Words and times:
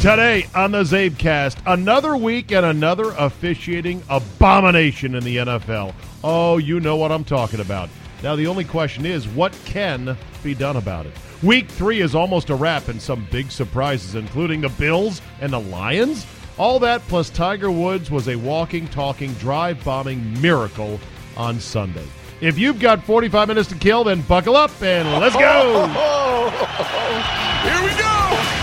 Today 0.00 0.46
on 0.54 0.72
the 0.72 0.82
Zabecast, 0.82 1.58
another 1.66 2.16
week 2.16 2.52
and 2.52 2.64
another 2.64 3.10
officiating 3.18 4.02
abomination 4.08 5.14
in 5.14 5.22
the 5.22 5.36
NFL. 5.36 5.92
Oh, 6.24 6.56
you 6.56 6.80
know 6.80 6.96
what 6.96 7.12
I'm 7.12 7.22
talking 7.22 7.60
about. 7.60 7.90
Now, 8.22 8.34
the 8.34 8.46
only 8.46 8.64
question 8.64 9.04
is, 9.04 9.28
what 9.28 9.52
can 9.66 10.16
be 10.42 10.54
done 10.54 10.78
about 10.78 11.04
it? 11.04 11.12
Week 11.42 11.68
three 11.68 12.00
is 12.00 12.14
almost 12.14 12.48
a 12.48 12.54
wrap, 12.54 12.88
and 12.88 13.00
some 13.00 13.28
big 13.30 13.50
surprises, 13.50 14.14
including 14.14 14.62
the 14.62 14.70
Bills 14.70 15.20
and 15.42 15.52
the 15.52 15.60
Lions. 15.60 16.24
All 16.56 16.78
that 16.78 17.02
plus 17.02 17.28
Tiger 17.28 17.70
Woods 17.70 18.10
was 18.10 18.28
a 18.28 18.36
walking, 18.36 18.88
talking, 18.88 19.34
drive 19.34 19.84
bombing 19.84 20.40
miracle 20.40 20.98
on 21.36 21.60
Sunday. 21.60 22.06
If 22.40 22.58
you've 22.58 22.80
got 22.80 23.04
45 23.04 23.48
minutes 23.48 23.68
to 23.68 23.74
kill, 23.74 24.04
then 24.04 24.22
buckle 24.22 24.56
up 24.56 24.70
and 24.82 25.20
let's 25.20 25.36
go. 25.36 25.88
Here 27.68 27.84
we 27.84 27.98
go. 28.00 28.59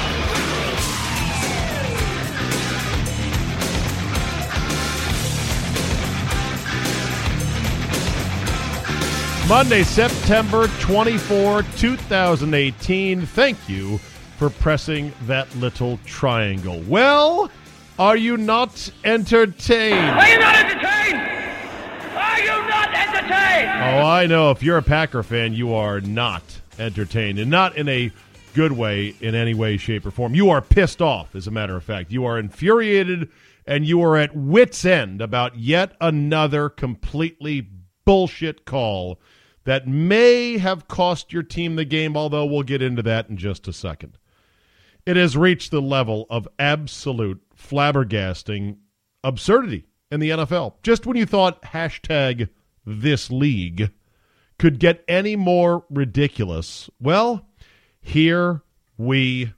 Monday, 9.47 9.83
September 9.83 10.67
24, 10.81 11.63
2018. 11.77 13.25
Thank 13.27 13.69
you 13.69 13.97
for 14.37 14.49
pressing 14.49 15.13
that 15.21 15.53
little 15.55 15.97
triangle. 16.03 16.83
Well, 16.85 17.49
are 17.97 18.17
you 18.17 18.35
not 18.35 18.91
entertained? 19.05 19.97
Are 19.99 20.27
you 20.27 20.37
not 20.37 20.53
entertained? 20.53 21.21
Are 22.17 22.39
you 22.41 22.67
not 22.67 22.93
entertained? 22.93 23.69
Oh, 23.69 24.05
I 24.05 24.25
know. 24.27 24.51
If 24.51 24.63
you're 24.63 24.79
a 24.79 24.83
Packer 24.83 25.23
fan, 25.23 25.53
you 25.53 25.73
are 25.73 26.01
not 26.01 26.43
entertained, 26.77 27.39
and 27.39 27.49
not 27.49 27.77
in 27.77 27.87
a 27.87 28.11
good 28.53 28.73
way, 28.73 29.15
in 29.21 29.33
any 29.33 29.53
way, 29.53 29.77
shape, 29.77 30.05
or 30.05 30.11
form. 30.11 30.35
You 30.35 30.49
are 30.49 30.61
pissed 30.61 31.01
off, 31.01 31.35
as 31.35 31.47
a 31.47 31.51
matter 31.51 31.77
of 31.77 31.85
fact. 31.85 32.11
You 32.11 32.25
are 32.25 32.37
infuriated, 32.37 33.29
and 33.65 33.85
you 33.85 34.01
are 34.01 34.17
at 34.17 34.35
wits' 34.35 34.83
end 34.83 35.21
about 35.21 35.57
yet 35.57 35.95
another 36.01 36.67
completely 36.67 37.69
bullshit 38.03 38.65
call 38.65 39.19
that 39.67 39.85
may 39.85 40.57
have 40.57 40.87
cost 40.87 41.33
your 41.33 41.43
team 41.43 41.75
the 41.75 41.83
game, 41.83 42.15
although 42.15 42.45
we'll 42.45 42.63
get 42.63 42.81
into 42.81 43.03
that 43.03 43.27
in 43.27 43.35
just 43.35 43.67
a 43.67 43.73
second. 43.73 44.17
It 45.05 45.17
has 45.17 45.35
reached 45.35 45.71
the 45.71 45.81
level 45.81 46.25
of 46.29 46.47
absolute 46.57 47.41
flabbergasting 47.53 48.77
absurdity 49.25 49.85
in 50.09 50.21
the 50.21 50.29
NFL. 50.29 50.75
Just 50.83 51.05
when 51.05 51.17
you 51.17 51.25
thought 51.25 51.61
hashtag 51.63 52.47
this 52.85 53.29
league 53.29 53.91
could 54.57 54.79
get 54.79 55.03
any 55.05 55.35
more 55.35 55.83
ridiculous, 55.89 56.89
well, 57.01 57.45
here 57.99 58.63
we 58.97 59.51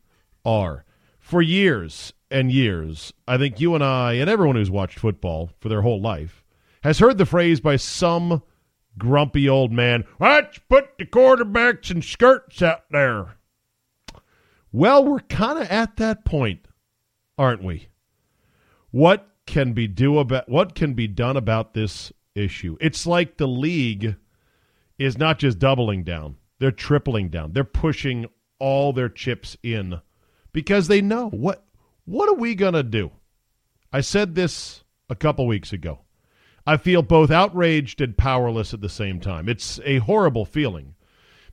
are. 0.44 0.86
For 1.20 1.44
years 1.44 2.14
and 2.32 2.52
years, 2.52 3.14
I 3.28 3.38
think 3.38 3.60
you 3.60 3.76
and 3.76 3.84
I, 3.84 4.14
and 4.14 4.28
everyone 4.28 4.56
who's 4.56 4.72
watched 4.72 4.98
football 4.98 5.52
for 5.60 5.70
their 5.70 5.84
whole 5.84 6.02
life, 6.02 6.44
has 6.82 6.98
heard 6.98 7.20
the 7.20 7.28
phrase 7.28 7.60
by 7.60 7.76
some 7.76 8.42
grumpy 9.00 9.50
old 9.50 9.72
man, 9.72 10.06
let's 10.20 10.60
put 10.70 10.98
the 10.98 11.06
quarterbacks 11.06 11.90
in 11.90 12.02
skirts 12.02 12.62
out 12.62 12.84
there. 12.92 13.38
Well, 14.72 15.04
we're 15.04 15.20
kind 15.22 15.58
of 15.58 15.68
at 15.72 15.98
that 15.98 16.26
point, 16.26 16.68
aren't 17.38 17.64
we? 17.64 17.88
What 18.92 19.28
can 19.46 19.74
be 19.74 19.88
do 19.88 20.20
about 20.20 20.48
what 20.48 20.76
can 20.76 20.94
be 20.94 21.08
done 21.08 21.38
about 21.38 21.74
this 21.74 22.12
issue? 22.36 22.78
It's 22.80 23.08
like 23.08 23.38
the 23.38 23.48
league 23.48 24.16
is 25.00 25.18
not 25.18 25.40
just 25.40 25.58
doubling 25.58 26.04
down; 26.04 26.36
they're 26.60 26.72
tripling 26.72 27.30
down. 27.30 27.54
They're 27.54 27.64
pushing 27.64 28.28
all 28.60 28.94
their 28.94 29.10
chips 29.10 29.58
in 29.64 30.02
because 30.52 30.88
they 30.88 31.02
know 31.02 31.30
what 31.30 31.66
what 32.06 32.30
are 32.30 32.36
we 32.36 32.54
going 32.56 32.74
to 32.74 32.84
do? 32.84 33.12
I 33.92 34.02
said 34.02 34.36
this 34.36 34.84
a 35.10 35.16
couple 35.16 35.48
weeks 35.48 35.74
ago. 35.74 36.00
I 36.66 36.78
feel 36.78 37.02
both 37.02 37.32
outraged 37.32 38.02
and 38.02 38.18
powerless 38.18 38.74
at 38.74 38.82
the 38.82 38.90
same 38.90 39.20
time. 39.20 39.50
It's 39.50 39.80
a 39.84 39.98
horrible 40.00 40.46
feeling 40.46 40.96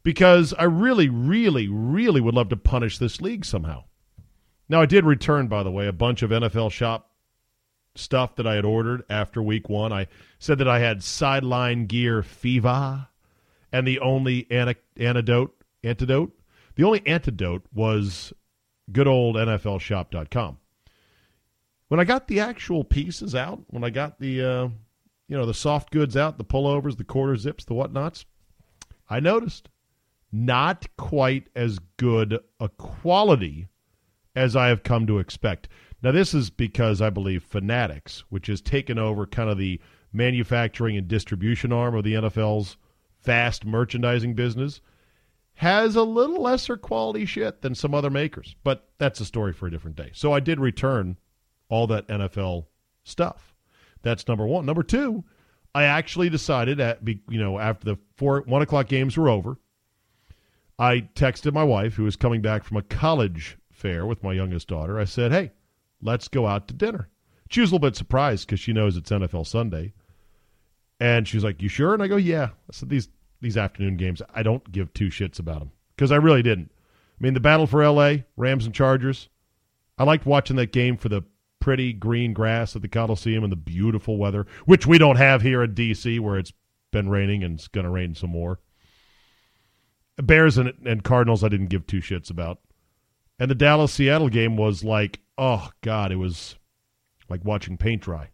because 0.03 0.55
I 0.55 0.65
really, 0.65 1.09
really, 1.09 1.69
really 1.69 2.21
would 2.21 2.34
love 2.34 2.49
to 2.50 2.56
punish 2.56 2.99
this 2.99 3.21
league 3.21 3.44
somehow. 3.44 3.84
Now, 4.69 4.81
I 4.81 4.87
did 4.87 5.05
return, 5.05 5.47
by 5.47 5.62
the 5.62 5.71
way, 5.71 5.87
a 5.87 5.93
bunch 5.93 6.22
of 6.22 6.31
NFL 6.31 6.72
shop 6.72 7.11
stuff 7.94 8.37
that 8.37 8.47
I 8.47 8.55
had 8.55 8.65
ordered 8.65 9.05
after 9.09 9.43
week 9.43 9.69
one. 9.69 9.93
I 9.93 10.09
said 10.39 10.59
that 10.59 10.69
I 10.69 10.81
had 10.81 11.03
sideline 11.03 11.87
gear 11.87 12.23
fever, 12.23 13.09
and 13.73 13.87
the 13.87 14.00
only 14.00 14.47
antidote, 14.50 15.55
antidote, 15.83 16.33
the 16.75 16.84
only 16.84 17.06
antidote 17.06 17.65
was 17.73 18.33
good 18.93 19.09
old 19.09 19.37
NFLshop.com. 19.37 20.59
When 21.88 22.00
I 22.00 22.05
got 22.05 22.28
the 22.28 22.41
actual 22.41 22.84
pieces 22.84 23.34
out, 23.34 23.62
when 23.69 23.84
I 23.84 23.91
got 23.91 24.19
the 24.19 24.43
uh, 24.43 24.69
you 25.28 25.37
know, 25.37 25.47
the 25.47 25.54
soft 25.54 25.91
goods 25.91 26.16
out, 26.16 26.38
the 26.38 26.44
pullovers, 26.44 26.97
the 26.97 27.04
quarter 27.04 27.37
zips, 27.37 27.64
the 27.64 27.75
whatnots, 27.75 28.25
I 29.09 29.20
noticed 29.20 29.69
not 30.32 30.87
quite 30.97 31.48
as 31.54 31.78
good 31.97 32.38
a 32.60 32.69
quality 32.69 33.69
as 34.34 34.54
I 34.54 34.69
have 34.69 34.82
come 34.82 35.06
to 35.06 35.19
expect. 35.19 35.69
Now, 36.03 36.12
this 36.12 36.34
is 36.34 36.50
because 36.50 37.00
I 37.00 37.10
believe 37.10 37.42
Fanatics, 37.42 38.25
which 38.28 38.48
has 38.48 38.60
taken 38.60 38.98
over 38.98 39.26
kind 39.26 39.48
of 39.48 39.59
the 39.59 39.81
manufacturing 40.12 40.97
and 40.97 41.09
distribution 41.09 41.72
arm 41.72 41.94
of 41.94 42.04
the 42.04 42.14
NFL's 42.14 42.76
vast 43.22 43.64
merchandising 43.64 44.34
business, 44.34 44.81
has 45.54 45.97
a 45.97 46.03
little 46.03 46.43
lesser 46.43 46.76
quality 46.76 47.25
shit 47.25 47.62
than 47.62 47.75
some 47.75 47.94
other 47.94 48.10
makers. 48.10 48.54
But 48.62 48.88
that's 48.98 49.20
a 49.20 49.25
story 49.25 49.53
for 49.53 49.66
a 49.66 49.70
different 49.70 49.97
day. 49.97 50.10
So 50.12 50.32
I 50.32 50.41
did 50.41 50.60
return 50.60 51.16
all 51.69 51.87
that 51.87 52.06
NFL 52.08 52.66
stuff. 53.04 53.56
That's 54.06 54.28
number 54.28 54.47
one. 54.47 54.65
Number 54.65 54.84
two, 54.84 55.25
I 55.75 55.83
actually 55.83 56.31
decided 56.31 56.78
at 56.78 57.00
you 57.06 57.41
know 57.41 57.59
after 57.59 57.84
the 57.84 57.99
four 58.15 58.43
one 58.47 58.62
o'clock 58.62 58.87
games 58.87 59.17
were 59.17 59.28
over, 59.28 59.59
I 60.78 61.09
texted 61.17 61.53
my 61.53 61.65
wife 61.65 61.94
who 61.94 62.05
was 62.05 62.15
coming 62.15 62.41
back 62.41 62.62
from 62.62 62.77
a 62.77 62.83
college 62.83 63.59
fair 63.72 64.06
with 64.06 64.22
my 64.22 64.33
youngest 64.33 64.69
daughter. 64.69 64.97
I 64.97 65.06
said, 65.06 65.33
"Hey, 65.33 65.50
let's 66.00 66.28
go 66.28 66.47
out 66.47 66.69
to 66.69 66.75
dinner." 66.75 67.09
She 67.50 67.61
was 67.61 67.71
a 67.71 67.75
little 67.75 67.89
bit 67.89 67.97
surprised 67.97 68.47
because 68.47 68.61
she 68.61 68.72
knows 68.72 68.97
it's 68.97 69.11
NFL 69.11 69.44
Sunday, 69.44 69.93
and 71.00 71.27
she's 71.27 71.43
like, 71.43 71.61
"You 71.61 71.69
sure?" 71.69 71.93
And 71.93 72.00
I 72.00 72.06
go, 72.06 72.17
"Yeah." 72.17 72.50
I 72.50 72.73
said, 72.73 72.88
"These 72.88 73.09
these 73.41 73.56
afternoon 73.56 73.97
games, 73.97 74.23
I 74.33 74.44
don't 74.44 74.71
give 74.71 74.94
two 74.94 75.09
shits 75.09 75.41
about 75.41 75.59
them 75.59 75.73
because 75.97 76.12
I 76.12 76.17
really 76.17 76.43
didn't. 76.43 76.71
I 76.73 77.25
mean, 77.25 77.34
the 77.34 77.41
battle 77.41 77.67
for 77.67 77.83
L.A., 77.83 78.25
Rams 78.37 78.67
and 78.67 78.75
Chargers. 78.75 79.28
I 79.99 80.05
liked 80.05 80.27
watching 80.27 80.55
that 80.56 80.71
game 80.71 80.97
for 80.97 81.09
the 81.09 81.25
pretty 81.66 81.93
green 81.93 82.32
grass 82.32 82.77
at 82.77 82.82
the 82.82 82.87
Coliseum 82.87 83.43
and 83.43 83.50
the 83.50 83.56
beautiful 83.56 84.19
weather, 84.19 84.47
which 84.66 84.87
we 84.87 84.99
don't 84.99 85.16
have 85.16 85.43
here 85.43 85.65
in 85.65 85.75
D.C., 85.75 86.21
where 86.21 86.38
it's 86.38 86.53
been 86.93 87.09
raining 87.09 87.43
and 87.43 87.59
it's 87.59 87.66
going 87.66 87.82
to 87.82 87.91
rain 87.91 88.15
some 88.15 88.31
more. 88.31 88.60
Bears 90.16 90.59
and, 90.59 90.72
and 90.87 91.03
Cardinals, 91.03 91.43
I 91.43 91.49
didn't 91.49 91.66
give 91.66 91.84
two 91.84 91.99
shits 91.99 92.31
about. 92.31 92.60
And 93.41 93.50
the 93.50 93.56
Dallas 93.56 93.93
Seattle 93.93 94.28
game 94.28 94.56
was 94.56 94.84
like, 94.84 95.19
oh, 95.37 95.71
God, 95.81 96.12
it 96.12 96.16
was 96.16 96.55
like 97.28 97.44
watching 97.44 97.76
paint 97.76 98.03
dry. 98.03 98.31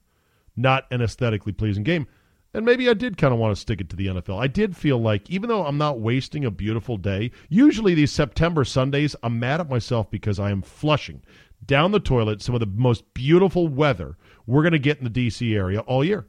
Not 0.54 0.84
an 0.91 1.00
aesthetically 1.00 1.53
pleasing 1.53 1.84
game. 1.84 2.06
And 2.53 2.66
maybe 2.66 2.87
I 2.87 2.92
did 2.92 3.16
kind 3.16 3.32
of 3.32 3.41
want 3.41 3.56
to 3.56 3.60
stick 3.60 3.81
it 3.81 3.88
to 3.88 3.97
the 3.97 4.09
NFL. 4.09 4.38
I 4.38 4.47
did 4.47 4.76
feel 4.76 4.98
like, 4.98 5.31
even 5.31 5.48
though 5.48 5.65
I'm 5.65 5.78
not 5.78 6.00
wasting 6.00 6.44
a 6.44 6.50
beautiful 6.50 6.98
day, 6.98 7.31
usually 7.48 7.94
these 7.94 8.12
September 8.12 8.62
Sundays, 8.66 9.16
I'm 9.22 9.41
mad 9.41 9.60
at 9.60 9.71
myself 9.71 10.10
because 10.10 10.38
I 10.38 10.50
am 10.50 10.60
flushing 10.60 11.22
down 11.65 11.93
the 11.93 12.00
toilet 12.00 12.43
some 12.43 12.55
of 12.55 12.61
the 12.61 12.67
most 12.67 13.15
beautiful 13.15 13.69
weather 13.69 14.17
we're 14.47 14.62
going 14.62 14.73
to 14.73 14.78
get 14.78 14.99
in 14.99 15.05
the 15.05 15.11
D.C. 15.11 15.55
area 15.55 15.81
all 15.81 16.05
year. 16.05 16.27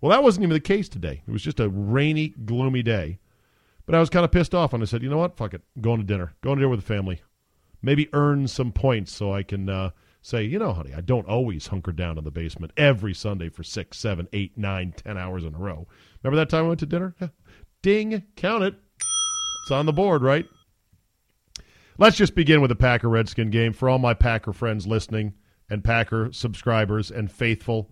Well, 0.00 0.10
that 0.10 0.22
wasn't 0.22 0.44
even 0.44 0.54
the 0.54 0.60
case 0.60 0.88
today. 0.88 1.22
It 1.26 1.30
was 1.30 1.42
just 1.42 1.60
a 1.60 1.68
rainy, 1.68 2.28
gloomy 2.28 2.82
day. 2.82 3.18
But 3.86 3.94
I 3.94 4.00
was 4.00 4.10
kind 4.10 4.24
of 4.24 4.30
pissed 4.30 4.54
off, 4.54 4.72
and 4.72 4.82
I 4.82 4.86
said, 4.86 5.02
you 5.02 5.08
know 5.08 5.18
what? 5.18 5.36
Fuck 5.36 5.54
it. 5.54 5.62
Going 5.80 5.98
to 5.98 6.04
dinner. 6.04 6.34
Going 6.42 6.56
to 6.56 6.60
dinner 6.60 6.68
with 6.68 6.80
the 6.80 6.86
family. 6.86 7.22
Maybe 7.82 8.08
earn 8.12 8.46
some 8.46 8.70
points 8.70 9.12
so 9.12 9.32
I 9.32 9.42
can 9.42 9.68
uh, 9.68 9.90
say, 10.20 10.44
you 10.44 10.58
know, 10.58 10.72
honey, 10.72 10.92
I 10.94 11.00
don't 11.00 11.26
always 11.26 11.68
hunker 11.68 11.92
down 11.92 12.18
in 12.18 12.24
the 12.24 12.30
basement 12.30 12.72
every 12.76 13.14
Sunday 13.14 13.48
for 13.48 13.62
six, 13.62 13.98
seven, 13.98 14.28
eight, 14.32 14.56
nine, 14.56 14.92
ten 14.92 15.16
hours 15.16 15.44
in 15.44 15.54
a 15.54 15.58
row. 15.58 15.88
Remember 16.22 16.36
that 16.36 16.50
time 16.50 16.66
I 16.66 16.68
went 16.68 16.80
to 16.80 16.86
dinner? 16.86 17.14
Ding, 17.82 18.24
count 18.36 18.64
it. 18.64 18.74
It's 19.62 19.70
on 19.70 19.86
the 19.86 19.92
board, 19.92 20.22
right? 20.22 20.46
Let's 22.00 22.16
just 22.16 22.36
begin 22.36 22.60
with 22.60 22.68
the 22.68 22.76
Packer 22.76 23.08
Redskin 23.08 23.50
game. 23.50 23.72
For 23.72 23.88
all 23.88 23.98
my 23.98 24.14
Packer 24.14 24.52
friends 24.52 24.86
listening 24.86 25.34
and 25.68 25.82
Packer 25.82 26.32
subscribers 26.32 27.10
and 27.10 27.30
faithful, 27.30 27.90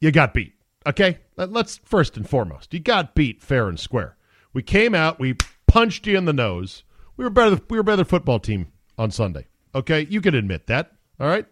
you 0.00 0.12
got 0.12 0.32
beat. 0.32 0.54
Okay? 0.86 1.18
Let's 1.36 1.78
first 1.78 2.16
and 2.16 2.28
foremost, 2.28 2.72
you 2.72 2.78
got 2.78 3.16
beat 3.16 3.42
fair 3.42 3.68
and 3.68 3.78
square. 3.78 4.16
We 4.52 4.62
came 4.62 4.94
out, 4.94 5.18
we 5.18 5.36
punched 5.66 6.06
you 6.06 6.16
in 6.16 6.26
the 6.26 6.32
nose. 6.32 6.84
We 7.16 7.24
were 7.24 7.30
better 7.30 7.60
we 7.68 7.76
were 7.76 7.82
better 7.82 8.04
football 8.04 8.38
team 8.38 8.68
on 8.96 9.10
Sunday. 9.10 9.48
Okay? 9.74 10.06
You 10.08 10.20
can 10.20 10.36
admit 10.36 10.68
that. 10.68 10.92
All 11.18 11.26
right? 11.26 11.46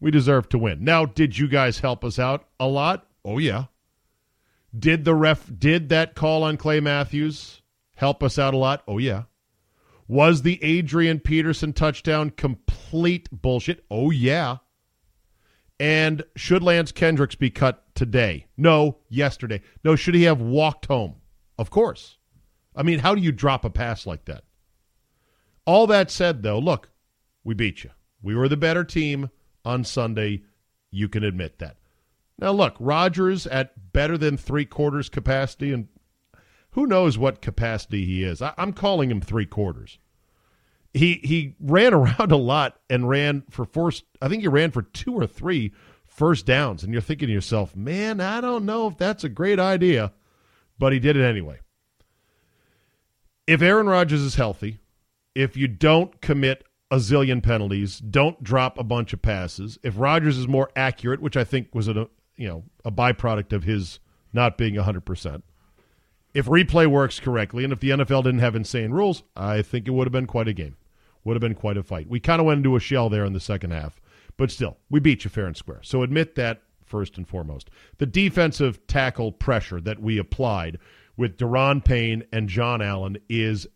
We 0.00 0.10
deserve 0.10 0.48
to 0.48 0.58
win. 0.58 0.82
Now, 0.82 1.06
did 1.06 1.38
you 1.38 1.46
guys 1.46 1.78
help 1.78 2.04
us 2.04 2.18
out 2.18 2.48
a 2.58 2.66
lot? 2.66 3.06
Oh 3.24 3.38
yeah. 3.38 3.66
Did 4.76 5.04
the 5.04 5.14
ref 5.14 5.48
did 5.56 5.90
that 5.90 6.16
call 6.16 6.42
on 6.42 6.56
Clay 6.56 6.80
Matthews 6.80 7.62
help 7.94 8.24
us 8.24 8.36
out 8.36 8.52
a 8.52 8.56
lot? 8.56 8.82
Oh 8.88 8.98
yeah. 8.98 9.22
Was 10.06 10.42
the 10.42 10.62
Adrian 10.62 11.20
Peterson 11.20 11.72
touchdown 11.72 12.30
complete 12.30 13.28
bullshit. 13.32 13.84
Oh, 13.90 14.10
yeah. 14.10 14.58
And 15.80 16.22
should 16.36 16.62
Lance 16.62 16.92
Kendricks 16.92 17.34
be 17.34 17.50
cut 17.50 17.84
today? 17.94 18.46
No, 18.56 18.98
yesterday. 19.08 19.62
No, 19.82 19.96
should 19.96 20.14
he 20.14 20.24
have 20.24 20.40
walked 20.40 20.86
home? 20.86 21.16
Of 21.58 21.70
course. 21.70 22.18
I 22.76 22.82
mean, 22.82 22.98
how 23.00 23.14
do 23.14 23.22
you 23.22 23.32
drop 23.32 23.64
a 23.64 23.70
pass 23.70 24.06
like 24.06 24.26
that? 24.26 24.44
All 25.66 25.86
that 25.86 26.10
said, 26.10 26.42
though, 26.42 26.58
look, 26.58 26.90
we 27.42 27.54
beat 27.54 27.84
you. 27.84 27.90
We 28.22 28.34
were 28.34 28.48
the 28.48 28.56
better 28.56 28.84
team 28.84 29.30
on 29.64 29.84
Sunday. 29.84 30.42
You 30.90 31.08
can 31.08 31.24
admit 31.24 31.58
that. 31.58 31.76
Now, 32.38 32.52
look, 32.52 32.76
Rodgers 32.78 33.46
at 33.46 33.92
better 33.92 34.18
than 34.18 34.36
three 34.36 34.64
quarters 34.64 35.08
capacity, 35.08 35.72
and 35.72 35.88
who 36.74 36.86
knows 36.86 37.16
what 37.16 37.40
capacity 37.40 38.04
he 38.04 38.24
is. 38.24 38.42
I, 38.42 38.52
am 38.58 38.72
calling 38.72 39.10
him 39.10 39.20
three 39.20 39.46
quarters. 39.46 39.98
He 40.92 41.20
he 41.22 41.54
ran 41.60 41.94
around 41.94 42.32
a 42.32 42.36
lot 42.36 42.78
and 42.90 43.08
ran 43.08 43.44
for 43.48 43.64
first. 43.64 44.04
I 44.20 44.28
think 44.28 44.42
he 44.42 44.48
ran 44.48 44.70
for 44.70 44.82
two 44.82 45.14
or 45.14 45.26
three 45.26 45.72
first 46.04 46.46
downs, 46.46 46.82
and 46.82 46.92
you're 46.92 47.02
thinking 47.02 47.28
to 47.28 47.32
yourself, 47.32 47.74
man, 47.74 48.20
I 48.20 48.40
don't 48.40 48.66
know 48.66 48.88
if 48.88 48.96
that's 48.96 49.24
a 49.24 49.28
great 49.28 49.58
idea, 49.58 50.12
but 50.78 50.92
he 50.92 50.98
did 50.98 51.16
it 51.16 51.24
anyway. 51.24 51.60
If 53.46 53.62
Aaron 53.62 53.86
Rodgers 53.86 54.22
is 54.22 54.34
healthy, 54.34 54.78
if 55.34 55.56
you 55.56 55.68
don't 55.68 56.20
commit 56.20 56.64
a 56.90 56.96
zillion 56.96 57.42
penalties, 57.42 57.98
don't 57.98 58.42
drop 58.42 58.78
a 58.78 58.84
bunch 58.84 59.12
of 59.12 59.22
passes, 59.22 59.78
if 59.82 59.94
Rodgers 59.96 60.38
is 60.38 60.48
more 60.48 60.70
accurate, 60.74 61.20
which 61.22 61.36
I 61.36 61.44
think 61.44 61.72
was 61.72 61.88
a 61.88 62.08
you 62.36 62.48
know 62.48 62.64
a 62.84 62.90
byproduct 62.90 63.52
of 63.52 63.62
his 63.62 64.00
not 64.32 64.58
being 64.58 64.74
100%. 64.74 65.42
If 66.34 66.46
replay 66.46 66.86
works 66.88 67.20
correctly 67.20 67.62
and 67.62 67.72
if 67.72 67.80
the 67.80 67.90
NFL 67.90 68.24
didn't 68.24 68.40
have 68.40 68.56
insane 68.56 68.90
rules, 68.90 69.22
I 69.36 69.62
think 69.62 69.86
it 69.86 69.92
would 69.92 70.06
have 70.06 70.12
been 70.12 70.26
quite 70.26 70.48
a 70.48 70.52
game. 70.52 70.76
Would 71.22 71.34
have 71.34 71.40
been 71.40 71.54
quite 71.54 71.76
a 71.76 71.82
fight. 71.82 72.08
We 72.08 72.20
kind 72.20 72.40
of 72.40 72.46
went 72.46 72.58
into 72.58 72.76
a 72.76 72.80
shell 72.80 73.08
there 73.08 73.24
in 73.24 73.32
the 73.32 73.40
second 73.40 73.70
half, 73.70 74.00
but 74.36 74.50
still, 74.50 74.76
we 74.90 75.00
beat 75.00 75.24
you 75.24 75.30
fair 75.30 75.46
and 75.46 75.56
square. 75.56 75.80
So 75.82 76.02
admit 76.02 76.34
that 76.34 76.62
first 76.84 77.16
and 77.16 77.26
foremost. 77.26 77.70
The 77.98 78.06
defensive 78.06 78.84
tackle 78.86 79.32
pressure 79.32 79.80
that 79.80 80.00
we 80.00 80.18
applied 80.18 80.78
with 81.16 81.38
Daron 81.38 81.84
Payne 81.84 82.24
and 82.32 82.48
John 82.48 82.82
Allen 82.82 83.16
is 83.28 83.66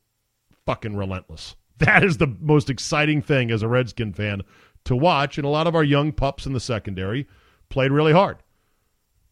fucking 0.67 0.97
relentless. 0.97 1.55
That 1.79 2.03
is 2.03 2.17
the 2.17 2.37
most 2.41 2.71
exciting 2.71 3.23
thing 3.23 3.53
as 3.53 3.63
a 3.63 3.69
Redskin 3.69 4.13
fan 4.13 4.43
to 4.83 4.97
watch, 4.97 5.39
and 5.39 5.45
a 5.45 5.49
lot 5.49 5.69
of 5.69 5.77
our 5.77 5.85
young 5.85 6.11
pups 6.11 6.45
in 6.45 6.53
the 6.53 6.59
secondary 6.59 7.29
played 7.69 7.93
really 7.93 8.13
hard. 8.13 8.39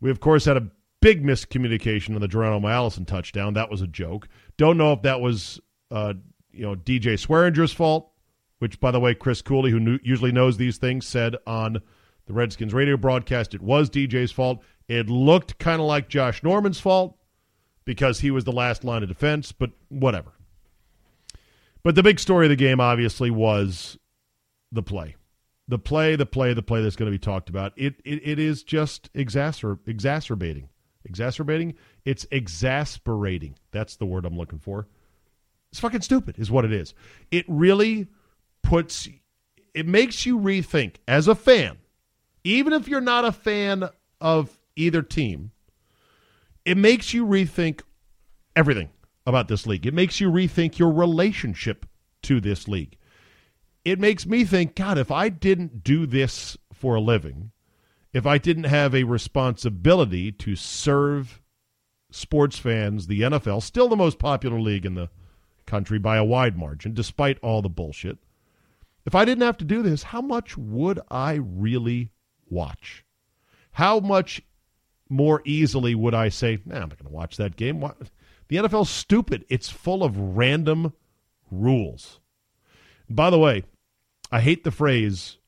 We, 0.01 0.13
of 0.13 0.21
course, 0.21 0.45
had 0.45 0.57
a 0.57 0.71
big 1.07 1.23
miscommunication 1.23 2.17
on 2.17 2.21
the 2.21 2.27
Geronimo 2.27 2.67
Allison 2.67 3.05
touchdown. 3.05 3.55
That 3.55 3.71
was 3.71 3.81
a 3.81 3.87
joke. 3.87 4.27
Don't 4.57 4.77
know 4.77 4.93
if 4.93 5.03
that 5.03 5.21
was, 5.21 5.61
uh, 5.93 6.15
you 6.51 6.63
know, 6.63 6.75
DJ 6.75 7.15
Swearinger's 7.15 7.73
fault, 7.73 8.11
which, 8.59 8.81
by 8.81 8.91
the 8.91 8.99
way, 8.99 9.15
Chris 9.15 9.41
Cooley, 9.41 9.71
who 9.71 9.79
knew, 9.79 10.01
usually 10.03 10.33
knows 10.33 10.57
these 10.57 10.79
things, 10.79 11.07
said 11.07 11.37
on 11.47 11.81
the 12.27 12.33
Redskins 12.33 12.75
radio 12.75 12.97
broadcast 12.97 13.55
it 13.55 13.63
was 13.63 13.89
DJ's 13.89 14.33
fault. 14.33 14.65
It 14.89 15.09
looked 15.09 15.61
kind 15.61 15.81
of 15.81 15.87
like 15.87 16.09
Josh 16.09 16.43
Norman's 16.43 16.81
fault 16.81 17.17
because 17.85 18.19
he 18.19 18.33
was 18.33 18.43
the 18.43 18.51
last 18.51 18.83
line 18.83 19.05
of 19.05 19.09
defense, 19.09 19.53
but 19.53 19.71
whatever. 19.89 20.33
But 21.85 21.95
the 21.95 22.03
big 22.03 22.19
story 22.19 22.47
of 22.47 22.51
the 22.51 22.57
game, 22.57 22.81
obviously, 22.81 23.31
was 23.31 23.97
the 24.73 24.83
play 24.83 25.15
the 25.69 25.79
play, 25.79 26.17
the 26.17 26.27
play, 26.27 26.53
the 26.53 26.63
play 26.63 26.83
that's 26.83 26.97
going 26.97 27.11
to 27.11 27.17
be 27.17 27.23
talked 27.23 27.49
about. 27.49 27.73
It 27.77 28.01
it, 28.05 28.21
it 28.25 28.39
is 28.41 28.63
just 28.63 29.13
exacer, 29.13 29.79
exacerbating, 29.87 30.69
exacerbating. 31.07 31.75
It's 32.05 32.27
exasperating. 32.31 33.57
That's 33.71 33.97
the 33.97 34.07
word 34.07 34.25
I'm 34.25 34.37
looking 34.37 34.59
for. 34.59 34.87
It's 35.71 35.81
fucking 35.81 36.03
stupid, 36.03 36.39
is 36.39 36.51
what 36.51 36.65
it 36.65 36.73
is. 36.73 36.95
It 37.31 37.45
really 37.49 38.09
puts. 38.63 39.09
It 39.75 39.87
makes 39.87 40.27
you 40.27 40.39
rethink 40.39 40.97
as 41.09 41.29
a 41.29 41.35
fan, 41.35 41.79
even 42.45 42.73
if 42.73 42.89
you're 42.89 43.01
not 43.01 43.25
a 43.25 43.33
fan 43.33 43.89
of 44.21 44.59
either 44.77 45.03
team. 45.03 45.51
It 46.65 46.77
makes 46.77 47.15
you 47.15 47.25
rethink 47.25 47.83
everything 48.55 48.91
about 49.27 49.49
this 49.49 49.67
league. 49.67 49.87
It 49.87 49.95
makes 49.95 50.21
you 50.21 50.31
rethink 50.31 50.79
your 50.79 50.93
relationship 50.93 51.87
to 52.23 52.41
this 52.41 52.67
league 52.67 52.97
it 53.87 54.01
makes 54.01 54.27
me 54.27 54.45
think, 54.45 54.75
God, 54.75 54.99
if 54.99 55.13
I 55.13 55.29
didn't 55.29 55.85
do 55.85 56.07
this 56.07 56.57
for 56.73 56.97
a 56.97 57.01
living, 57.01 57.53
if 58.13 58.27
I 58.27 58.39
didn't 58.39 58.65
have 58.65 58.95
a 58.95 59.05
responsibility 59.05 60.33
to 60.33 60.57
serve 60.57 61.41
sports 62.11 62.59
fans, 62.59 63.07
the 63.07 63.23
NFL, 63.23 63.63
still 63.63 63.89
the 63.89 63.97
most 63.97 64.19
popular 64.19 64.61
league 64.61 64.87
in 64.87 64.95
the 64.95 65.11
country 65.67 65.99
by 65.99 66.17
a 66.17 66.25
wide 66.25 66.57
margin, 66.57 66.95
despite 66.95 67.39
all 67.41 67.63
the 67.63 67.69
bullshit. 67.69 68.19
If 69.05 69.15
I 69.15 69.25
didn't 69.25 69.45
have 69.45 69.59
to 69.59 69.65
do 69.65 69.83
this, 69.83 70.05
how 70.05 70.21
much 70.21 70.57
would 70.57 71.01
I 71.11 71.35
really 71.35 72.11
watch? 72.49 73.05
How 73.73 74.01
much 74.01 74.43
more 75.09 75.43
easily 75.45 75.95
would 75.95 76.15
I 76.15 76.29
say, 76.29 76.59
nah, 76.65 76.77
I'm 76.77 76.89
not 76.89 76.99
going 76.99 77.11
to 77.11 77.15
watch 77.15 77.37
that 77.37 77.57
game? 77.57 77.85
The 78.49 78.57
NFL's 78.57 78.91
stupid. 78.91 79.45
It's 79.49 79.69
full 79.69 80.03
of 80.03 80.19
random 80.19 80.93
rules. 81.51 82.21
By 83.09 83.31
the 83.31 83.39
way, 83.39 83.65
I 84.33 84.41
hate 84.41 84.65
the 84.65 84.71
phrase 84.71 85.39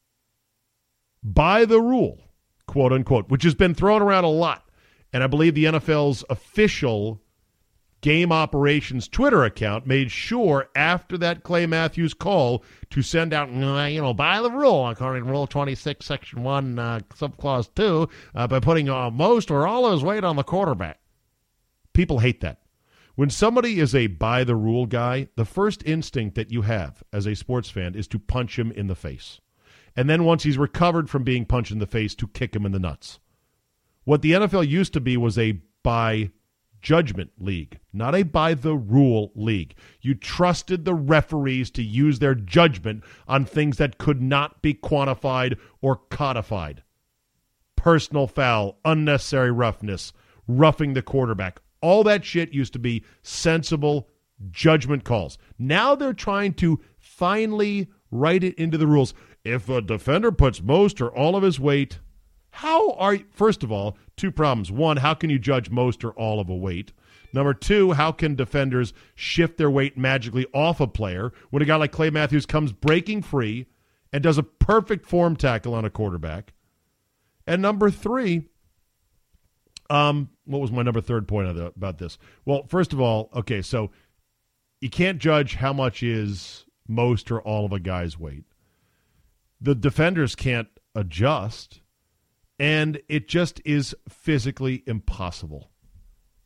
by 1.22 1.64
the 1.64 1.80
rule, 1.80 2.20
quote 2.68 2.92
unquote, 2.92 3.28
which 3.28 3.42
has 3.42 3.56
been 3.56 3.74
thrown 3.74 4.00
around 4.00 4.22
a 4.22 4.28
lot. 4.28 4.70
And 5.12 5.24
I 5.24 5.26
believe 5.26 5.54
the 5.54 5.64
NFL's 5.64 6.24
official 6.30 7.20
game 8.00 8.30
operations 8.30 9.08
Twitter 9.08 9.42
account 9.42 9.86
made 9.86 10.10
sure 10.10 10.68
after 10.76 11.18
that 11.18 11.42
Clay 11.42 11.66
Matthews 11.66 12.14
call 12.14 12.62
to 12.90 13.02
send 13.02 13.32
out, 13.32 13.50
you 13.50 14.00
know, 14.00 14.14
by 14.14 14.40
the 14.40 14.50
rule, 14.50 14.86
according 14.86 15.24
to 15.24 15.30
Rule 15.30 15.46
26, 15.46 16.04
Section 16.06 16.44
1, 16.44 16.78
uh, 16.78 17.00
Subclause 17.10 17.74
2, 17.74 18.08
uh, 18.36 18.46
by 18.46 18.60
putting 18.60 18.88
uh, 18.88 19.10
most 19.10 19.50
or 19.50 19.66
all 19.66 19.86
of 19.86 19.92
his 19.92 20.04
weight 20.04 20.22
on 20.22 20.36
the 20.36 20.44
quarterback. 20.44 21.00
People 21.92 22.20
hate 22.20 22.40
that. 22.42 22.60
When 23.16 23.30
somebody 23.30 23.80
is 23.80 23.96
a 23.96 24.06
by 24.06 24.44
the 24.44 24.54
rule 24.54 24.86
guy, 24.86 25.26
the 25.34 25.44
first 25.44 25.82
instinct 25.84 26.36
that 26.36 26.52
you 26.52 26.62
have 26.62 27.02
as 27.12 27.26
a 27.26 27.34
sports 27.34 27.68
fan 27.68 27.96
is 27.96 28.06
to 28.08 28.18
punch 28.20 28.56
him 28.56 28.70
in 28.70 28.86
the 28.86 28.94
face. 28.94 29.40
And 29.98 30.08
then 30.08 30.22
once 30.22 30.44
he's 30.44 30.56
recovered 30.56 31.10
from 31.10 31.24
being 31.24 31.44
punched 31.44 31.72
in 31.72 31.80
the 31.80 31.86
face, 31.86 32.14
to 32.14 32.28
kick 32.28 32.54
him 32.54 32.64
in 32.64 32.70
the 32.70 32.78
nuts. 32.78 33.18
What 34.04 34.22
the 34.22 34.30
NFL 34.30 34.68
used 34.68 34.92
to 34.92 35.00
be 35.00 35.16
was 35.16 35.36
a 35.36 35.60
by 35.82 36.30
judgment 36.80 37.32
league, 37.40 37.80
not 37.92 38.14
a 38.14 38.22
by 38.22 38.54
the 38.54 38.76
rule 38.76 39.32
league. 39.34 39.74
You 40.00 40.14
trusted 40.14 40.84
the 40.84 40.94
referees 40.94 41.72
to 41.72 41.82
use 41.82 42.20
their 42.20 42.36
judgment 42.36 43.02
on 43.26 43.44
things 43.44 43.78
that 43.78 43.98
could 43.98 44.22
not 44.22 44.62
be 44.62 44.72
quantified 44.72 45.58
or 45.80 45.96
codified. 45.96 46.84
Personal 47.74 48.28
foul, 48.28 48.78
unnecessary 48.84 49.50
roughness, 49.50 50.12
roughing 50.46 50.94
the 50.94 51.02
quarterback, 51.02 51.60
all 51.80 52.04
that 52.04 52.24
shit 52.24 52.54
used 52.54 52.72
to 52.74 52.78
be 52.78 53.02
sensible 53.24 54.08
judgment 54.52 55.02
calls. 55.02 55.38
Now 55.58 55.96
they're 55.96 56.12
trying 56.12 56.54
to 56.54 56.80
finally 56.98 57.88
write 58.10 58.44
it 58.44 58.54
into 58.54 58.78
the 58.78 58.86
rules. 58.86 59.14
If 59.48 59.68
a 59.68 59.80
defender 59.80 60.30
puts 60.30 60.62
most 60.62 61.00
or 61.00 61.08
all 61.08 61.34
of 61.34 61.42
his 61.42 61.58
weight, 61.58 61.98
how 62.50 62.92
are 62.92 63.14
you, 63.14 63.24
first 63.30 63.62
of 63.62 63.72
all, 63.72 63.96
two 64.16 64.30
problems. 64.30 64.70
One, 64.70 64.98
how 64.98 65.14
can 65.14 65.30
you 65.30 65.38
judge 65.38 65.70
most 65.70 66.04
or 66.04 66.10
all 66.12 66.40
of 66.40 66.48
a 66.48 66.56
weight? 66.56 66.92
Number 67.32 67.54
two, 67.54 67.92
how 67.92 68.12
can 68.12 68.34
defenders 68.34 68.92
shift 69.14 69.58
their 69.58 69.70
weight 69.70 69.96
magically 69.96 70.46
off 70.54 70.80
a 70.80 70.86
player 70.86 71.32
when 71.50 71.62
a 71.62 71.66
guy 71.66 71.76
like 71.76 71.92
Clay 71.92 72.10
Matthews 72.10 72.46
comes 72.46 72.72
breaking 72.72 73.22
free 73.22 73.66
and 74.12 74.22
does 74.22 74.38
a 74.38 74.42
perfect 74.42 75.06
form 75.06 75.36
tackle 75.36 75.74
on 75.74 75.84
a 75.84 75.90
quarterback? 75.90 76.52
And 77.46 77.62
number 77.62 77.90
three, 77.90 78.48
um, 79.90 80.30
what 80.44 80.60
was 80.60 80.72
my 80.72 80.82
number 80.82 81.00
third 81.00 81.28
point 81.28 81.54
the, 81.54 81.66
about 81.66 81.98
this? 81.98 82.18
Well, 82.44 82.66
first 82.68 82.92
of 82.92 83.00
all, 83.00 83.30
okay, 83.34 83.62
so 83.62 83.90
you 84.80 84.90
can't 84.90 85.18
judge 85.18 85.54
how 85.54 85.72
much 85.72 86.02
is 86.02 86.64
most 86.86 87.30
or 87.30 87.40
all 87.40 87.64
of 87.64 87.72
a 87.72 87.80
guy's 87.80 88.18
weight. 88.18 88.44
The 89.60 89.74
defenders 89.74 90.34
can't 90.34 90.68
adjust, 90.94 91.80
and 92.58 93.00
it 93.08 93.28
just 93.28 93.60
is 93.64 93.94
physically 94.08 94.82
impossible. 94.86 95.70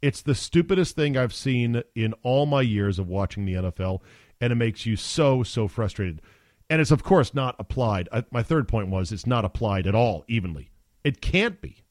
It's 0.00 0.23
the 0.23 0.35
stupidest 0.35 0.97
thing 0.97 1.16
I've 1.16 1.35
seen 1.35 1.83
in 1.95 2.12
all 2.23 2.47
my 2.47 2.62
years 2.62 2.99
of 2.99 3.09
watching 3.09 3.45
the 3.45 3.54
NFL, 3.54 4.00
and 4.40 4.52
it 4.52 4.57
makes 4.57 4.85
you 4.87 4.97
so, 4.97 5.42
so 5.42 5.69
frustrated. 5.69 6.21
And 6.69 6.81
it's, 6.81 6.90
of 6.90 7.04
course, 7.04 7.35
not 7.35 7.54
applied. 7.59 8.09
I, 8.12 8.25
my 8.31 8.42
third 8.42 8.66
point 8.66 8.88
was 8.88 9.12
it's 9.12 9.26
not 9.26 9.45
applied 9.45 9.87
at 9.87 9.95
all 9.95 10.25
evenly. 10.26 10.71
It 11.04 11.21
can't 11.21 11.61
be. 11.61 11.85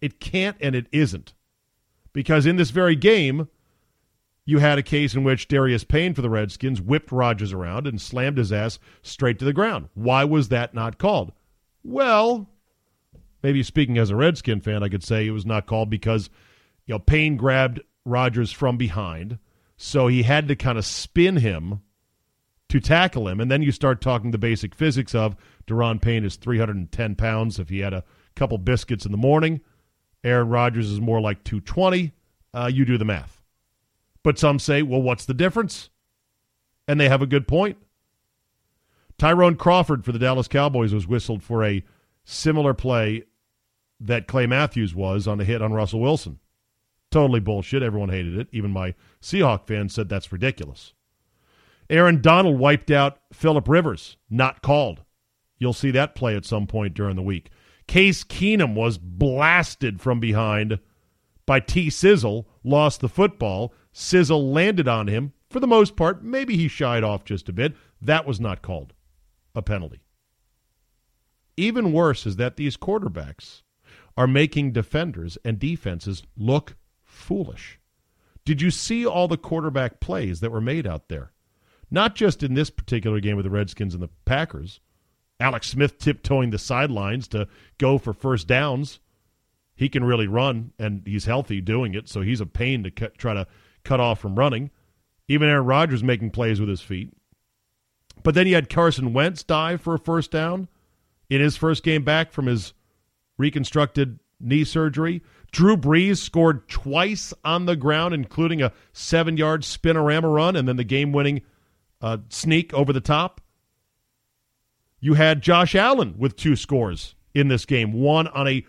It 0.00 0.20
can't 0.20 0.56
and 0.60 0.74
it 0.74 0.86
isn't. 0.92 1.34
Because 2.12 2.46
in 2.46 2.56
this 2.56 2.70
very 2.70 2.96
game, 2.96 3.48
you 4.46 4.60
had 4.60 4.78
a 4.78 4.82
case 4.82 5.14
in 5.14 5.24
which 5.24 5.48
Daron 5.48 5.86
Payne 5.88 6.14
for 6.14 6.22
the 6.22 6.30
Redskins 6.30 6.80
whipped 6.80 7.10
Rodgers 7.10 7.52
around 7.52 7.86
and 7.86 8.00
slammed 8.00 8.38
his 8.38 8.52
ass 8.52 8.78
straight 9.02 9.40
to 9.40 9.44
the 9.44 9.52
ground. 9.52 9.88
Why 9.94 10.24
was 10.24 10.48
that 10.48 10.72
not 10.72 10.98
called? 10.98 11.32
Well, 11.82 12.48
maybe 13.42 13.62
speaking 13.64 13.98
as 13.98 14.10
a 14.10 14.16
Redskin 14.16 14.60
fan, 14.60 14.84
I 14.84 14.88
could 14.88 15.04
say 15.04 15.26
it 15.26 15.32
was 15.32 15.44
not 15.44 15.66
called 15.66 15.90
because 15.90 16.30
you 16.86 16.94
know 16.94 17.00
Payne 17.00 17.36
grabbed 17.36 17.80
Rodgers 18.04 18.52
from 18.52 18.76
behind, 18.76 19.38
so 19.76 20.06
he 20.06 20.22
had 20.22 20.46
to 20.48 20.56
kind 20.56 20.78
of 20.78 20.86
spin 20.86 21.36
him 21.36 21.82
to 22.68 22.80
tackle 22.80 23.28
him. 23.28 23.40
And 23.40 23.50
then 23.50 23.62
you 23.62 23.72
start 23.72 24.00
talking 24.00 24.30
the 24.30 24.38
basic 24.38 24.74
physics 24.76 25.14
of 25.14 25.36
Daron 25.66 26.00
Payne 26.00 26.24
is 26.24 26.36
310 26.36 27.16
pounds 27.16 27.58
if 27.58 27.68
he 27.68 27.80
had 27.80 27.92
a 27.92 28.04
couple 28.36 28.58
biscuits 28.58 29.04
in 29.04 29.12
the 29.12 29.18
morning. 29.18 29.60
Aaron 30.22 30.48
Rodgers 30.48 30.90
is 30.90 31.00
more 31.00 31.20
like 31.20 31.42
220. 31.44 32.12
Uh, 32.54 32.70
you 32.72 32.84
do 32.84 32.96
the 32.96 33.04
math. 33.04 33.35
But 34.26 34.40
some 34.40 34.58
say, 34.58 34.82
well, 34.82 35.00
what's 35.00 35.24
the 35.24 35.34
difference? 35.34 35.88
And 36.88 36.98
they 36.98 37.08
have 37.08 37.22
a 37.22 37.28
good 37.28 37.46
point. 37.46 37.76
Tyrone 39.18 39.54
Crawford 39.54 40.04
for 40.04 40.10
the 40.10 40.18
Dallas 40.18 40.48
Cowboys 40.48 40.92
was 40.92 41.06
whistled 41.06 41.44
for 41.44 41.64
a 41.64 41.84
similar 42.24 42.74
play 42.74 43.22
that 44.00 44.26
Clay 44.26 44.48
Matthews 44.48 44.96
was 44.96 45.28
on 45.28 45.40
a 45.40 45.44
hit 45.44 45.62
on 45.62 45.72
Russell 45.72 46.00
Wilson. 46.00 46.40
Totally 47.12 47.38
bullshit. 47.38 47.84
Everyone 47.84 48.08
hated 48.08 48.36
it. 48.36 48.48
Even 48.50 48.72
my 48.72 48.96
Seahawk 49.22 49.68
fans 49.68 49.94
said 49.94 50.08
that's 50.08 50.32
ridiculous. 50.32 50.92
Aaron 51.88 52.20
Donald 52.20 52.58
wiped 52.58 52.90
out 52.90 53.18
Philip 53.32 53.68
Rivers, 53.68 54.16
not 54.28 54.60
called. 54.60 55.04
You'll 55.60 55.72
see 55.72 55.92
that 55.92 56.16
play 56.16 56.34
at 56.34 56.44
some 56.44 56.66
point 56.66 56.94
during 56.94 57.14
the 57.14 57.22
week. 57.22 57.50
Case 57.86 58.24
Keenum 58.24 58.74
was 58.74 58.98
blasted 58.98 60.00
from 60.00 60.18
behind 60.18 60.80
by 61.46 61.60
T 61.60 61.88
Sizzle, 61.88 62.48
lost 62.64 63.00
the 63.00 63.08
football. 63.08 63.72
Sizzle 63.92 64.52
landed 64.52 64.88
on 64.88 65.06
him. 65.06 65.32
For 65.48 65.60
the 65.60 65.66
most 65.66 65.96
part, 65.96 66.22
maybe 66.22 66.56
he 66.56 66.68
shied 66.68 67.04
off 67.04 67.24
just 67.24 67.48
a 67.48 67.52
bit. 67.52 67.74
That 68.02 68.26
was 68.26 68.40
not 68.40 68.62
called 68.62 68.92
a 69.54 69.62
penalty. 69.62 70.02
Even 71.56 71.92
worse 71.92 72.26
is 72.26 72.36
that 72.36 72.56
these 72.56 72.76
quarterbacks 72.76 73.62
are 74.16 74.26
making 74.26 74.72
defenders 74.72 75.38
and 75.44 75.58
defenses 75.58 76.22
look 76.36 76.76
foolish. 77.02 77.78
Did 78.44 78.60
you 78.60 78.70
see 78.70 79.06
all 79.06 79.28
the 79.28 79.36
quarterback 79.36 80.00
plays 80.00 80.40
that 80.40 80.52
were 80.52 80.60
made 80.60 80.86
out 80.86 81.08
there? 81.08 81.32
Not 81.90 82.14
just 82.14 82.42
in 82.42 82.54
this 82.54 82.70
particular 82.70 83.20
game 83.20 83.36
with 83.36 83.44
the 83.44 83.50
Redskins 83.50 83.94
and 83.94 84.02
the 84.02 84.10
Packers. 84.24 84.80
Alex 85.38 85.68
Smith 85.68 85.98
tiptoeing 85.98 86.50
the 86.50 86.58
sidelines 86.58 87.28
to 87.28 87.48
go 87.78 87.98
for 87.98 88.12
first 88.12 88.46
downs. 88.46 89.00
He 89.76 89.90
can 89.90 90.04
really 90.04 90.26
run, 90.26 90.72
and 90.78 91.02
he's 91.06 91.26
healthy 91.26 91.60
doing 91.60 91.94
it, 91.94 92.08
so 92.08 92.22
he's 92.22 92.40
a 92.40 92.46
pain 92.46 92.82
to 92.82 92.90
cut, 92.90 93.18
try 93.18 93.34
to 93.34 93.46
cut 93.84 94.00
off 94.00 94.18
from 94.18 94.34
running. 94.34 94.70
Even 95.28 95.48
Aaron 95.48 95.66
Rodgers 95.66 96.02
making 96.02 96.30
plays 96.30 96.58
with 96.58 96.68
his 96.68 96.80
feet. 96.80 97.12
But 98.22 98.34
then 98.34 98.46
you 98.46 98.54
had 98.54 98.70
Carson 98.70 99.12
Wentz 99.12 99.42
dive 99.42 99.82
for 99.82 99.94
a 99.94 99.98
first 99.98 100.30
down 100.30 100.68
in 101.28 101.40
his 101.40 101.56
first 101.56 101.82
game 101.82 102.04
back 102.04 102.32
from 102.32 102.46
his 102.46 102.72
reconstructed 103.36 104.18
knee 104.40 104.64
surgery. 104.64 105.22
Drew 105.52 105.76
Brees 105.76 106.18
scored 106.18 106.68
twice 106.68 107.34
on 107.44 107.66
the 107.66 107.76
ground, 107.76 108.14
including 108.14 108.62
a 108.62 108.72
seven 108.92 109.36
yard 109.36 109.62
spinorama 109.62 110.34
run 110.34 110.56
and 110.56 110.66
then 110.66 110.76
the 110.76 110.84
game 110.84 111.12
winning 111.12 111.42
uh, 112.00 112.18
sneak 112.28 112.72
over 112.74 112.92
the 112.92 113.00
top. 113.00 113.40
You 115.00 115.14
had 115.14 115.42
Josh 115.42 115.74
Allen 115.74 116.14
with 116.18 116.36
two 116.36 116.56
scores 116.56 117.14
in 117.34 117.48
this 117.48 117.66
game 117.66 117.92
one 117.92 118.26
on 118.28 118.48
a 118.48 118.64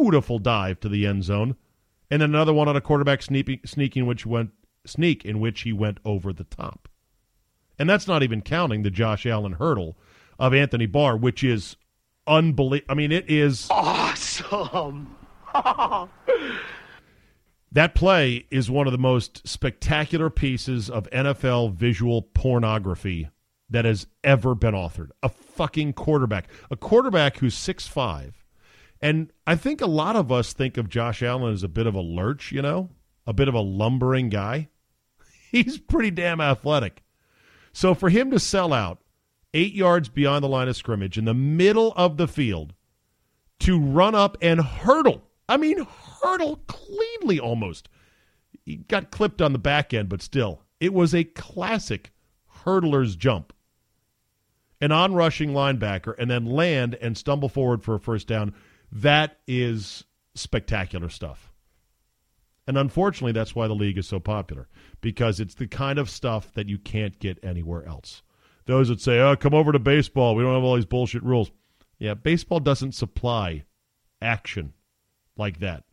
beautiful 0.00 0.38
dive 0.38 0.80
to 0.80 0.88
the 0.88 1.06
end 1.06 1.24
zone, 1.24 1.56
and 2.10 2.22
another 2.22 2.52
one 2.52 2.68
on 2.68 2.76
a 2.76 2.80
quarterback 2.80 3.22
sneaking, 3.22 3.60
sneaking 3.64 4.06
which 4.06 4.24
went 4.26 4.50
sneak 4.86 5.24
in 5.24 5.40
which 5.40 5.62
he 5.62 5.72
went 5.72 5.98
over 6.04 6.32
the 6.32 6.44
top. 6.44 6.88
And 7.78 7.88
that's 7.88 8.08
not 8.08 8.22
even 8.22 8.42
counting 8.42 8.82
the 8.82 8.90
Josh 8.90 9.26
Allen 9.26 9.52
hurdle 9.52 9.96
of 10.38 10.54
Anthony 10.54 10.86
Barr, 10.86 11.16
which 11.16 11.44
is 11.44 11.76
unbelievable. 12.26 12.90
I 12.90 12.94
mean, 12.94 13.12
it 13.12 13.28
is 13.28 13.68
Awesome. 13.70 15.16
that 17.72 17.94
play 17.94 18.46
is 18.50 18.70
one 18.70 18.86
of 18.86 18.92
the 18.92 18.98
most 18.98 19.46
spectacular 19.46 20.30
pieces 20.30 20.90
of 20.90 21.08
NFL 21.10 21.74
visual 21.74 22.22
pornography 22.22 23.28
that 23.68 23.84
has 23.84 24.06
ever 24.24 24.54
been 24.54 24.74
authored. 24.74 25.10
A 25.22 25.28
fucking 25.28 25.92
quarterback, 25.92 26.48
a 26.70 26.76
quarterback 26.76 27.38
who's 27.38 27.54
six 27.54 27.86
five, 27.86 28.39
and 29.02 29.32
I 29.46 29.56
think 29.56 29.80
a 29.80 29.86
lot 29.86 30.16
of 30.16 30.30
us 30.30 30.52
think 30.52 30.76
of 30.76 30.88
Josh 30.88 31.22
Allen 31.22 31.52
as 31.52 31.62
a 31.62 31.68
bit 31.68 31.86
of 31.86 31.94
a 31.94 32.00
lurch, 32.00 32.52
you 32.52 32.62
know, 32.62 32.90
a 33.26 33.32
bit 33.32 33.48
of 33.48 33.54
a 33.54 33.60
lumbering 33.60 34.28
guy. 34.28 34.68
He's 35.50 35.78
pretty 35.78 36.10
damn 36.10 36.40
athletic. 36.40 37.02
So 37.72 37.94
for 37.94 38.08
him 38.08 38.30
to 38.30 38.38
sell 38.38 38.72
out 38.72 39.00
eight 39.54 39.74
yards 39.74 40.08
beyond 40.08 40.44
the 40.44 40.48
line 40.48 40.68
of 40.68 40.76
scrimmage 40.76 41.18
in 41.18 41.24
the 41.24 41.34
middle 41.34 41.92
of 41.96 42.16
the 42.16 42.28
field 42.28 42.74
to 43.60 43.78
run 43.78 44.14
up 44.14 44.36
and 44.40 44.60
hurdle. 44.60 45.22
I 45.48 45.56
mean, 45.56 45.86
hurdle 46.22 46.60
cleanly 46.66 47.40
almost. 47.40 47.88
He 48.64 48.76
got 48.76 49.10
clipped 49.10 49.42
on 49.42 49.52
the 49.52 49.58
back 49.58 49.92
end, 49.92 50.08
but 50.08 50.22
still, 50.22 50.62
it 50.78 50.94
was 50.94 51.14
a 51.14 51.24
classic 51.24 52.12
hurdler's 52.64 53.16
jump. 53.16 53.52
An 54.80 54.92
on 54.92 55.14
rushing 55.14 55.50
linebacker 55.50 56.14
and 56.18 56.30
then 56.30 56.46
land 56.46 56.96
and 57.02 57.16
stumble 57.16 57.48
forward 57.50 57.82
for 57.82 57.94
a 57.94 58.00
first 58.00 58.26
down. 58.26 58.54
That 58.92 59.38
is 59.46 60.04
spectacular 60.34 61.08
stuff. 61.08 61.52
And 62.66 62.78
unfortunately, 62.78 63.32
that's 63.32 63.54
why 63.54 63.66
the 63.66 63.74
league 63.74 63.98
is 63.98 64.06
so 64.06 64.20
popular 64.20 64.68
because 65.00 65.40
it's 65.40 65.54
the 65.54 65.66
kind 65.66 65.98
of 65.98 66.08
stuff 66.08 66.52
that 66.54 66.68
you 66.68 66.78
can't 66.78 67.18
get 67.18 67.38
anywhere 67.42 67.84
else 67.86 68.22
those 68.70 68.88
that 68.88 69.00
say, 69.00 69.18
"Oh, 69.18 69.36
come 69.36 69.54
over 69.54 69.72
to 69.72 69.78
baseball. 69.78 70.34
We 70.34 70.42
don't 70.42 70.54
have 70.54 70.62
all 70.62 70.76
these 70.76 70.86
bullshit 70.86 71.22
rules." 71.22 71.50
Yeah, 71.98 72.14
baseball 72.14 72.60
doesn't 72.60 72.92
supply 72.92 73.64
action 74.22 74.72
like 75.36 75.58
that. 75.60 75.84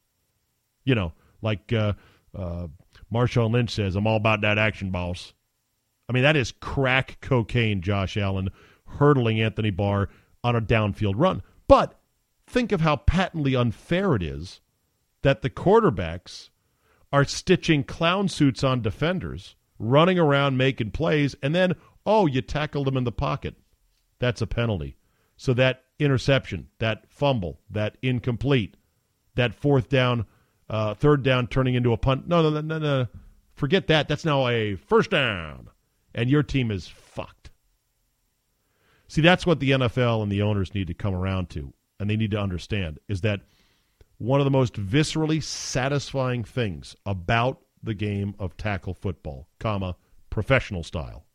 You 0.86 0.96
know, 0.96 1.13
like 1.42 1.74
uh, 1.74 1.94
uh, 2.36 2.68
Marshawn 3.12 3.51
Lynch 3.51 3.72
says, 3.72 3.96
"I'm 3.96 4.08
all 4.08 4.16
about 4.16 4.42
that 4.42 4.58
action, 4.58 4.92
boss." 4.92 5.34
I 6.08 6.13
mean, 6.13 6.24
that 6.24 6.38
is 6.38 6.54
crack 6.54 7.18
cocaine. 7.20 7.82
Josh 7.82 8.16
Allen 8.16 8.50
hurdling 8.86 9.42
Anthony 9.42 9.72
Barr 9.72 10.10
on 10.44 10.56
a 10.56 10.62
downfield 10.62 11.16
run. 11.18 11.42
But 11.68 12.00
think 12.48 12.72
of 12.72 12.82
how 12.82 12.96
patently 12.96 13.56
unfair 13.56 14.16
it 14.16 14.24
is 14.24 14.62
that 15.22 15.42
the 15.42 15.50
quarterbacks 15.50 16.50
are 17.12 17.24
stitching 17.24 17.84
clown 17.84 18.27
suits 18.27 18.63
on 18.63 18.82
defenders, 18.82 19.56
running 19.77 20.18
around 20.18 20.58
making 20.58 20.92
plays, 20.92 21.36
and 21.44 21.54
then 21.54 21.75
Oh, 22.08 22.25
you 22.25 22.42
tackled 22.42 22.88
them 22.88 22.96
in 22.96 23.04
the 23.04 23.12
pocket. 23.12 23.56
That's 24.20 24.42
a 24.42 24.48
penalty. 24.48 24.96
So 25.36 25.54
that 25.56 25.84
interception, 26.00 26.70
that 26.80 27.04
fumble, 27.10 27.60
that 27.70 27.98
incomplete, 28.01 28.77
that 29.36 29.54
fourth 29.54 29.89
down, 29.89 30.25
uh, 30.70 30.94
third 30.94 31.22
down 31.22 31.48
turning 31.48 31.75
into 31.75 31.92
a 31.92 31.98
punt. 31.98 32.25
No, 32.25 32.42
no, 32.42 32.50
no, 32.50 32.62
no, 32.62 32.80
no. 32.80 33.08
Forget 33.56 33.88
that. 33.88 34.08
That's 34.08 34.24
now 34.24 34.48
a 34.48 34.75
first 34.75 35.12
down. 35.12 35.70
And 36.16 36.30
your 36.30 36.44
team 36.44 36.72
is 36.72 36.88
fucked. 36.88 37.51
See, 39.10 39.22
that's 39.22 39.46
what 39.46 39.60
the 39.60 39.72
NFL 39.72 40.24
and 40.24 40.32
the 40.32 40.42
owners 40.42 40.74
need 40.74 40.88
to 40.88 40.94
come 40.94 41.13
around 41.13 41.50
to, 41.51 41.74
and 42.00 42.10
they 42.10 42.16
need 42.16 42.32
to 42.32 42.39
understand 42.39 43.00
is 43.08 43.22
that 43.22 43.42
one 44.18 44.39
of 44.39 44.46
the 44.46 44.51
most 44.51 44.74
viscerally 44.74 45.42
satisfying 45.42 46.44
things 46.44 46.96
about 47.06 47.62
the 47.84 47.94
game 47.94 48.36
of 48.39 48.58
tackle 48.58 48.94
football, 48.94 49.48
comma, 49.60 49.96
professional 50.30 50.84
style, 50.84 51.25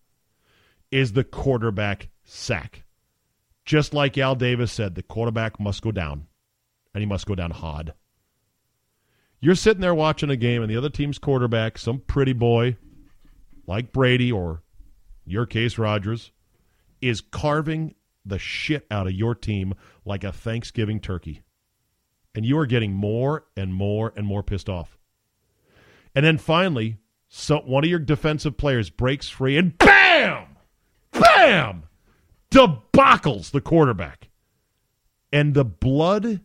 is 0.91 1.13
the 1.13 1.25
quarterback 1.25 2.09
sack. 2.25 2.85
Just 3.65 3.95
like 3.95 4.19
Al 4.19 4.35
Davis 4.35 4.73
said, 4.73 4.95
the 4.95 5.03
quarterback 5.03 5.61
must 5.61 5.83
go 5.83 5.93
down, 5.93 6.27
and 6.93 7.01
he 7.01 7.07
must 7.07 7.27
go 7.27 7.35
down 7.35 7.53
hard. 7.53 7.95
You're 9.41 9.55
sitting 9.55 9.81
there 9.81 9.95
watching 9.95 10.31
a 10.31 10.37
game, 10.37 10.63
and 10.63 10.71
the 10.71 10.77
other 10.77 10.91
team's 10.91 11.19
quarterback, 11.19 11.79
some 11.79 12.01
pretty 12.01 12.33
boy 12.33 12.77
like 13.67 13.93
Brady 13.93 14.33
or, 14.33 14.63
your 15.25 15.47
case, 15.47 15.79
Rodgers, 15.79 16.33
is 17.01 17.21
carving 17.21 17.95
the 18.25 18.39
shit 18.39 18.87
out 18.91 19.07
of 19.07 19.13
your 19.13 19.35
team 19.35 19.75
like 20.05 20.25
a 20.25 20.33
Thanksgiving 20.33 21.01
turkey. 21.01 21.43
And 22.35 22.47
you 22.47 22.59
are 22.59 22.67
getting 22.67 22.93
more 22.93 23.45
and 23.57 23.75
more 23.75 24.13
and 24.17 24.27
more 24.27 24.43
pissed 24.43 24.69
off. 24.69 24.97
And 26.15 26.25
then 26.25 26.39
finally, 26.39 26.99
so 27.29 27.59
one 27.59 27.85
of 27.85 27.91
your 27.91 27.99
defensive 27.99 28.57
players 28.57 28.91
breaks 28.91 29.29
free 29.29 29.57
and 29.57 29.77
BAM! 29.77 30.53
bam, 31.13 31.85
debacles 32.51 33.51
the 33.51 33.61
quarterback. 33.61 34.29
And 35.33 35.55
the 35.55 35.65
blood 35.65 36.41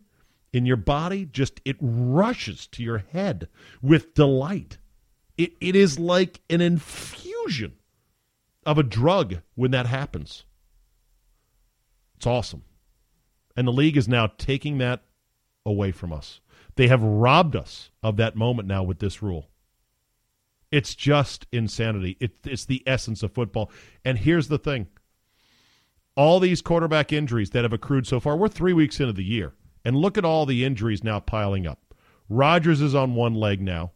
in 0.54 0.66
your 0.66 0.78
body 0.78 1.26
just 1.26 1.60
it 1.66 1.76
rushes 1.80 2.68
to 2.68 2.84
your 2.84 3.00
head 3.00 3.48
with 3.82 4.14
delight. 4.14 4.78
It, 5.38 5.54
it 5.60 5.76
is 5.76 6.00
like 6.00 6.42
an 6.50 6.62
infusion 6.62 7.74
of 8.66 8.78
a 8.78 8.84
drug 8.84 9.38
when 9.56 9.72
that 9.72 9.88
happens. 9.88 10.46
It's 12.18 12.28
awesome. 12.28 12.64
And 13.56 13.68
the 13.68 13.74
league 13.74 13.98
is 13.98 14.08
now 14.08 14.28
taking 14.38 14.78
that 14.80 15.04
away 15.66 15.92
from 15.92 16.12
us. 16.14 16.42
They 16.76 16.88
have 16.88 17.02
robbed 17.02 17.56
us 17.56 17.90
of 18.04 18.18
that 18.18 18.36
moment 18.36 18.68
now 18.68 18.84
with 18.84 19.00
this 19.00 19.22
rule. 19.22 19.50
It's 20.72 20.96
just 20.96 21.48
insanity. 21.52 22.18
It, 22.20 22.38
it's 22.44 22.66
the 22.66 22.84
essence 22.86 23.24
of 23.24 23.32
football. 23.32 23.72
And 24.04 24.18
here's 24.18 24.48
the 24.48 24.58
thing 24.58 24.88
all 26.16 26.40
these 26.40 26.62
quarterback 26.62 27.14
injuries 27.14 27.52
that 27.52 27.64
have 27.64 27.74
accrued 27.74 28.08
so 28.08 28.20
far, 28.20 28.36
we're 28.36 28.48
three 28.48 28.74
weeks 28.74 29.00
into 29.00 29.14
the 29.14 29.24
year. 29.24 29.54
And 29.86 29.96
look 29.96 30.18
at 30.18 30.26
all 30.26 30.46
the 30.46 30.66
injuries 30.66 31.04
now 31.04 31.20
piling 31.20 31.66
up. 31.66 31.94
Rodgers 32.28 32.82
is 32.82 32.94
on 32.94 33.16
one 33.16 33.36
leg 33.36 33.62
now 33.62 33.92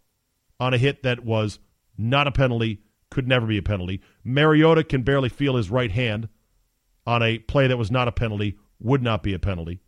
on 0.59 0.73
a 0.73 0.77
hit 0.77 1.03
that 1.03 1.25
was 1.25 1.59
not 1.97 2.27
a 2.27 2.31
penalty 2.31 2.81
could 3.09 3.27
never 3.27 3.45
be 3.45 3.57
a 3.57 3.61
penalty. 3.61 4.01
Mariota 4.23 4.83
can 4.83 5.03
barely 5.03 5.29
feel 5.29 5.55
his 5.55 5.69
right 5.69 5.91
hand 5.91 6.29
on 7.05 7.23
a 7.23 7.39
play 7.39 7.67
that 7.67 7.77
was 7.77 7.91
not 7.91 8.07
a 8.07 8.11
penalty, 8.11 8.57
would 8.79 9.01
not 9.01 9.23
be 9.23 9.33
a 9.33 9.39
penalty. 9.39 9.79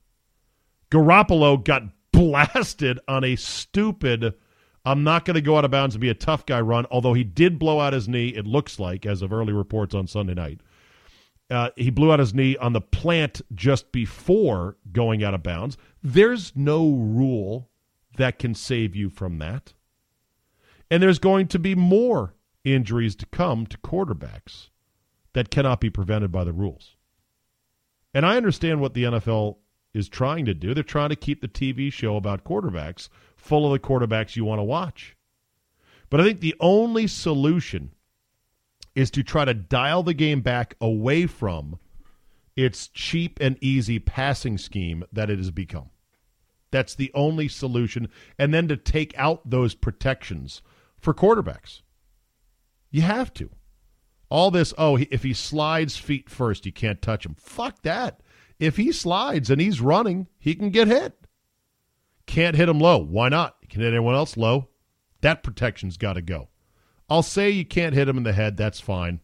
Garoppolo 0.92 1.64
got 1.64 1.84
blasted 2.14 3.00
on 3.08 3.24
a 3.24 3.36
stupid, 3.36 4.36
I'm 4.86 5.04
not 5.04 5.26
going 5.26 5.36
to 5.36 5.42
go 5.42 5.58
out 5.58 5.66
of 5.66 5.72
bounds 5.72 5.96
and 5.96 6.02
be 6.02 6.10
a 6.10 6.16
tough 6.16 6.46
guy 6.46 6.62
run, 6.62 6.86
although 6.92 7.14
he 7.14 7.24
did 7.24 7.58
blow 7.58 7.80
out 7.80 7.94
his 7.94 8.08
knee, 8.08 8.30
it 8.30 8.46
looks 8.46 8.80
like, 8.80 9.06
as 9.06 9.22
of 9.22 9.34
early 9.34 9.54
reports 9.54 9.96
on 9.96 10.08
Sunday 10.08 10.34
night. 10.34 10.62
Uh, 11.50 11.70
he 11.76 11.90
blew 11.90 12.12
out 12.12 12.20
his 12.20 12.34
knee 12.34 12.58
on 12.58 12.74
the 12.74 12.82
plant 12.82 13.42
just 13.54 13.92
before 13.92 14.78
going 14.92 15.24
out 15.24 15.34
of 15.34 15.44
bounds. 15.44 15.78
There's 16.02 16.54
no 16.56 16.90
rule 16.90 17.70
that 18.18 18.40
can 18.40 18.56
save 18.56 18.96
you 18.96 19.10
from 19.10 19.40
that. 19.40 19.74
And 20.90 21.02
there's 21.02 21.20
going 21.20 21.48
to 21.50 21.60
be 21.60 21.76
more 21.76 22.36
injuries 22.64 23.16
to 23.18 23.26
come 23.28 23.66
to 23.68 23.78
quarterbacks 23.80 24.70
that 25.34 25.50
cannot 25.50 25.82
be 25.82 25.90
prevented 25.90 26.32
by 26.32 26.44
the 26.44 26.54
rules. 26.54 26.96
And 28.14 28.26
I 28.26 28.38
understand 28.38 28.80
what 28.80 28.94
the 28.94 29.04
NFL 29.04 29.58
is 29.94 30.10
trying 30.10 30.46
to 30.46 30.54
do. 30.54 30.74
They're 30.74 30.84
trying 30.84 31.10
to 31.10 31.16
keep 31.16 31.42
the 31.42 31.48
TV 31.48 31.92
show 31.92 32.16
about 32.16 32.44
quarterbacks 32.44 33.10
full 33.36 33.66
of 33.66 33.72
the 33.72 33.88
quarterbacks 33.88 34.36
you 34.36 34.46
want 34.46 34.60
to 34.60 34.64
watch. 34.64 35.16
But 36.10 36.22
I 36.22 36.24
think 36.24 36.40
the 36.40 36.56
only 36.60 37.08
solution 37.08 37.92
is 38.96 39.10
to 39.12 39.24
try 39.24 39.46
to 39.46 39.54
dial 39.54 40.04
the 40.04 40.14
game 40.14 40.42
back 40.42 40.76
away 40.80 41.26
from 41.26 41.80
its 42.56 42.88
cheap 42.88 43.40
and 43.42 43.58
easy 43.62 43.98
passing 44.00 44.58
scheme 44.58 45.04
that 45.12 45.30
it 45.30 45.40
has 45.40 45.52
become. 45.52 45.90
That's 46.72 46.96
the 46.96 47.12
only 47.14 47.48
solution. 47.48 48.10
And 48.38 48.54
then 48.54 48.68
to 48.68 48.78
take 48.78 49.18
out 49.18 49.50
those 49.50 49.76
protections 49.76 50.62
for 51.00 51.14
quarterbacks. 51.14 51.82
You 52.92 53.02
have 53.02 53.34
to. 53.36 53.50
All 54.34 54.50
this, 54.50 54.74
oh, 54.80 54.98
if 54.98 55.22
he 55.22 55.32
slides 55.36 55.96
feet 55.96 56.28
first, 56.28 56.66
you 56.66 56.72
can't 56.72 57.04
touch 57.04 57.24
him. 57.24 57.36
Fuck 57.38 57.84
that. 57.84 58.22
If 58.58 58.78
he 58.78 58.92
slides 58.92 59.52
and 59.52 59.62
he's 59.62 59.80
running, 59.80 60.28
he 60.40 60.56
can 60.56 60.72
get 60.72 60.88
hit. 60.88 61.14
Can't 62.26 62.56
hit 62.56 62.68
him 62.68 62.80
low. 62.80 62.98
Why 62.98 63.30
not? 63.30 63.58
Can 63.70 63.82
hit 63.82 63.94
anyone 63.94 64.16
else 64.16 64.36
low? 64.36 64.70
That 65.22 65.44
protection's 65.44 65.98
got 65.98 66.14
to 66.14 66.24
go. 66.24 66.50
I'll 67.08 67.22
say 67.22 67.52
you 67.52 67.64
can't 67.64 67.94
hit 67.94 68.10
him 68.10 68.18
in 68.18 68.24
the 68.24 68.34
head. 68.34 68.58
That's 68.58 68.80
fine. 68.80 69.20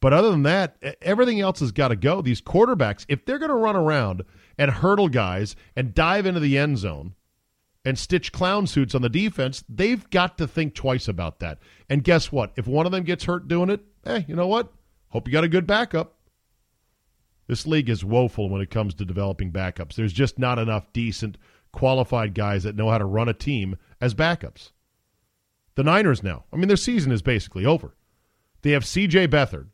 But 0.00 0.12
other 0.12 0.30
than 0.30 0.42
that, 0.42 0.76
everything 1.00 1.40
else 1.40 1.60
has 1.60 1.72
got 1.72 1.88
to 1.88 1.96
go. 1.96 2.20
These 2.20 2.42
quarterbacks, 2.42 3.06
if 3.08 3.24
they're 3.24 3.38
going 3.38 3.48
to 3.48 3.54
run 3.54 3.74
around 3.74 4.22
and 4.58 4.70
hurdle 4.70 5.08
guys 5.08 5.56
and 5.74 5.94
dive 5.94 6.26
into 6.26 6.40
the 6.40 6.58
end 6.58 6.76
zone 6.76 7.14
and 7.84 7.98
stitch 7.98 8.32
clown 8.32 8.66
suits 8.66 8.94
on 8.94 9.02
the 9.02 9.08
defense, 9.08 9.64
they've 9.68 10.08
got 10.10 10.38
to 10.38 10.46
think 10.46 10.74
twice 10.74 11.08
about 11.08 11.40
that. 11.40 11.58
And 11.88 12.02
guess 12.04 12.32
what? 12.32 12.52
If 12.56 12.66
one 12.66 12.86
of 12.86 12.92
them 12.92 13.04
gets 13.04 13.24
hurt 13.24 13.48
doing 13.48 13.70
it, 13.70 13.80
hey, 14.04 14.24
you 14.26 14.34
know 14.34 14.46
what? 14.46 14.72
Hope 15.08 15.28
you 15.28 15.32
got 15.32 15.44
a 15.44 15.48
good 15.48 15.66
backup. 15.66 16.14
This 17.46 17.66
league 17.66 17.90
is 17.90 18.04
woeful 18.04 18.48
when 18.48 18.62
it 18.62 18.70
comes 18.70 18.94
to 18.94 19.04
developing 19.04 19.52
backups. 19.52 19.94
There's 19.94 20.14
just 20.14 20.38
not 20.38 20.58
enough 20.58 20.92
decent, 20.92 21.36
qualified 21.72 22.34
guys 22.34 22.62
that 22.62 22.76
know 22.76 22.88
how 22.88 22.98
to 22.98 23.04
run 23.04 23.28
a 23.28 23.34
team 23.34 23.76
as 24.00 24.14
backups. 24.14 24.70
The 25.74 25.82
Niners 25.82 26.22
now, 26.22 26.44
I 26.52 26.56
mean, 26.56 26.68
their 26.68 26.76
season 26.76 27.12
is 27.12 27.20
basically 27.20 27.66
over. 27.66 27.96
They 28.62 28.70
have 28.70 28.86
C.J. 28.86 29.28
Beathard 29.28 29.68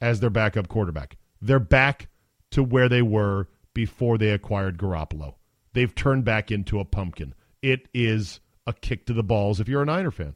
as 0.00 0.20
their 0.20 0.30
backup 0.30 0.68
quarterback. 0.68 1.16
They're 1.40 1.58
back 1.58 2.08
to 2.50 2.62
where 2.62 2.88
they 2.88 3.02
were 3.02 3.48
before 3.72 4.18
they 4.18 4.30
acquired 4.30 4.78
Garoppolo. 4.78 5.34
They've 5.72 5.94
turned 5.94 6.24
back 6.24 6.50
into 6.50 6.78
a 6.78 6.84
pumpkin. 6.84 7.34
It 7.64 7.88
is 7.94 8.40
a 8.66 8.74
kick 8.74 9.06
to 9.06 9.14
the 9.14 9.22
balls 9.22 9.58
if 9.58 9.68
you're 9.68 9.80
a 9.80 9.86
Niner 9.86 10.10
fan. 10.10 10.34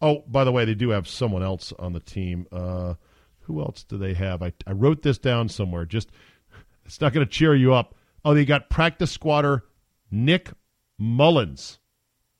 Oh, 0.00 0.22
by 0.28 0.44
the 0.44 0.52
way, 0.52 0.64
they 0.64 0.76
do 0.76 0.90
have 0.90 1.08
someone 1.08 1.42
else 1.42 1.72
on 1.76 1.92
the 1.92 1.98
team. 1.98 2.46
Uh, 2.52 2.94
who 3.40 3.60
else 3.60 3.82
do 3.82 3.98
they 3.98 4.14
have? 4.14 4.40
I, 4.40 4.52
I 4.64 4.74
wrote 4.74 5.02
this 5.02 5.18
down 5.18 5.48
somewhere. 5.48 5.84
Just 5.84 6.12
it's 6.86 7.00
not 7.00 7.12
going 7.12 7.26
to 7.26 7.32
cheer 7.32 7.52
you 7.56 7.74
up. 7.74 7.96
Oh, 8.24 8.32
they 8.32 8.44
got 8.44 8.70
practice 8.70 9.10
squatter 9.10 9.64
Nick 10.08 10.50
Mullens. 11.00 11.80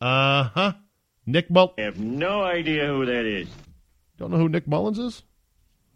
Uh 0.01 0.45
huh. 0.45 0.73
Nick 1.27 1.51
Mullens. 1.51 1.75
I 1.77 1.83
have 1.83 1.99
no 1.99 2.45
idea 2.45 2.87
who 2.87 3.05
that 3.07 3.25
is. 3.25 3.49
Don't 4.19 4.31
know 4.31 4.39
who 4.39 4.49
Nick 4.49 4.69
Mullens 4.69 5.01
is? 5.01 5.25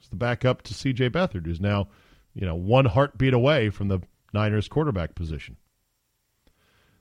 It's 0.01 0.09
the 0.09 0.17
backup 0.17 0.63
to 0.63 0.75
C.J. 0.75 1.11
Beathard, 1.11 1.47
who's 1.47 1.61
now, 1.61 1.87
you 2.35 2.45
know, 2.45 2.57
one 2.57 2.87
heartbeat 2.87 3.35
away 3.35 3.71
from 3.71 3.87
the 3.87 4.01
Niners 4.35 4.67
quarterback 4.67 5.15
position. 5.15 5.57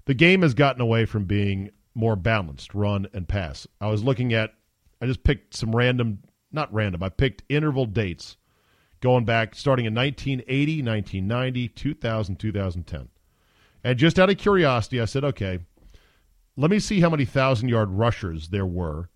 The 0.08 0.14
game 0.14 0.42
has 0.42 0.54
gotten 0.54 0.82
away 0.82 1.04
from 1.06 1.26
being 1.26 1.70
more 1.94 2.16
balanced, 2.16 2.74
run 2.74 3.08
and 3.14 3.28
pass. 3.28 3.68
I 3.82 3.88
was 3.88 4.04
looking 4.04 4.34
at, 4.34 4.54
I 5.02 5.06
just 5.06 5.24
picked 5.24 5.54
some 5.54 5.76
random 5.76 6.20
not 6.50 6.74
random. 6.74 7.04
I 7.04 7.10
picked 7.10 7.44
interval 7.50 7.86
dates 7.86 8.38
going 9.02 9.26
back 9.26 9.54
starting 9.54 9.86
in 9.86 9.94
1980, 9.94 10.82
1990, 10.82 11.68
2000, 11.68 12.40
2010. 12.40 13.10
And 13.84 14.00
just 14.00 14.18
out 14.18 14.30
of 14.30 14.38
curiosity, 14.38 15.02
I 15.02 15.06
said, 15.06 15.26
okay, 15.26 15.60
let 16.56 16.72
me 16.72 16.80
see 16.80 17.02
how 17.02 17.10
many 17.10 17.26
thousand 17.26 17.68
yard 17.68 17.92
rushers 17.92 18.48
there 18.48 18.66
were 18.66 19.10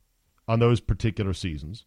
on 0.46 0.60
those 0.60 0.82
particular 0.82 1.34
seasons. 1.34 1.86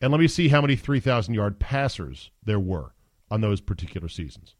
And 0.00 0.12
let 0.12 0.20
me 0.20 0.28
see 0.28 0.48
how 0.48 0.60
many 0.60 0.76
3,000 0.76 1.32
yard 1.32 1.58
passers 1.58 2.30
there 2.44 2.60
were 2.60 2.92
on 3.30 3.40
those 3.40 3.62
particular 3.62 4.08
seasons. 4.08 4.54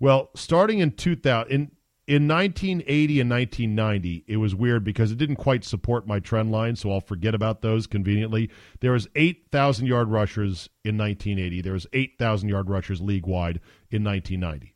Well, 0.00 0.30
starting 0.34 0.78
in 0.78 0.92
2000, 0.92 1.52
in, 1.52 1.70
in 2.06 2.28
1980 2.28 3.20
and 3.20 3.30
1990, 3.30 4.24
it 4.26 4.36
was 4.36 4.54
weird 4.54 4.84
because 4.84 5.10
it 5.10 5.16
didn't 5.16 5.36
quite 5.36 5.64
support 5.64 6.06
my 6.06 6.20
trend 6.20 6.52
line, 6.52 6.76
so 6.76 6.92
I'll 6.92 7.00
forget 7.00 7.34
about 7.34 7.62
those 7.62 7.86
conveniently. 7.86 8.50
There 8.80 8.92
was 8.92 9.08
8,000 9.14 9.86
yard 9.86 10.10
rushers 10.10 10.68
in 10.84 10.98
1980. 10.98 11.62
There 11.62 11.72
was 11.72 11.86
8,000 11.94 12.50
yard 12.50 12.68
rushers 12.68 13.00
league 13.00 13.26
wide 13.26 13.58
in 13.90 14.04
1990. 14.04 14.74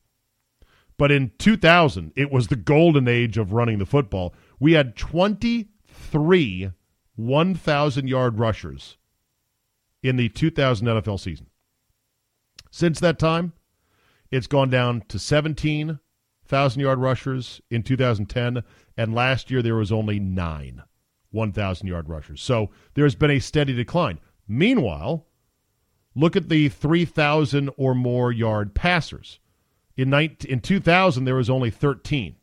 But 0.97 1.13
in 1.13 1.33
2000, 1.39 2.13
it 2.17 2.31
was 2.33 2.49
the 2.49 2.57
golden 2.57 3.07
age 3.07 3.37
of 3.37 3.53
running 3.53 3.79
the 3.79 3.87
football. 3.87 4.35
We 4.59 4.73
had 4.73 4.97
23 4.97 6.71
1,000 7.17 8.09
yard 8.09 8.39
rushers 8.39 8.97
in 10.03 10.17
the 10.17 10.29
2000 10.31 10.87
NFL 10.87 11.21
season. 11.21 11.47
Since 12.71 13.01
that 13.01 13.19
time, 13.19 13.53
it's 14.31 14.47
gone 14.47 14.71
down 14.71 15.03
to 15.09 15.19
17 15.19 15.99
1,000 16.49 16.81
yard 16.81 16.99
rushers 16.99 17.61
in 17.71 17.83
2010, 17.83 18.63
and 18.97 19.15
last 19.15 19.51
year 19.51 19.63
there 19.63 19.75
was 19.75 19.93
only 19.93 20.19
nine 20.19 20.83
1,000 21.31 21.87
yard 21.87 22.09
rushers. 22.09 22.41
So 22.41 22.71
there's 22.95 23.15
been 23.15 23.31
a 23.31 23.39
steady 23.39 23.75
decline. 23.75 24.19
Meanwhile, 24.47 25.27
look 26.15 26.37
at 26.37 26.49
the 26.49 26.71
3,000 26.71 27.71
or 27.77 27.95
more 27.95 28.33
yard 28.33 28.75
passers. 28.75 29.41
In, 29.97 30.11
19, 30.11 30.51
in 30.51 30.61
2000, 30.61 31.25
there 31.25 31.35
was 31.35 31.51
only 31.51 31.71
13. 31.71 32.37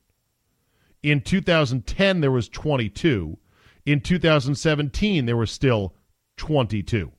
In 1.02 1.22
2010, 1.22 2.22
there 2.22 2.32
was 2.32 2.50
22. 2.50 3.38
In 3.86 4.02
2017, 4.02 5.26
there 5.26 5.38
were 5.38 5.46
still 5.46 5.96
22. 6.38 7.12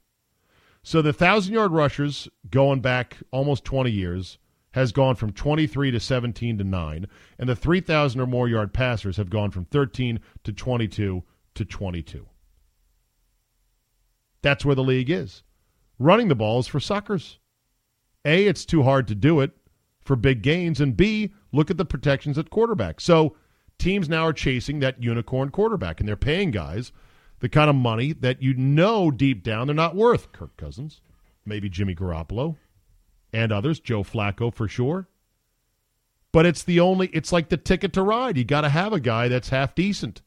So 0.82 1.02
the 1.02 1.08
1,000 1.08 1.52
yard 1.52 1.72
rushers 1.72 2.28
going 2.48 2.80
back 2.80 3.16
almost 3.32 3.64
20 3.64 3.90
years 3.90 4.38
has 4.76 4.92
gone 4.92 5.16
from 5.16 5.32
23 5.32 5.90
to 5.90 5.98
17 5.98 6.58
to 6.58 6.62
9, 6.62 7.06
and 7.38 7.48
the 7.48 7.56
3,000 7.56 8.20
or 8.20 8.26
more 8.26 8.46
yard 8.46 8.74
passers 8.74 9.16
have 9.16 9.30
gone 9.30 9.50
from 9.50 9.64
13 9.64 10.20
to 10.44 10.52
22 10.52 11.24
to 11.54 11.64
22. 11.64 12.26
That's 14.42 14.66
where 14.66 14.74
the 14.74 14.84
league 14.84 15.08
is. 15.08 15.42
Running 15.98 16.28
the 16.28 16.34
ball 16.34 16.58
is 16.58 16.66
for 16.66 16.78
suckers. 16.78 17.38
A, 18.26 18.46
it's 18.46 18.66
too 18.66 18.82
hard 18.82 19.08
to 19.08 19.14
do 19.14 19.40
it 19.40 19.52
for 20.02 20.14
big 20.14 20.42
gains, 20.42 20.78
and 20.78 20.94
B, 20.94 21.32
look 21.52 21.70
at 21.70 21.78
the 21.78 21.86
protections 21.86 22.36
at 22.36 22.50
quarterback. 22.50 23.00
So 23.00 23.34
teams 23.78 24.10
now 24.10 24.26
are 24.26 24.34
chasing 24.34 24.80
that 24.80 25.02
unicorn 25.02 25.48
quarterback, 25.48 26.00
and 26.00 26.08
they're 26.08 26.16
paying 26.16 26.50
guys 26.50 26.92
the 27.38 27.48
kind 27.48 27.70
of 27.70 27.76
money 27.76 28.12
that 28.12 28.42
you 28.42 28.52
know 28.52 29.10
deep 29.10 29.42
down 29.42 29.68
they're 29.68 29.74
not 29.74 29.96
worth. 29.96 30.32
Kirk 30.32 30.54
Cousins, 30.58 31.00
maybe 31.46 31.70
Jimmy 31.70 31.94
Garoppolo, 31.94 32.56
and 33.32 33.52
others, 33.52 33.80
Joe 33.80 34.02
Flacco 34.02 34.52
for 34.52 34.68
sure. 34.68 35.08
But 36.32 36.46
it's 36.46 36.62
the 36.62 36.80
only, 36.80 37.08
it's 37.08 37.32
like 37.32 37.48
the 37.48 37.56
ticket 37.56 37.92
to 37.94 38.02
ride. 38.02 38.36
You 38.36 38.44
got 38.44 38.62
to 38.62 38.68
have 38.68 38.92
a 38.92 39.00
guy 39.00 39.28
that's 39.28 39.48
half 39.48 39.74
decent. 39.74 40.22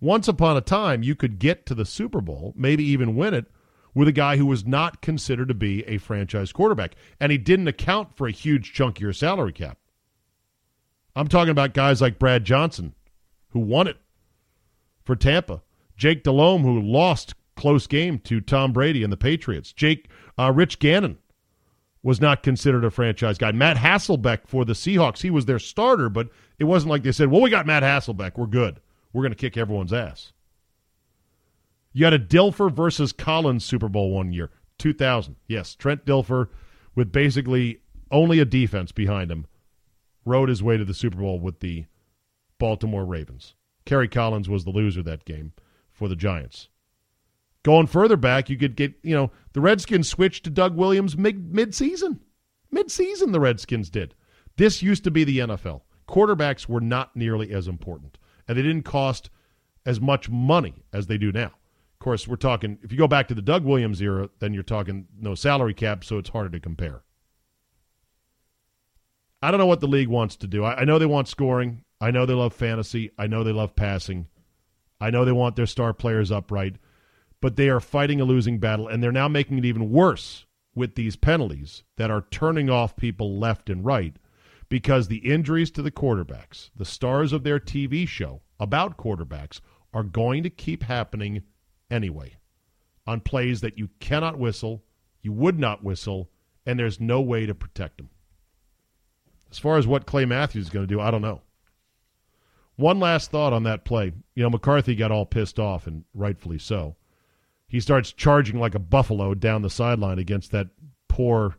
Once 0.00 0.28
upon 0.28 0.56
a 0.56 0.60
time, 0.60 1.02
you 1.02 1.14
could 1.14 1.38
get 1.38 1.66
to 1.66 1.74
the 1.74 1.84
Super 1.84 2.20
Bowl, 2.20 2.52
maybe 2.56 2.84
even 2.84 3.16
win 3.16 3.34
it, 3.34 3.46
with 3.94 4.06
a 4.06 4.12
guy 4.12 4.36
who 4.36 4.46
was 4.46 4.66
not 4.66 5.00
considered 5.00 5.48
to 5.48 5.54
be 5.54 5.82
a 5.84 5.98
franchise 5.98 6.52
quarterback. 6.52 6.94
And 7.18 7.32
he 7.32 7.38
didn't 7.38 7.68
account 7.68 8.16
for 8.16 8.26
a 8.26 8.32
huge 8.32 8.72
chunk 8.72 8.98
of 8.98 9.02
your 9.02 9.12
salary 9.12 9.52
cap. 9.52 9.78
I'm 11.16 11.28
talking 11.28 11.50
about 11.50 11.74
guys 11.74 12.00
like 12.00 12.18
Brad 12.18 12.44
Johnson, 12.44 12.94
who 13.50 13.60
won 13.60 13.86
it 13.86 13.96
for 15.04 15.16
Tampa. 15.16 15.62
Jake 15.96 16.24
Delhomme, 16.24 16.62
who 16.62 16.80
lost 16.80 17.34
close 17.56 17.86
game 17.86 18.18
to 18.20 18.40
Tom 18.40 18.72
Brady 18.72 19.04
and 19.04 19.12
the 19.12 19.16
Patriots. 19.16 19.72
Jake 19.72 20.08
uh, 20.36 20.52
Rich 20.52 20.80
Gannon, 20.80 21.18
was 22.04 22.20
not 22.20 22.42
considered 22.42 22.84
a 22.84 22.90
franchise 22.90 23.38
guy. 23.38 23.50
Matt 23.50 23.78
Hasselbeck 23.78 24.46
for 24.46 24.66
the 24.66 24.74
Seahawks, 24.74 25.22
he 25.22 25.30
was 25.30 25.46
their 25.46 25.58
starter, 25.58 26.10
but 26.10 26.28
it 26.58 26.64
wasn't 26.64 26.90
like 26.90 27.02
they 27.02 27.10
said, 27.10 27.30
well, 27.30 27.40
we 27.40 27.48
got 27.48 27.66
Matt 27.66 27.82
Hasselbeck. 27.82 28.36
We're 28.36 28.46
good. 28.46 28.78
We're 29.12 29.22
going 29.22 29.32
to 29.32 29.36
kick 29.36 29.56
everyone's 29.56 29.92
ass. 29.92 30.32
You 31.94 32.04
had 32.04 32.12
a 32.12 32.18
Dilfer 32.18 32.70
versus 32.70 33.12
Collins 33.12 33.64
Super 33.64 33.88
Bowl 33.88 34.10
one 34.10 34.32
year, 34.34 34.50
2000. 34.78 35.36
Yes, 35.48 35.74
Trent 35.74 36.04
Dilfer, 36.04 36.48
with 36.94 37.10
basically 37.10 37.80
only 38.10 38.38
a 38.38 38.44
defense 38.44 38.92
behind 38.92 39.30
him, 39.30 39.46
rode 40.26 40.50
his 40.50 40.62
way 40.62 40.76
to 40.76 40.84
the 40.84 40.92
Super 40.92 41.18
Bowl 41.18 41.40
with 41.40 41.60
the 41.60 41.86
Baltimore 42.58 43.06
Ravens. 43.06 43.54
Kerry 43.86 44.08
Collins 44.08 44.48
was 44.48 44.64
the 44.64 44.70
loser 44.70 45.02
that 45.02 45.24
game 45.24 45.54
for 45.90 46.08
the 46.08 46.16
Giants. 46.16 46.68
Going 47.64 47.86
further 47.86 48.18
back, 48.18 48.50
you 48.50 48.58
could 48.58 48.76
get, 48.76 48.94
you 49.02 49.16
know, 49.16 49.32
the 49.54 49.60
Redskins 49.60 50.08
switched 50.08 50.44
to 50.44 50.50
Doug 50.50 50.76
Williams 50.76 51.16
mid 51.16 51.52
mid-season. 51.52 52.20
Mid-season 52.70 53.32
the 53.32 53.40
Redskins 53.40 53.88
did. 53.90 54.14
This 54.56 54.82
used 54.82 55.02
to 55.04 55.10
be 55.10 55.24
the 55.24 55.38
NFL. 55.38 55.80
Quarterbacks 56.06 56.68
were 56.68 56.80
not 56.80 57.16
nearly 57.16 57.52
as 57.52 57.66
important, 57.66 58.18
and 58.46 58.58
they 58.58 58.62
didn't 58.62 58.82
cost 58.82 59.30
as 59.86 60.00
much 60.00 60.28
money 60.28 60.84
as 60.92 61.06
they 61.06 61.16
do 61.16 61.32
now. 61.32 61.46
Of 61.46 61.98
course, 62.00 62.28
we're 62.28 62.36
talking 62.36 62.78
if 62.82 62.92
you 62.92 62.98
go 62.98 63.08
back 63.08 63.28
to 63.28 63.34
the 63.34 63.40
Doug 63.40 63.64
Williams 63.64 64.02
era, 64.02 64.28
then 64.40 64.52
you're 64.52 64.62
talking 64.62 65.06
no 65.18 65.34
salary 65.34 65.74
cap, 65.74 66.04
so 66.04 66.18
it's 66.18 66.28
harder 66.28 66.50
to 66.50 66.60
compare. 66.60 67.02
I 69.40 69.50
don't 69.50 69.60
know 69.60 69.66
what 69.66 69.80
the 69.80 69.88
league 69.88 70.08
wants 70.08 70.36
to 70.36 70.46
do. 70.46 70.64
I, 70.64 70.80
I 70.80 70.84
know 70.84 70.98
they 70.98 71.06
want 71.06 71.28
scoring. 71.28 71.82
I 71.98 72.10
know 72.10 72.26
they 72.26 72.34
love 72.34 72.52
fantasy. 72.52 73.10
I 73.18 73.26
know 73.26 73.42
they 73.42 73.52
love 73.52 73.74
passing. 73.74 74.26
I 75.00 75.08
know 75.08 75.24
they 75.24 75.32
want 75.32 75.56
their 75.56 75.66
star 75.66 75.94
players 75.94 76.30
upright 76.30 76.76
but 77.44 77.56
they 77.56 77.68
are 77.68 77.78
fighting 77.78 78.22
a 78.22 78.24
losing 78.24 78.58
battle, 78.58 78.88
and 78.88 79.02
they're 79.02 79.12
now 79.12 79.28
making 79.28 79.58
it 79.58 79.66
even 79.66 79.90
worse 79.90 80.46
with 80.74 80.94
these 80.94 81.14
penalties 81.14 81.82
that 81.98 82.10
are 82.10 82.24
turning 82.30 82.70
off 82.70 82.96
people 82.96 83.38
left 83.38 83.68
and 83.68 83.84
right 83.84 84.16
because 84.70 85.08
the 85.08 85.18
injuries 85.18 85.70
to 85.70 85.82
the 85.82 85.90
quarterbacks, 85.90 86.70
the 86.74 86.86
stars 86.86 87.34
of 87.34 87.44
their 87.44 87.60
TV 87.60 88.08
show 88.08 88.40
about 88.58 88.96
quarterbacks, 88.96 89.60
are 89.92 90.02
going 90.02 90.42
to 90.42 90.48
keep 90.48 90.84
happening 90.84 91.42
anyway 91.90 92.34
on 93.06 93.20
plays 93.20 93.60
that 93.60 93.76
you 93.76 93.90
cannot 94.00 94.38
whistle, 94.38 94.82
you 95.20 95.30
would 95.30 95.58
not 95.58 95.84
whistle, 95.84 96.30
and 96.64 96.78
there's 96.78 96.98
no 96.98 97.20
way 97.20 97.44
to 97.44 97.54
protect 97.54 97.98
them. 97.98 98.08
As 99.50 99.58
far 99.58 99.76
as 99.76 99.86
what 99.86 100.06
Clay 100.06 100.24
Matthews 100.24 100.64
is 100.64 100.70
going 100.70 100.86
to 100.86 100.94
do, 100.94 100.98
I 100.98 101.10
don't 101.10 101.20
know. 101.20 101.42
One 102.76 102.98
last 102.98 103.30
thought 103.30 103.52
on 103.52 103.64
that 103.64 103.84
play. 103.84 104.14
You 104.34 104.42
know, 104.44 104.48
McCarthy 104.48 104.94
got 104.94 105.12
all 105.12 105.26
pissed 105.26 105.58
off, 105.58 105.86
and 105.86 106.04
rightfully 106.14 106.58
so 106.58 106.96
he 107.74 107.80
starts 107.80 108.12
charging 108.12 108.60
like 108.60 108.76
a 108.76 108.78
buffalo 108.78 109.34
down 109.34 109.62
the 109.62 109.68
sideline 109.68 110.20
against 110.20 110.52
that 110.52 110.68
poor 111.08 111.56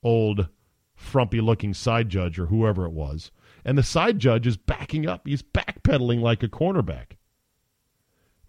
old 0.00 0.46
frumpy 0.94 1.40
looking 1.40 1.74
side 1.74 2.08
judge 2.08 2.38
or 2.38 2.46
whoever 2.46 2.86
it 2.86 2.92
was. 2.92 3.32
And 3.64 3.76
the 3.76 3.82
side 3.82 4.20
judge 4.20 4.46
is 4.46 4.56
backing 4.56 5.08
up. 5.08 5.26
He's 5.26 5.42
backpedaling 5.42 6.20
like 6.20 6.44
a 6.44 6.48
cornerback. 6.48 7.16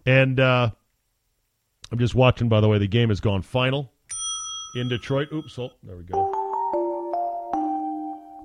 And 0.06 0.40
uh, 0.40 0.70
I'm 1.92 1.98
just 1.98 2.14
watching, 2.14 2.50
by 2.50 2.62
the 2.62 2.68
way, 2.68 2.78
the 2.78 2.86
game 2.86 3.10
has 3.10 3.20
gone 3.20 3.42
final 3.42 3.92
in 4.76 4.88
Detroit. 4.88 5.30
Oops, 5.34 5.58
oh, 5.58 5.72
there 5.82 5.98
we 5.98 6.04
go. 6.04 6.32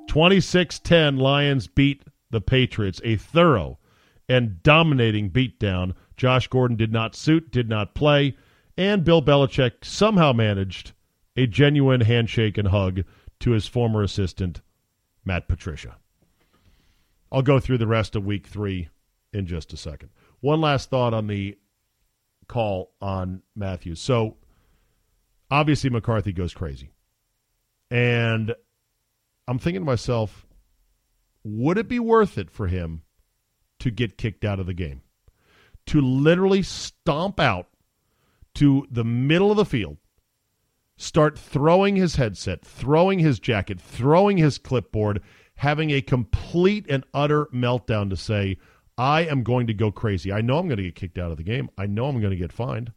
26 0.08 0.78
10, 0.78 1.18
Lions 1.18 1.66
beat 1.66 2.04
the 2.30 2.40
Patriots. 2.40 3.02
A 3.04 3.16
thorough 3.16 3.78
and 4.30 4.62
dominating 4.62 5.30
beatdown. 5.30 5.92
Josh 6.16 6.48
Gordon 6.48 6.78
did 6.78 6.90
not 6.90 7.14
suit, 7.14 7.50
did 7.50 7.68
not 7.68 7.94
play 7.94 8.34
and 8.76 9.04
Bill 9.04 9.22
Belichick 9.22 9.84
somehow 9.84 10.32
managed 10.32 10.92
a 11.36 11.46
genuine 11.46 12.00
handshake 12.00 12.58
and 12.58 12.68
hug 12.68 13.02
to 13.40 13.50
his 13.50 13.66
former 13.66 14.02
assistant, 14.02 14.60
Matt 15.24 15.48
Patricia. 15.48 15.96
I'll 17.30 17.42
go 17.42 17.58
through 17.58 17.78
the 17.78 17.86
rest 17.86 18.16
of 18.16 18.24
week 18.24 18.46
three 18.46 18.88
in 19.32 19.46
just 19.46 19.72
a 19.72 19.76
second. 19.76 20.10
One 20.40 20.60
last 20.60 20.90
thought 20.90 21.12
on 21.12 21.26
the 21.26 21.58
call 22.48 22.92
on 23.00 23.42
Matthews. 23.54 24.00
So, 24.00 24.36
obviously, 25.50 25.90
McCarthy 25.90 26.32
goes 26.32 26.54
crazy. 26.54 26.90
And 27.90 28.54
I'm 29.48 29.58
thinking 29.58 29.82
to 29.82 29.86
myself, 29.86 30.46
would 31.44 31.78
it 31.78 31.88
be 31.88 31.98
worth 31.98 32.38
it 32.38 32.50
for 32.50 32.66
him 32.66 33.02
to 33.80 33.90
get 33.90 34.18
kicked 34.18 34.44
out 34.44 34.60
of 34.60 34.66
the 34.66 34.74
game? 34.74 35.02
To 35.86 36.00
literally 36.00 36.62
stomp 36.62 37.38
out 37.38 37.68
to 38.56 38.86
the 38.90 39.04
middle 39.04 39.50
of 39.50 39.56
the 39.56 39.64
field, 39.64 39.98
start 40.96 41.38
throwing 41.38 41.96
his 41.96 42.16
headset, 42.16 42.64
throwing 42.64 43.18
his 43.18 43.38
jacket, 43.38 43.80
throwing 43.80 44.36
his 44.36 44.58
clipboard, 44.58 45.22
having 45.56 45.90
a 45.90 46.00
complete 46.00 46.86
and 46.88 47.04
utter 47.14 47.46
meltdown 47.46 48.10
to 48.10 48.16
say, 48.16 48.56
I 48.98 49.22
am 49.22 49.42
going 49.42 49.66
to 49.66 49.74
go 49.74 49.92
crazy. 49.92 50.32
I 50.32 50.40
know 50.40 50.58
I'm 50.58 50.68
going 50.68 50.78
to 50.78 50.84
get 50.84 50.94
kicked 50.94 51.18
out 51.18 51.30
of 51.30 51.36
the 51.36 51.42
game. 51.42 51.68
I 51.76 51.86
know 51.86 52.06
I'm 52.06 52.20
going 52.20 52.30
to 52.30 52.36
get 52.36 52.52
fined. 52.52 52.92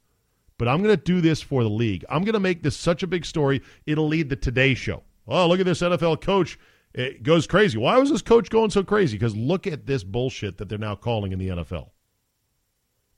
But 0.58 0.68
I'm 0.68 0.82
going 0.82 0.96
to 0.96 1.02
do 1.02 1.22
this 1.22 1.42
for 1.42 1.64
the 1.64 1.70
league. 1.70 2.06
I'm 2.10 2.24
going 2.24 2.34
to 2.34 2.40
make 2.40 2.64
this 2.64 2.78
such 2.78 3.04
a 3.04 3.08
big 3.08 3.26
story, 3.26 3.62
it'll 3.86 4.08
lead 4.08 4.30
the 4.30 4.36
Today 4.36 4.74
Show. 4.74 5.04
Oh, 5.28 5.48
look 5.48 5.60
at 5.60 5.66
this 5.66 5.82
NFL 5.82 6.22
coach. 6.22 6.58
It 6.94 7.22
goes 7.24 7.48
crazy. 7.48 7.78
Why 7.78 7.98
was 7.98 8.10
this 8.10 8.22
coach 8.22 8.50
going 8.50 8.72
so 8.72 8.84
crazy? 8.84 9.18
Because 9.18 9.36
look 9.36 9.68
at 9.68 9.86
this 9.86 10.04
bullshit 10.04 10.58
that 10.58 10.70
they're 10.70 10.78
now 10.78 10.96
calling 10.96 11.32
in 11.32 11.40
the 11.40 11.50
NFL. 11.50 11.92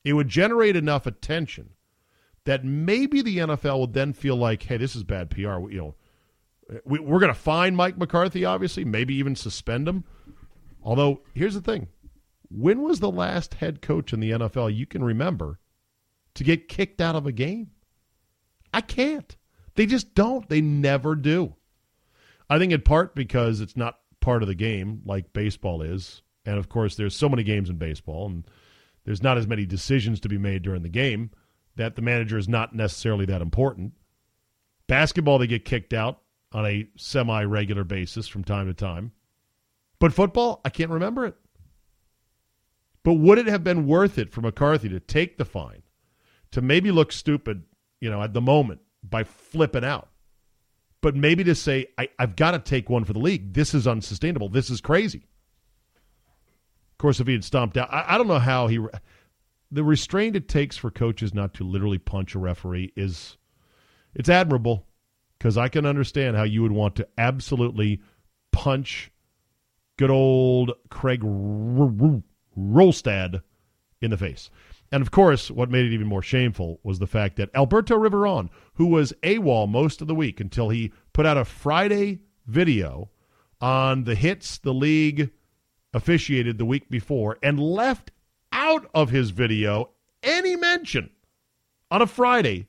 It 0.04 0.13
would 0.13 0.27
generate 0.27 0.75
enough 0.75 1.06
attention 1.06 1.69
that 2.45 2.65
maybe 2.65 3.21
the 3.21 3.38
NFL 3.38 3.80
would 3.80 3.93
then 3.93 4.13
feel 4.13 4.36
like, 4.36 4.63
hey, 4.63 4.77
this 4.77 4.95
is 4.95 5.04
bad 5.04 5.30
PR. 5.30 5.60
You 5.69 5.77
know, 5.77 5.95
we, 6.86 6.99
we're 6.99 7.19
going 7.19 7.34
to 7.34 7.39
fine 7.39 7.75
Mike 7.75 7.97
McCarthy, 7.97 8.45
obviously, 8.45 8.86
maybe 8.86 9.15
even 9.15 9.36
suspend 9.36 9.88
him. 9.88 10.04
Although, 10.84 11.21
here's 11.34 11.54
the 11.54 11.62
thing 11.62 11.88
when 12.49 12.82
was 12.82 12.99
the 12.99 13.12
last 13.12 13.56
head 13.56 13.82
coach 13.82 14.13
in 14.13 14.19
the 14.19 14.32
NFL 14.32 14.75
you 14.75 14.86
can 14.86 15.04
remember 15.04 15.60
to 16.34 16.43
get 16.43 16.67
kicked 16.67 16.99
out 16.99 17.15
of 17.15 17.27
a 17.27 17.32
game? 17.32 17.71
I 18.73 18.82
can't. 18.82 19.36
They 19.75 19.86
just 19.86 20.15
don't. 20.15 20.47
They 20.49 20.62
never 20.62 21.15
do. 21.15 21.56
I 22.49 22.58
think 22.58 22.73
in 22.73 22.82
part 22.82 23.15
because 23.15 23.62
it's 23.62 23.77
not 23.77 23.99
part 24.19 24.41
of 24.41 24.47
the 24.47 24.56
game 24.56 25.01
like 25.06 25.34
baseball 25.34 25.82
is. 25.82 26.21
And 26.45 26.58
of 26.58 26.69
course, 26.69 26.95
there's 26.95 27.15
so 27.15 27.30
many 27.30 27.43
games 27.43 27.69
in 27.69 27.77
baseball, 27.77 28.25
and 28.25 28.45
there's 29.06 29.21
not 29.21 29.38
as 29.38 29.47
many 29.47 29.65
decisions 29.65 30.19
to 30.21 30.30
be 30.30 30.38
made 30.38 30.63
during 30.63 30.82
the 30.82 30.89
game 30.89 31.32
that 31.75 31.95
the 31.95 32.01
manager 32.01 32.38
is 32.38 32.47
not 32.47 32.75
necessarily 32.75 33.25
that 33.25 33.41
important. 33.41 33.93
Basketball, 34.88 35.38
they 35.38 35.47
get 35.47 35.65
kicked 35.65 35.93
out 35.93 36.21
on 36.51 36.65
a 36.65 36.88
semi 36.97 37.43
regular 37.43 37.84
basis 37.84 38.27
from 38.27 38.43
time 38.43 38.67
to 38.67 38.73
time. 38.73 39.12
But 39.99 40.13
football, 40.13 40.62
I 40.65 40.69
can't 40.69 40.91
remember 40.91 41.25
it. 41.25 41.36
But 43.03 43.13
would 43.13 43.38
it 43.38 43.47
have 43.47 43.63
been 43.63 43.88
worth 43.88 44.17
it 44.17 44.31
for 44.31 44.41
McCarthy 44.41 44.89
to 44.89 44.99
take 44.99 45.38
the 45.38 45.45
fine, 45.45 45.84
to 46.51 46.62
maybe 46.62 46.91
look 46.91 47.12
stupid, 47.12 47.63
you 47.99 48.10
know, 48.10 48.21
at 48.21 48.34
the 48.34 48.41
moment 48.41 48.81
by 49.03 49.23
flipping 49.23 49.84
out? 49.84 50.10
But 51.01 51.15
maybe 51.15 51.43
to 51.45 51.55
say, 51.55 51.88
I, 51.97 52.10
have 52.19 52.36
got 52.36 52.51
to 52.51 52.60
take 52.60 52.89
one 52.89 53.05
for 53.05 53.13
the 53.13 53.19
league. 53.19 53.53
This 53.53 53.73
is 53.73 53.88
unsustainable. 53.88 54.49
This 54.49 54.69
is 54.69 54.81
crazy. 54.81 55.25
Of 56.91 56.97
course, 56.99 57.19
if 57.19 57.25
he 57.25 57.34
had 57.34 57.43
stomped 57.43 57.77
out, 57.77 57.91
I, 57.91 58.05
I 58.10 58.17
don't 58.17 58.27
know 58.27 58.38
how 58.38 58.67
he 58.67 58.79
the 59.71 59.84
restraint 59.84 60.36
it 60.36 60.47
takes 60.47 60.77
for 60.77 60.91
coaches 60.91 61.34
not 61.34 61.53
to 61.55 61.63
literally 61.63 61.97
punch 61.97 62.36
a 62.36 62.39
referee 62.39 62.91
is 62.95 63.38
it's 64.13 64.29
admirable 64.29 64.86
because 65.38 65.57
I 65.57 65.69
can 65.69 65.86
understand 65.86 66.36
how 66.36 66.43
you 66.43 66.62
would 66.62 66.73
want 66.73 66.95
to 66.97 67.07
absolutely 67.17 68.01
punch 68.51 69.12
good 69.97 70.12
old 70.12 70.71
Craig 70.89 71.21
Wrolstad 72.57 73.41
in 74.01 74.12
the 74.12 74.17
face. 74.17 74.49
And 74.91 75.01
of 75.01 75.12
course, 75.12 75.49
what 75.49 75.69
made 75.69 75.86
it 75.86 75.93
even 75.93 76.07
more 76.07 76.21
shameful 76.21 76.81
was 76.84 76.99
the 76.99 77.07
fact 77.07 77.38
that 77.38 77.49
Alberto 77.55 77.97
Riveron, 77.97 78.49
who 78.73 78.88
was 78.88 79.13
AWOL 79.23 79.69
most 79.69 80.01
of 80.01 80.07
the 80.07 80.15
week 80.15 80.41
until 80.41 80.67
he 80.69 80.91
put 81.13 81.25
out 81.25 81.38
a 81.38 81.45
Friday 81.45 82.19
video 82.45 83.10
on 83.62 84.03
the 84.03 84.15
hits 84.15 84.57
the 84.57 84.73
league 84.73 85.31
officiated 85.93 86.57
the 86.57 86.65
week 86.65 86.89
before 86.89 87.38
and 87.41 87.60
left 87.60 88.12
out 88.62 88.88
of 88.93 89.10
his 89.10 89.32
video 89.32 89.89
any 90.21 90.56
mention 90.56 91.10
on 91.89 92.00
a 92.00 92.06
Friday 92.06 92.67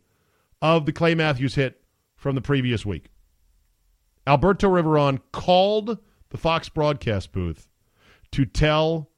of 0.62 0.86
the 0.86 0.92
Clay 0.92 1.14
Matthews 1.14 1.54
hit 1.54 1.82
from 2.16 2.34
the 2.34 2.40
previous 2.40 2.86
week. 2.86 3.10
Alberto 4.26 4.68
Riveron 4.68 5.20
called 5.32 5.98
the 6.30 6.38
Fox 6.38 6.70
broadcast 6.70 7.30
booth 7.32 7.68
to 8.30 8.46
tell 8.46 9.10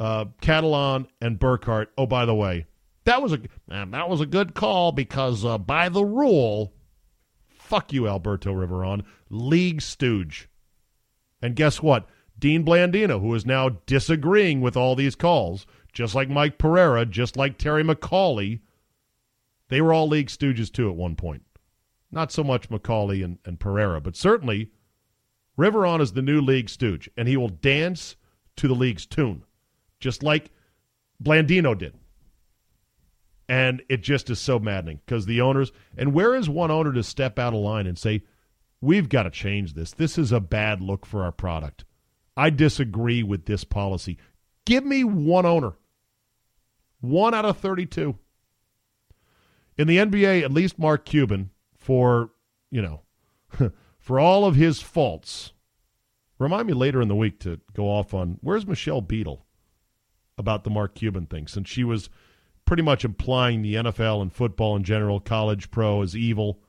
uh, 0.00 0.24
Catalon 0.42 1.06
and 1.20 1.38
Burkhardt, 1.38 1.92
oh, 1.96 2.06
by 2.06 2.24
the 2.24 2.34
way, 2.34 2.66
that 3.04 3.22
was 3.22 3.32
a 3.32 3.40
that 3.68 4.08
was 4.08 4.20
a 4.20 4.26
good 4.26 4.54
call 4.54 4.90
because 4.90 5.44
uh, 5.44 5.58
by 5.58 5.88
the 5.88 6.04
rule, 6.04 6.72
fuck 7.46 7.92
you, 7.92 8.08
Alberto 8.08 8.52
Riveron, 8.52 9.04
league 9.28 9.80
stooge. 9.80 10.48
And 11.40 11.54
guess 11.54 11.80
what? 11.80 12.08
Dean 12.40 12.64
Blandino, 12.64 13.20
who 13.20 13.34
is 13.34 13.46
now 13.46 13.68
disagreeing 13.86 14.60
with 14.60 14.76
all 14.76 14.96
these 14.96 15.14
calls, 15.14 15.66
just 15.92 16.14
like 16.14 16.28
Mike 16.28 16.58
Pereira, 16.58 17.06
just 17.06 17.36
like 17.36 17.58
Terry 17.58 17.82
McAulay. 17.82 18.60
They 19.68 19.80
were 19.80 19.92
all 19.92 20.08
league 20.08 20.28
stooges 20.28 20.72
too 20.72 20.88
at 20.88 20.96
one 20.96 21.16
point. 21.16 21.42
Not 22.10 22.32
so 22.32 22.42
much 22.42 22.68
McAulay 22.68 23.24
and, 23.24 23.38
and 23.44 23.60
Pereira, 23.60 24.00
but 24.00 24.16
certainly 24.16 24.70
Riveron 25.58 26.00
is 26.00 26.12
the 26.12 26.22
new 26.22 26.40
league 26.40 26.68
stooge, 26.68 27.08
and 27.16 27.28
he 27.28 27.36
will 27.36 27.48
dance 27.48 28.16
to 28.56 28.66
the 28.66 28.74
league's 28.74 29.06
tune, 29.06 29.44
just 30.00 30.22
like 30.22 30.50
Blandino 31.22 31.76
did. 31.76 31.94
And 33.48 33.82
it 33.88 34.02
just 34.02 34.30
is 34.30 34.38
so 34.38 34.58
maddening 34.58 35.00
because 35.04 35.26
the 35.26 35.40
owners, 35.40 35.72
and 35.96 36.14
where 36.14 36.34
is 36.34 36.48
one 36.48 36.70
owner 36.70 36.92
to 36.92 37.02
step 37.02 37.38
out 37.38 37.52
of 37.52 37.60
line 37.60 37.86
and 37.86 37.98
say, 37.98 38.22
we've 38.80 39.08
got 39.08 39.24
to 39.24 39.30
change 39.30 39.74
this? 39.74 39.92
This 39.92 40.16
is 40.16 40.32
a 40.32 40.40
bad 40.40 40.80
look 40.80 41.04
for 41.04 41.24
our 41.24 41.32
product. 41.32 41.84
I 42.36 42.50
disagree 42.50 43.22
with 43.22 43.46
this 43.46 43.64
policy. 43.64 44.18
Give 44.64 44.84
me 44.84 45.04
one 45.04 45.46
owner. 45.46 45.72
One 47.00 47.34
out 47.34 47.44
of 47.44 47.58
32. 47.58 48.16
In 49.78 49.86
the 49.86 49.98
NBA, 49.98 50.42
at 50.42 50.52
least 50.52 50.78
Mark 50.78 51.04
Cuban, 51.04 51.50
for, 51.74 52.30
you 52.70 52.82
know, 52.82 53.00
for 53.98 54.20
all 54.20 54.44
of 54.44 54.56
his 54.56 54.82
faults, 54.82 55.52
remind 56.38 56.66
me 56.66 56.74
later 56.74 57.00
in 57.00 57.08
the 57.08 57.16
week 57.16 57.40
to 57.40 57.60
go 57.72 57.84
off 57.84 58.12
on 58.12 58.38
where's 58.42 58.66
Michelle 58.66 59.00
Beadle 59.00 59.46
about 60.36 60.64
the 60.64 60.70
Mark 60.70 60.94
Cuban 60.94 61.26
thing, 61.26 61.46
since 61.46 61.68
she 61.68 61.84
was 61.84 62.10
pretty 62.66 62.82
much 62.82 63.04
implying 63.04 63.62
the 63.62 63.74
NFL 63.74 64.22
and 64.22 64.32
football 64.32 64.76
in 64.76 64.84
general, 64.84 65.20
college 65.20 65.70
pro, 65.70 66.02
is 66.02 66.16
evil. 66.16 66.60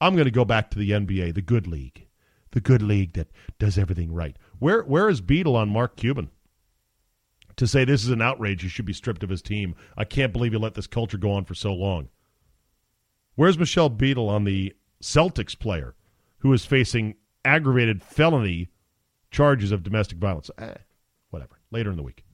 I'm 0.00 0.14
going 0.14 0.26
to 0.26 0.30
go 0.30 0.44
back 0.44 0.70
to 0.70 0.78
the 0.78 0.90
NBA, 0.90 1.34
the 1.34 1.42
good 1.42 1.66
league, 1.66 2.06
the 2.50 2.60
good 2.60 2.82
league 2.82 3.14
that 3.14 3.28
does 3.58 3.78
everything 3.78 4.12
right. 4.12 4.36
Where 4.58 4.82
where 4.82 5.08
is 5.08 5.20
Beadle 5.20 5.56
on 5.56 5.68
Mark 5.68 5.96
Cuban? 5.96 6.30
To 7.62 7.68
say 7.68 7.84
this 7.84 8.02
is 8.02 8.10
an 8.10 8.20
outrage, 8.20 8.62
he 8.62 8.68
should 8.68 8.86
be 8.86 8.92
stripped 8.92 9.22
of 9.22 9.30
his 9.30 9.40
team. 9.40 9.76
I 9.96 10.04
can't 10.04 10.32
believe 10.32 10.52
you 10.52 10.58
let 10.58 10.74
this 10.74 10.88
culture 10.88 11.16
go 11.16 11.30
on 11.30 11.44
for 11.44 11.54
so 11.54 11.72
long. 11.72 12.08
Where's 13.36 13.56
Michelle 13.56 13.88
Beadle 13.88 14.28
on 14.28 14.42
the 14.42 14.74
Celtics 15.00 15.56
player 15.56 15.94
who 16.38 16.52
is 16.52 16.64
facing 16.64 17.14
aggravated 17.44 18.02
felony 18.02 18.70
charges 19.30 19.70
of 19.70 19.84
domestic 19.84 20.18
violence? 20.18 20.50
Eh, 20.58 20.74
whatever. 21.30 21.60
Later 21.70 21.90
in 21.90 21.96
the 21.96 22.02
week. 22.02 22.24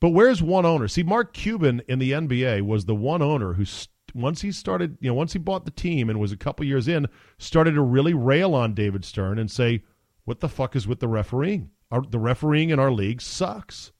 But 0.00 0.08
where's 0.08 0.42
one 0.42 0.66
owner? 0.66 0.88
See, 0.88 1.04
Mark 1.04 1.32
Cuban 1.32 1.80
in 1.86 2.00
the 2.00 2.10
NBA 2.10 2.62
was 2.62 2.86
the 2.86 2.96
one 2.96 3.22
owner 3.22 3.52
who, 3.52 3.64
once 4.12 4.40
he 4.40 4.50
started, 4.50 4.98
you 5.00 5.08
know, 5.08 5.14
once 5.14 5.34
he 5.34 5.38
bought 5.38 5.66
the 5.66 5.70
team 5.70 6.10
and 6.10 6.18
was 6.18 6.32
a 6.32 6.36
couple 6.36 6.66
years 6.66 6.88
in, 6.88 7.06
started 7.38 7.74
to 7.74 7.82
really 7.82 8.12
rail 8.12 8.56
on 8.56 8.74
David 8.74 9.04
Stern 9.04 9.38
and 9.38 9.48
say, 9.48 9.84
"What 10.24 10.40
the 10.40 10.48
fuck 10.48 10.74
is 10.74 10.88
with 10.88 10.98
the 10.98 11.06
refereeing? 11.06 11.70
Our, 11.92 12.02
the 12.02 12.18
refereeing 12.18 12.70
in 12.70 12.80
our 12.80 12.90
league 12.90 13.22
sucks." 13.22 13.92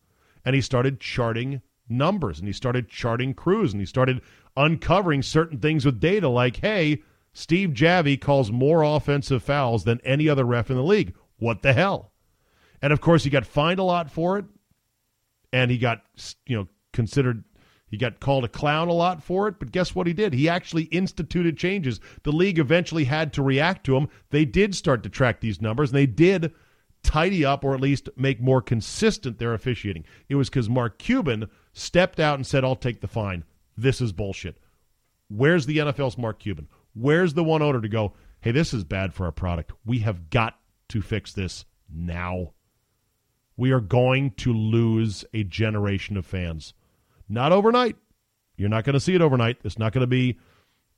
And 0.46 0.54
he 0.54 0.62
started 0.62 1.00
charting 1.00 1.60
numbers 1.88 2.38
and 2.38 2.48
he 2.48 2.52
started 2.52 2.88
charting 2.88 3.34
crews 3.34 3.72
and 3.72 3.80
he 3.82 3.86
started 3.86 4.22
uncovering 4.56 5.20
certain 5.22 5.58
things 5.58 5.84
with 5.84 6.00
data, 6.00 6.28
like, 6.28 6.56
"Hey, 6.56 7.02
Steve 7.34 7.70
Javie 7.70 8.18
calls 8.18 8.50
more 8.50 8.82
offensive 8.82 9.42
fouls 9.42 9.84
than 9.84 10.00
any 10.04 10.26
other 10.26 10.44
ref 10.44 10.70
in 10.70 10.76
the 10.76 10.82
league. 10.82 11.14
What 11.36 11.60
the 11.60 11.74
hell?" 11.74 12.12
And 12.80 12.92
of 12.94 13.02
course, 13.02 13.24
he 13.24 13.30
got 13.30 13.44
fined 13.44 13.78
a 13.78 13.82
lot 13.84 14.10
for 14.10 14.38
it 14.38 14.46
and 15.52 15.70
he 15.70 15.78
got 15.78 16.02
you 16.46 16.56
know 16.56 16.68
considered 16.92 17.44
he 17.88 17.96
got 17.96 18.20
called 18.20 18.44
a 18.44 18.48
clown 18.48 18.88
a 18.88 18.92
lot 18.92 19.22
for 19.22 19.46
it, 19.46 19.58
but 19.58 19.70
guess 19.70 19.94
what 19.94 20.08
he 20.08 20.12
did? 20.12 20.32
He 20.32 20.48
actually 20.48 20.84
instituted 20.84 21.56
changes. 21.56 22.00
The 22.24 22.32
league 22.32 22.58
eventually 22.58 23.04
had 23.04 23.32
to 23.34 23.42
react 23.42 23.86
to 23.86 23.96
him. 23.96 24.08
They 24.30 24.44
did 24.44 24.74
start 24.74 25.04
to 25.04 25.08
track 25.08 25.40
these 25.40 25.62
numbers, 25.62 25.90
and 25.90 25.96
they 25.96 26.06
did 26.06 26.52
tidy 27.06 27.44
up 27.44 27.64
or 27.64 27.74
at 27.74 27.80
least 27.80 28.08
make 28.16 28.40
more 28.40 28.60
consistent 28.60 29.38
their 29.38 29.54
officiating. 29.54 30.04
It 30.28 30.34
was 30.34 30.50
because 30.50 30.68
Mark 30.68 30.98
Cuban 30.98 31.48
stepped 31.72 32.20
out 32.20 32.34
and 32.34 32.46
said, 32.46 32.64
I'll 32.64 32.76
take 32.76 33.00
the 33.00 33.08
fine. 33.08 33.44
This 33.76 34.00
is 34.00 34.12
bullshit. 34.12 34.58
Where's 35.28 35.66
the 35.66 35.78
NFL's 35.78 36.18
Mark 36.18 36.38
Cuban? 36.38 36.68
Where's 36.94 37.34
the 37.34 37.44
one 37.44 37.62
owner 37.62 37.80
to 37.80 37.88
go, 37.88 38.14
hey, 38.40 38.52
this 38.52 38.74
is 38.74 38.84
bad 38.84 39.14
for 39.14 39.26
our 39.26 39.32
product. 39.32 39.72
We 39.84 40.00
have 40.00 40.30
got 40.30 40.58
to 40.88 41.02
fix 41.02 41.32
this 41.32 41.64
now 41.92 42.52
we 43.56 43.72
are 43.72 43.80
going 43.80 44.32
to 44.32 44.52
lose 44.52 45.24
a 45.32 45.44
generation 45.44 46.16
of 46.16 46.26
fans. 46.26 46.74
Not 47.28 47.52
overnight. 47.52 47.96
You're 48.56 48.68
not 48.68 48.84
going 48.84 48.94
to 48.94 49.00
see 49.00 49.14
it 49.14 49.22
overnight. 49.22 49.58
It's 49.64 49.78
not 49.78 49.92
going 49.92 50.02
to 50.02 50.06
be 50.06 50.38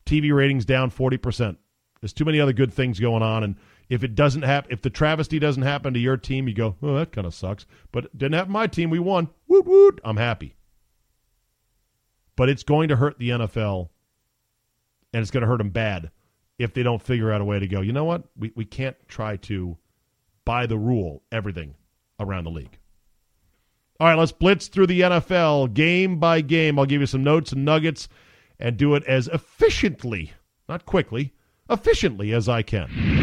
TV 0.07 0.35
ratings 0.35 0.65
down 0.65 0.91
40%. 0.91 1.57
There's 2.01 2.13
too 2.13 2.25
many 2.25 2.41
other 2.41 2.53
good 2.53 2.73
things 2.73 3.01
going 3.01 3.23
on. 3.23 3.43
And 3.45 3.57
if 3.89 4.05
it 4.05 4.15
doesn't 4.15 4.43
happen, 4.43 4.71
if 4.73 4.83
the 4.83 4.91
travesty 4.91 5.39
doesn't 5.39 5.63
happen 5.63 5.95
to 5.95 6.01
your 6.01 6.17
team, 6.17 6.49
you 6.49 6.55
go, 6.55 6.77
oh, 6.83 6.97
that 6.97 7.13
kind 7.13 7.27
of 7.27 7.35
sucks. 7.35 7.67
But 7.91 8.07
it 8.07 8.19
didn't 8.19 8.35
happen 8.35 8.53
my 8.53 8.67
team. 8.67 8.91
We 8.91 8.99
won. 8.99 9.29
Woot, 9.47 9.67
woot. 9.67 10.01
I'm 10.05 10.17
happy. 10.17 10.57
But 12.37 12.49
it's 12.49 12.63
going 12.63 12.89
to 12.91 12.97
hurt 12.97 13.19
the 13.19 13.31
NFL, 13.31 13.89
and 15.13 15.23
it's 15.23 15.31
going 15.31 15.41
to 15.41 15.49
hurt 15.49 15.59
them 15.59 15.71
bad 15.71 16.11
if 16.59 16.75
they 16.75 16.83
don't 16.83 17.03
figure 17.03 17.33
out 17.33 17.41
a 17.41 17.45
way 17.45 17.59
to 17.59 17.67
go, 17.67 17.81
you 17.81 17.93
know 17.93 18.05
what? 18.05 18.25
We, 18.37 18.53
we 18.55 18.65
can't 18.65 18.97
try 19.09 19.37
to, 19.37 19.77
by 20.45 20.67
the 20.67 20.79
rule, 20.79 21.23
everything 21.31 21.75
around 22.21 22.45
the 22.45 22.51
league. 22.51 22.79
All 24.01 24.07
right, 24.07 24.19
let's 24.19 24.33
blitz 24.33 24.69
through 24.69 24.89
the 24.89 25.01
NFL 25.01 25.75
game 25.75 26.19
by 26.19 26.41
game. 26.41 26.79
I'll 26.79 26.87
give 26.87 27.01
you 27.01 27.07
some 27.07 27.25
notes 27.25 27.53
and 27.53 27.65
nuggets 27.65 28.09
and 28.59 28.77
do 28.77 28.95
it 28.95 29.05
as 29.05 29.29
efficiently, 29.29 30.33
not 30.69 30.85
quickly, 30.85 31.33
efficiently 31.71 32.33
as 32.33 32.49
I 32.49 32.63
can. 32.63 33.18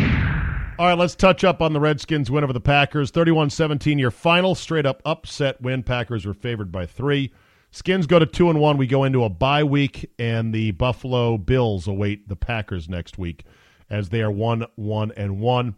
All 0.77 0.87
right, 0.87 0.97
let's 0.97 1.15
touch 1.15 1.43
up 1.43 1.61
on 1.61 1.71
the 1.71 1.79
Redskins 1.79 2.29
win 2.29 2.43
over 2.43 2.51
the 2.51 2.59
Packers. 2.59 3.11
31 3.11 3.49
17, 3.49 3.97
your 3.97 4.11
final 4.11 4.55
straight 4.55 4.85
up 4.85 5.01
upset 5.05 5.61
win. 5.61 5.83
Packers 5.83 6.25
were 6.25 6.33
favored 6.33 6.71
by 6.71 6.85
three. 6.85 7.31
Skins 7.71 8.07
go 8.07 8.19
to 8.19 8.25
2 8.25 8.49
and 8.49 8.59
1. 8.59 8.77
We 8.77 8.87
go 8.87 9.03
into 9.03 9.23
a 9.23 9.29
bye 9.29 9.63
week, 9.63 10.11
and 10.19 10.53
the 10.53 10.71
Buffalo 10.71 11.37
Bills 11.37 11.87
await 11.87 12.27
the 12.27 12.35
Packers 12.35 12.89
next 12.89 13.17
week 13.17 13.45
as 13.89 14.09
they 14.09 14.21
are 14.21 14.31
1 14.31 14.65
1 14.75 15.11
and 15.15 15.39
1. 15.39 15.75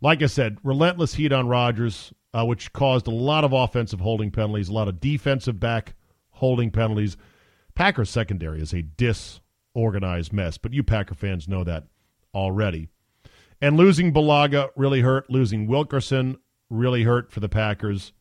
Like 0.00 0.22
I 0.22 0.26
said, 0.26 0.58
relentless 0.62 1.14
heat 1.14 1.32
on 1.32 1.48
Rodgers 1.48 2.12
uh, 2.32 2.44
which 2.44 2.72
caused 2.72 3.06
a 3.06 3.12
lot 3.12 3.44
of 3.44 3.52
offensive 3.52 4.00
holding 4.00 4.30
penalties, 4.30 4.68
a 4.68 4.72
lot 4.72 4.88
of 4.88 5.00
defensive 5.00 5.58
back 5.58 5.94
holding 6.30 6.70
penalties. 6.70 7.16
Packers 7.74 8.10
secondary 8.10 8.60
is 8.60 8.72
a 8.72 8.82
disorganized 8.82 10.32
mess, 10.32 10.58
but 10.58 10.72
you 10.72 10.82
Packer 10.82 11.14
fans 11.14 11.48
know 11.48 11.64
that 11.64 11.84
already. 12.34 12.88
And 13.60 13.76
losing 13.76 14.12
Bulaga 14.12 14.68
really 14.76 15.00
hurt. 15.00 15.28
Losing 15.30 15.66
Wilkerson 15.66 16.38
really 16.70 17.02
hurt 17.02 17.32
for 17.32 17.40
the 17.40 17.48
Packers. 17.48 18.12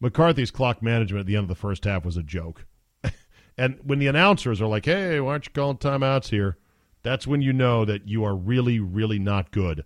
McCarthy's 0.00 0.50
clock 0.50 0.82
management 0.82 1.20
at 1.20 1.26
the 1.26 1.36
end 1.36 1.44
of 1.44 1.48
the 1.48 1.54
first 1.54 1.84
half 1.84 2.04
was 2.04 2.16
a 2.16 2.22
joke. 2.22 2.66
and 3.58 3.78
when 3.82 3.98
the 3.98 4.06
announcers 4.06 4.60
are 4.60 4.68
like, 4.68 4.84
hey, 4.84 5.18
why 5.18 5.32
aren't 5.32 5.46
you 5.46 5.52
calling 5.52 5.78
timeouts 5.78 6.28
here? 6.28 6.58
That's 7.02 7.26
when 7.26 7.42
you 7.42 7.52
know 7.52 7.84
that 7.84 8.06
you 8.06 8.24
are 8.24 8.36
really, 8.36 8.78
really 8.78 9.18
not 9.18 9.50
good 9.50 9.84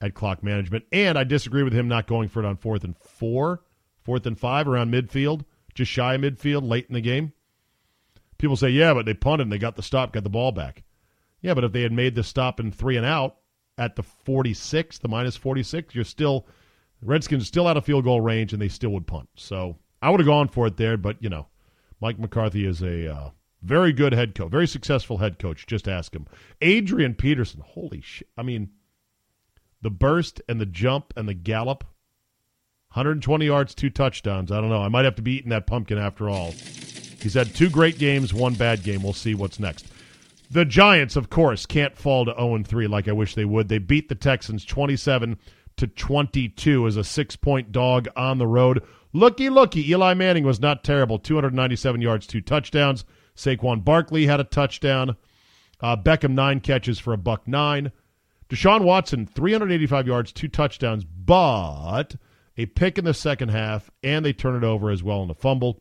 at 0.00 0.14
clock 0.14 0.42
management. 0.42 0.84
And 0.90 1.16
I 1.16 1.24
disagree 1.24 1.62
with 1.62 1.72
him 1.72 1.86
not 1.86 2.08
going 2.08 2.28
for 2.28 2.40
it 2.42 2.46
on 2.46 2.56
fourth 2.56 2.82
and 2.82 2.96
four, 2.96 3.62
fourth 4.02 4.26
and 4.26 4.38
five 4.38 4.66
around 4.66 4.92
midfield, 4.92 5.44
just 5.74 5.90
shy 5.90 6.14
of 6.14 6.20
midfield 6.20 6.68
late 6.68 6.86
in 6.88 6.94
the 6.94 7.00
game. 7.00 7.32
People 8.38 8.56
say, 8.56 8.70
yeah, 8.70 8.92
but 8.92 9.06
they 9.06 9.14
punted 9.14 9.46
and 9.46 9.52
they 9.52 9.58
got 9.58 9.76
the 9.76 9.82
stop, 9.82 10.12
got 10.12 10.24
the 10.24 10.30
ball 10.30 10.50
back. 10.50 10.82
Yeah, 11.40 11.54
but 11.54 11.64
if 11.64 11.72
they 11.72 11.82
had 11.82 11.92
made 11.92 12.16
the 12.16 12.24
stop 12.24 12.58
in 12.58 12.72
three 12.72 12.96
and 12.96 13.06
out 13.06 13.36
at 13.78 13.96
the 13.96 14.02
46, 14.02 14.98
the 14.98 15.08
minus 15.08 15.36
46, 15.36 15.94
you're 15.94 16.04
still, 16.04 16.46
Redskins 17.00 17.46
still 17.46 17.66
out 17.66 17.76
of 17.76 17.84
field 17.84 18.04
goal 18.04 18.20
range 18.20 18.52
and 18.52 18.60
they 18.60 18.68
still 18.68 18.90
would 18.90 19.06
punt. 19.06 19.28
So 19.36 19.76
I 20.00 20.10
would 20.10 20.20
have 20.20 20.26
gone 20.26 20.48
for 20.48 20.66
it 20.66 20.76
there, 20.76 20.96
but, 20.96 21.22
you 21.22 21.28
know, 21.28 21.46
Mike 22.00 22.18
McCarthy 22.18 22.66
is 22.66 22.82
a 22.82 23.14
uh, 23.14 23.30
very 23.62 23.92
good 23.92 24.12
head 24.12 24.34
coach, 24.34 24.50
very 24.50 24.66
successful 24.66 25.18
head 25.18 25.38
coach. 25.38 25.66
Just 25.66 25.88
ask 25.88 26.14
him. 26.14 26.26
Adrian 26.60 27.14
Peterson, 27.14 27.60
holy 27.60 28.00
shit. 28.00 28.28
I 28.36 28.42
mean, 28.42 28.70
the 29.80 29.90
burst 29.90 30.40
and 30.48 30.60
the 30.60 30.66
jump 30.66 31.12
and 31.16 31.28
the 31.28 31.34
gallop. 31.34 31.84
120 32.92 33.46
yards, 33.46 33.74
two 33.74 33.88
touchdowns. 33.88 34.52
I 34.52 34.60
don't 34.60 34.68
know. 34.68 34.82
I 34.82 34.88
might 34.88 35.06
have 35.06 35.14
to 35.14 35.22
be 35.22 35.36
eating 35.36 35.50
that 35.50 35.66
pumpkin 35.66 35.96
after 35.96 36.28
all. 36.28 36.52
He's 36.52 37.34
had 37.34 37.54
two 37.54 37.70
great 37.70 37.98
games, 37.98 38.34
one 38.34 38.54
bad 38.54 38.82
game. 38.82 39.02
We'll 39.02 39.12
see 39.12 39.34
what's 39.34 39.58
next. 39.58 39.86
The 40.52 40.66
Giants, 40.66 41.16
of 41.16 41.30
course, 41.30 41.64
can't 41.64 41.96
fall 41.96 42.26
to 42.26 42.34
0 42.34 42.62
3 42.62 42.86
like 42.86 43.08
I 43.08 43.12
wish 43.12 43.34
they 43.34 43.46
would. 43.46 43.68
They 43.68 43.78
beat 43.78 44.10
the 44.10 44.14
Texans 44.14 44.66
27 44.66 45.38
to 45.78 45.86
22 45.86 46.86
as 46.86 46.98
a 46.98 47.04
six 47.04 47.36
point 47.36 47.72
dog 47.72 48.06
on 48.16 48.36
the 48.36 48.46
road. 48.46 48.84
Looky, 49.14 49.48
looky. 49.48 49.90
Eli 49.90 50.12
Manning 50.12 50.44
was 50.44 50.60
not 50.60 50.84
terrible. 50.84 51.18
297 51.18 52.02
yards, 52.02 52.26
two 52.26 52.42
touchdowns. 52.42 53.06
Saquon 53.34 53.82
Barkley 53.82 54.26
had 54.26 54.40
a 54.40 54.44
touchdown. 54.44 55.16
Uh, 55.80 55.96
Beckham, 55.96 56.32
nine 56.32 56.60
catches 56.60 56.98
for 56.98 57.14
a 57.14 57.18
buck 57.18 57.48
nine. 57.48 57.90
Deshaun 58.50 58.84
Watson, 58.84 59.24
385 59.24 60.06
yards, 60.06 60.32
two 60.32 60.48
touchdowns, 60.48 61.04
but 61.04 62.16
a 62.58 62.66
pick 62.66 62.98
in 62.98 63.06
the 63.06 63.14
second 63.14 63.48
half, 63.48 63.90
and 64.02 64.22
they 64.22 64.34
turn 64.34 64.54
it 64.54 64.66
over 64.66 64.90
as 64.90 65.02
well 65.02 65.22
in 65.22 65.30
a 65.30 65.34
fumble. 65.34 65.80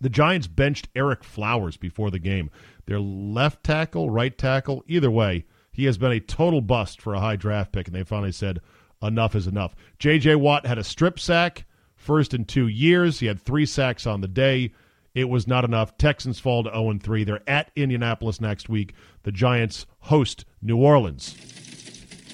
The 0.00 0.10
Giants 0.10 0.46
benched 0.46 0.92
Ereck 0.94 1.24
Flowers 1.24 1.76
before 1.76 2.10
the 2.10 2.18
game. 2.18 2.50
Their 2.86 3.00
left 3.00 3.64
tackle, 3.64 4.10
right 4.10 4.36
tackle, 4.36 4.84
either 4.86 5.10
way, 5.10 5.44
he 5.72 5.84
has 5.84 5.98
been 5.98 6.12
a 6.12 6.20
total 6.20 6.60
bust 6.60 7.00
for 7.00 7.14
a 7.14 7.20
high 7.20 7.36
draft 7.36 7.72
pick, 7.72 7.86
and 7.86 7.94
they 7.94 8.04
finally 8.04 8.32
said 8.32 8.60
enough 9.02 9.34
is 9.34 9.46
enough. 9.46 9.74
J.J. 9.98 10.36
Watt 10.36 10.66
had 10.66 10.78
a 10.78 10.84
strip 10.84 11.18
sack, 11.18 11.66
first 11.94 12.32
in 12.32 12.44
two 12.44 12.68
years. 12.68 13.20
He 13.20 13.26
had 13.26 13.40
three 13.40 13.66
sacks 13.66 14.06
on 14.06 14.20
the 14.20 14.28
day. 14.28 14.72
It 15.14 15.28
was 15.28 15.46
not 15.46 15.64
enough. 15.64 15.96
Texans 15.98 16.38
fall 16.38 16.62
to 16.64 16.70
0 16.70 16.98
3. 17.02 17.24
They're 17.24 17.48
at 17.48 17.70
Indianapolis 17.74 18.40
next 18.40 18.68
week. 18.68 18.94
The 19.22 19.32
Giants 19.32 19.86
host 20.00 20.44
New 20.62 20.76
Orleans. 20.76 21.36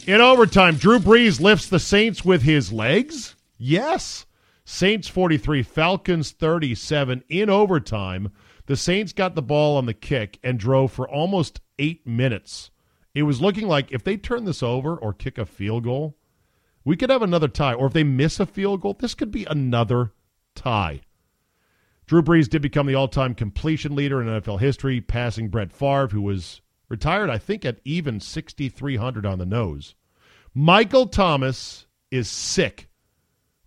In 0.07 0.21
overtime, 0.21 0.77
Drew 0.77 0.99
Brees 0.99 1.41
lifts 1.41 1.69
the 1.69 1.79
Saints 1.79 2.25
with 2.25 2.43
his 2.43 2.73
legs. 2.73 3.37
Yes. 3.57 4.27
Saints 4.65 5.07
43, 5.09 5.63
Falcons 5.63 6.33
37 6.33 7.23
in 7.29 7.49
overtime. 7.49 8.33
The 8.67 8.77
Saints 8.77 9.13
got 9.13 9.35
the 9.35 9.43
ball 9.43 9.77
on 9.77 9.87
the 9.87 9.95
kick 9.95 10.39
and 10.43 10.59
drove 10.59 10.93
for 10.93 11.09
almost 11.09 11.61
eight 11.79 12.07
minutes. 12.07 12.71
It 13.15 13.25
was 13.25 13.41
looking 13.41 13.67
like 13.67 13.93
if 13.93 14.05
they 14.05 14.17
turn 14.17 14.45
this 14.45 14.63
over 14.63 14.97
or 14.97 15.13
kick 15.13 15.37
a 15.39 15.45
field 15.45 15.85
goal, 15.85 16.17
we 16.85 16.97
could 16.97 17.11
have 17.11 17.23
another 17.23 17.49
tie. 17.49 17.75
Or 17.75 17.87
if 17.87 17.93
they 17.93 18.05
miss 18.05 18.41
a 18.41 18.47
field 18.47 18.81
goal, 18.81 18.95
this 18.95 19.15
could 19.15 19.31
be 19.31 19.45
another 19.45 20.13
tie. 20.55 21.03
Drew 22.07 22.23
Brees 22.23 22.49
did 22.49 22.63
become 22.63 22.87
the 22.87 22.95
all 22.95 23.09
time 23.09 23.35
completion 23.35 23.95
leader 23.95 24.21
in 24.21 24.29
NFL 24.29 24.61
history, 24.61 25.01
passing 25.01 25.49
Brett 25.49 25.73
Favre, 25.73 26.09
who 26.09 26.23
was 26.23 26.61
retired, 26.89 27.31
I 27.31 27.39
think, 27.39 27.65
at 27.65 27.81
even 27.85 28.21
6,300 28.21 29.25
on 29.25 29.39
the 29.39 29.47
nose. 29.47 29.95
Michael 30.55 31.07
Thomas 31.07 31.87
is 32.11 32.29
sick 32.29 32.89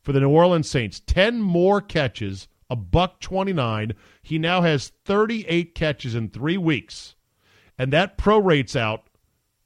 for 0.01 0.11
the 0.11 0.19
New 0.19 0.29
Orleans 0.29 0.69
Saints. 0.69 1.01
10 1.07 1.41
more 1.41 1.81
catches, 1.81 2.47
a 2.69 2.75
buck 2.75 3.19
29. 3.19 3.93
He 4.21 4.39
now 4.39 4.61
has 4.61 4.91
38 5.05 5.75
catches 5.75 6.15
in 6.15 6.29
three 6.29 6.57
weeks. 6.57 7.15
And 7.77 7.91
that 7.93 8.17
prorates 8.17 8.75
out 8.75 9.07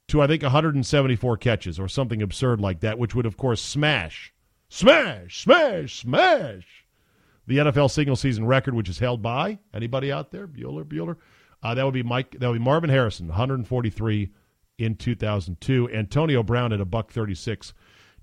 to, 0.08 0.20
I 0.20 0.26
think, 0.26 0.42
174 0.42 1.36
catches 1.36 1.78
or 1.78 1.88
something 1.88 2.22
absurd 2.22 2.60
like 2.60 2.80
that, 2.80 2.98
which 2.98 3.14
would, 3.14 3.26
of 3.26 3.36
course, 3.36 3.62
smash, 3.62 4.32
smash, 4.68 5.42
smash, 5.42 6.00
smash 6.00 6.80
the 7.46 7.58
NFL 7.58 7.90
single 7.90 8.16
season 8.16 8.46
record, 8.46 8.74
which 8.74 8.88
is 8.88 8.98
held 8.98 9.22
by 9.22 9.58
anybody 9.74 10.12
out 10.12 10.30
there? 10.30 10.46
Bueller, 10.46 10.84
Bueller. 10.84 11.16
Uh, 11.62 11.74
that 11.74 11.84
would 11.84 11.94
be 11.94 12.02
Mike. 12.02 12.36
That 12.38 12.48
would 12.48 12.58
be 12.58 12.64
Marvin 12.64 12.90
Harrison, 12.90 13.28
143 13.28 14.30
in 14.78 14.94
2002. 14.94 15.90
Antonio 15.90 16.42
Brown 16.42 16.72
at 16.72 16.80
a 16.80 16.84
buck 16.84 17.12
36 17.12 17.74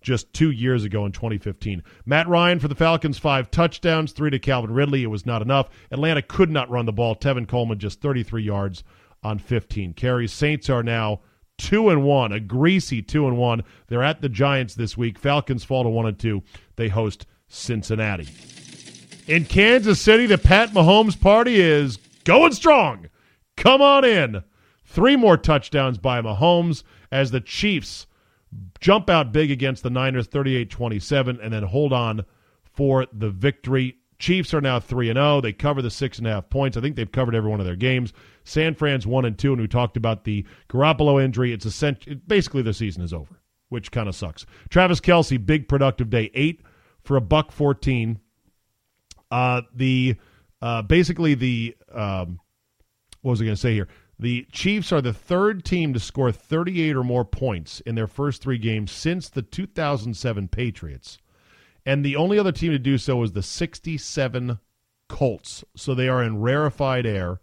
just 0.07 0.31
two 0.31 0.51
years 0.51 0.85
ago 0.85 1.05
in 1.05 1.11
2015. 1.11 1.83
Matt 2.05 2.29
Ryan 2.29 2.59
for 2.59 2.69
the 2.69 2.75
Falcons, 2.75 3.17
five 3.17 3.51
touchdowns, 3.51 4.13
three 4.13 4.29
to 4.29 4.39
Calvin 4.39 4.71
Ridley. 4.71 5.03
It 5.03 5.07
was 5.07 5.25
not 5.25 5.41
enough. 5.41 5.67
Atlanta 5.91 6.21
could 6.21 6.49
not 6.49 6.69
run 6.69 6.85
the 6.85 6.93
ball. 6.93 7.13
Tevin 7.13 7.45
Coleman 7.45 7.77
just 7.77 7.99
33 7.99 8.41
yards 8.41 8.85
on 9.21 9.37
15 9.37 9.93
carries. 9.95 10.31
Saints 10.31 10.69
are 10.69 10.81
now 10.81 11.19
two 11.57 11.89
and 11.89 12.05
one, 12.05 12.31
a 12.31 12.39
greasy 12.39 13.01
two 13.01 13.27
and 13.27 13.37
one. 13.37 13.63
They're 13.87 14.01
at 14.01 14.21
the 14.21 14.29
Giants 14.29 14.75
this 14.75 14.95
week. 14.95 15.19
Falcons 15.19 15.65
fall 15.65 15.83
to 15.83 15.89
one 15.89 16.05
and 16.05 16.17
two. 16.17 16.41
They 16.77 16.87
host 16.87 17.25
Cincinnati. 17.49 18.29
In 19.27 19.43
Kansas 19.43 19.99
City, 19.99 20.25
the 20.25 20.37
Pat 20.37 20.69
Mahomes 20.69 21.19
party 21.19 21.59
is 21.59 21.97
going 22.23 22.53
strong. 22.53 23.09
Come 23.57 23.81
on 23.81 24.05
in. 24.05 24.41
Three 24.85 25.17
more 25.17 25.35
touchdowns 25.35 25.97
by 25.97 26.21
Mahomes 26.21 26.83
as 27.11 27.31
the 27.31 27.41
Chiefs 27.41 28.07
jump 28.79 29.09
out 29.09 29.31
big 29.31 29.51
against 29.51 29.83
the 29.83 29.89
Niners 29.89 30.27
38 30.27 30.69
27 30.69 31.39
and 31.41 31.53
then 31.53 31.63
hold 31.63 31.93
on 31.93 32.25
for 32.63 33.05
the 33.11 33.29
victory. 33.29 33.97
Chiefs 34.19 34.53
are 34.53 34.61
now 34.61 34.79
3 34.79 35.09
and 35.09 35.17
0. 35.17 35.41
They 35.41 35.53
cover 35.53 35.81
the 35.81 35.91
six 35.91 36.17
and 36.17 36.25
a 36.25 36.31
half 36.31 36.49
points. 36.49 36.75
I 36.75 36.81
think 36.81 36.95
they've 36.95 37.11
covered 37.11 37.35
every 37.35 37.51
one 37.51 37.59
of 37.59 37.67
their 37.67 37.75
games. 37.75 38.13
San 38.43 38.73
Fran's 38.73 39.05
1 39.05 39.25
and 39.25 39.37
2, 39.37 39.53
and 39.53 39.61
we 39.61 39.67
talked 39.67 39.95
about 39.95 40.23
the 40.23 40.45
Garoppolo 40.69 41.23
injury. 41.23 41.53
It's 41.53 41.67
essentially, 41.67 42.15
basically 42.15 42.63
the 42.63 42.73
season 42.73 43.03
is 43.03 43.13
over, 43.13 43.39
which 43.69 43.91
kind 43.91 44.09
of 44.09 44.15
sucks. 44.15 44.45
Travis 44.69 44.99
Kelce, 44.99 45.43
big 45.43 45.67
productive 45.67 46.09
day, 46.09 46.31
8 46.33 46.61
for 47.03 47.15
a 47.15 47.21
buck 47.21 47.51
14 47.51 48.19
uh, 49.31 49.61
the 49.73 50.15
uh, 50.61 50.81
basically 50.81 51.35
the 51.35 51.75
um, 51.91 52.39
what 53.21 53.31
was 53.31 53.41
I 53.41 53.45
going 53.45 53.55
to 53.55 53.61
say 53.61 53.73
here? 53.73 53.87
The 54.19 54.47
Chiefs 54.51 54.91
are 54.91 55.01
the 55.01 55.13
third 55.13 55.63
team 55.63 55.93
to 55.93 55.99
score 55.99 56.31
38 56.31 56.95
or 56.95 57.03
more 57.03 57.25
points 57.25 57.81
in 57.81 57.95
their 57.95 58.07
first 58.07 58.41
three 58.41 58.57
games 58.57 58.91
since 58.91 59.29
the 59.29 59.41
2007 59.41 60.47
Patriots, 60.47 61.19
and 61.85 62.03
the 62.03 62.15
only 62.15 62.39
other 62.39 62.51
team 62.51 62.71
to 62.71 62.79
do 62.79 62.97
so 62.97 63.17
was 63.17 63.33
the 63.33 63.43
67 63.43 64.59
Colts. 65.07 65.63
So 65.75 65.93
they 65.93 66.09
are 66.09 66.23
in 66.23 66.41
rarefied 66.41 67.05
air. 67.05 67.39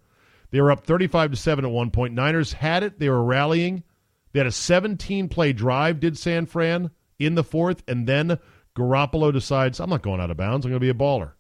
They 0.51 0.61
were 0.61 0.73
up 0.73 0.85
35 0.85 1.31
to 1.31 1.37
seven 1.37 1.65
at 1.65 1.71
one 1.71 1.91
point. 1.91 2.15
Niners 2.15 2.53
had 2.55 2.83
it. 2.83 2.99
They 2.99 3.09
were 3.09 3.25
rallying. 3.25 3.85
They 4.33 4.41
had 4.41 4.47
a 4.47 4.53
17 4.53 5.29
play 5.29 5.53
drive. 5.53 6.01
Did 6.01 6.19
San 6.19 6.47
Fran 6.47 6.91
in 7.19 7.37
the 7.37 7.45
fourth, 7.45 7.83
and 7.89 8.07
then 8.07 8.39
Garoppolo 8.77 9.33
decides 9.33 9.81
I'm 9.81 9.91
not 9.91 10.03
going 10.03 10.21
out 10.21 10.31
of 10.31 10.37
bounds. 10.37 10.67
I'm 10.67 10.73
going 10.73 10.81
to 10.81 10.85
be 10.85 10.91
a 10.91 10.95
baller 10.95 11.33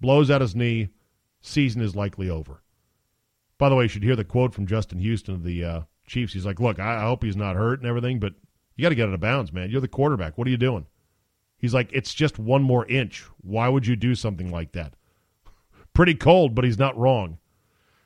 blows 0.00 0.30
out 0.30 0.40
his 0.40 0.56
knee, 0.56 0.88
season 1.40 1.82
is 1.82 1.94
likely 1.94 2.28
over. 2.28 2.62
By 3.60 3.68
the 3.68 3.74
way, 3.74 3.84
you 3.84 3.88
should 3.88 4.02
hear 4.02 4.16
the 4.16 4.24
quote 4.24 4.54
from 4.54 4.66
Justin 4.66 5.00
Houston 5.00 5.34
of 5.34 5.44
the 5.44 5.62
uh, 5.62 5.80
Chiefs. 6.06 6.32
He's 6.32 6.46
like, 6.46 6.60
"Look, 6.60 6.78
I, 6.78 6.96
I 6.96 7.02
hope 7.02 7.22
he's 7.22 7.36
not 7.36 7.56
hurt 7.56 7.78
and 7.78 7.86
everything, 7.86 8.18
but 8.18 8.32
you 8.74 8.82
got 8.82 8.88
to 8.88 8.94
get 8.94 9.06
out 9.06 9.12
of 9.12 9.20
bounds, 9.20 9.52
man. 9.52 9.68
You're 9.68 9.82
the 9.82 9.86
quarterback. 9.86 10.38
What 10.38 10.46
are 10.46 10.50
you 10.50 10.56
doing?" 10.56 10.86
He's 11.58 11.74
like, 11.74 11.90
"It's 11.92 12.14
just 12.14 12.38
one 12.38 12.62
more 12.62 12.86
inch. 12.86 13.22
Why 13.42 13.68
would 13.68 13.86
you 13.86 13.96
do 13.96 14.14
something 14.14 14.50
like 14.50 14.72
that?" 14.72 14.94
Pretty 15.92 16.14
cold, 16.14 16.54
but 16.54 16.64
he's 16.64 16.78
not 16.78 16.96
wrong. 16.96 17.36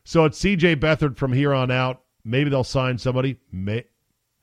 So 0.03 0.25
it's 0.25 0.39
C.J. 0.39 0.75
Beathard 0.75 1.17
from 1.17 1.33
here 1.33 1.55
on 1.55 1.71
out. 1.71 2.03
Maybe 2.25 2.51
they'll 2.51 2.65
sign 2.65 2.99
somebody. 2.99 3.37
May- 3.53 3.87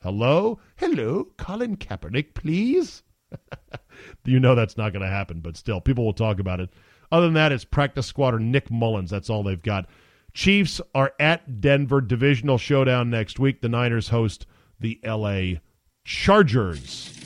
Hello, 0.02 0.60
hello, 0.78 1.28
Colin 1.38 1.76
Kaepernick, 1.76 2.34
please. 2.36 3.04
you 4.26 4.40
know 4.40 4.56
that's 4.56 4.78
not 4.78 4.94
going 4.94 5.04
to 5.04 5.10
happen, 5.10 5.42
but 5.42 5.58
still, 5.58 5.82
people 5.82 6.06
will 6.06 6.14
talk 6.14 6.40
about 6.40 6.62
it. 6.62 6.70
Other 7.12 7.28
than 7.28 7.34
that, 7.34 7.52
it's 7.52 7.66
practice 7.66 8.08
squad 8.08 8.34
or 8.34 8.40
Nick 8.40 8.72
Mullens. 8.72 9.10
That's 9.10 9.30
all 9.30 9.44
they've 9.44 9.62
got. 9.62 9.88
Chiefs 10.34 10.82
are 10.96 11.14
at 11.20 11.62
Denver. 11.62 12.02
Divisional 12.02 12.58
showdown 12.58 13.10
next 13.10 13.40
week. 13.40 13.62
The 13.62 13.70
Niners 13.70 14.10
host 14.10 14.46
the 14.80 15.00
L.A. 15.04 15.60
Chargers. 16.04 17.18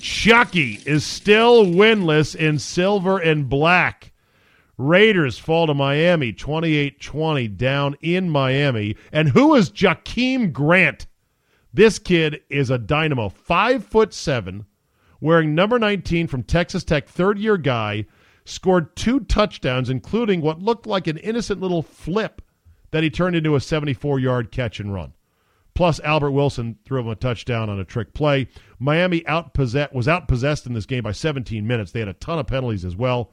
Chucky 0.00 0.80
is 0.86 1.04
still 1.04 1.64
winless 1.66 2.34
in 2.34 2.58
silver 2.58 3.18
and 3.18 3.48
black. 3.48 4.12
Raiders 4.76 5.38
fall 5.38 5.66
to 5.66 5.74
Miami 5.74 6.32
28 6.32 7.00
20 7.00 7.48
down 7.48 7.96
in 8.00 8.30
Miami. 8.30 8.96
And 9.12 9.28
who 9.28 9.54
is 9.54 9.70
Jakeem 9.70 10.52
Grant? 10.52 11.06
This 11.74 11.98
kid 11.98 12.40
is 12.48 12.70
a 12.70 12.78
dynamo. 12.78 13.28
Five 13.28 13.84
foot 13.84 14.14
seven, 14.14 14.66
wearing 15.20 15.54
number 15.54 15.78
19 15.78 16.28
from 16.28 16.44
Texas 16.44 16.84
Tech, 16.84 17.08
third 17.08 17.38
year 17.38 17.56
guy 17.56 18.06
scored 18.48 18.96
two 18.96 19.20
touchdowns, 19.20 19.90
including 19.90 20.40
what 20.40 20.60
looked 20.60 20.86
like 20.86 21.06
an 21.06 21.18
innocent 21.18 21.60
little 21.60 21.82
flip 21.82 22.42
that 22.90 23.02
he 23.02 23.10
turned 23.10 23.36
into 23.36 23.54
a 23.54 23.60
74 23.60 24.18
yard 24.18 24.50
catch 24.50 24.80
and 24.80 24.92
run. 24.92 25.12
Plus, 25.74 26.00
Albert 26.00 26.32
Wilson 26.32 26.76
threw 26.84 27.00
him 27.00 27.08
a 27.08 27.14
touchdown 27.14 27.70
on 27.70 27.78
a 27.78 27.84
trick 27.84 28.12
play. 28.12 28.48
Miami 28.80 29.22
was 29.28 29.74
outpossessed 29.74 30.66
in 30.66 30.72
this 30.72 30.86
game 30.86 31.04
by 31.04 31.12
17 31.12 31.66
minutes. 31.66 31.92
They 31.92 32.00
had 32.00 32.08
a 32.08 32.14
ton 32.14 32.38
of 32.38 32.48
penalties 32.48 32.84
as 32.84 32.96
well. 32.96 33.30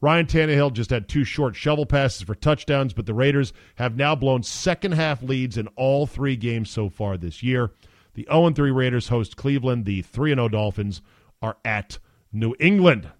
Ryan 0.00 0.26
Tannehill 0.26 0.72
just 0.72 0.90
had 0.90 1.08
two 1.08 1.24
short 1.24 1.56
shovel 1.56 1.86
passes 1.86 2.22
for 2.22 2.34
touchdowns, 2.34 2.92
but 2.92 3.06
the 3.06 3.14
Raiders 3.14 3.52
have 3.76 3.96
now 3.96 4.14
blown 4.14 4.42
second 4.42 4.92
half 4.92 5.22
leads 5.22 5.56
in 5.56 5.68
all 5.68 6.06
three 6.06 6.36
games 6.36 6.70
so 6.70 6.88
far 6.88 7.16
this 7.16 7.42
year. 7.42 7.72
The 8.14 8.28
0 8.30 8.50
3 8.50 8.70
Raiders 8.70 9.08
host 9.08 9.36
Cleveland. 9.36 9.84
The 9.84 10.02
3 10.02 10.34
0 10.34 10.48
Dolphins 10.48 11.02
are 11.40 11.56
at 11.64 11.98
New 12.32 12.54
England 12.60 13.10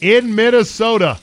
in 0.00 0.34
Minnesota. 0.34 1.18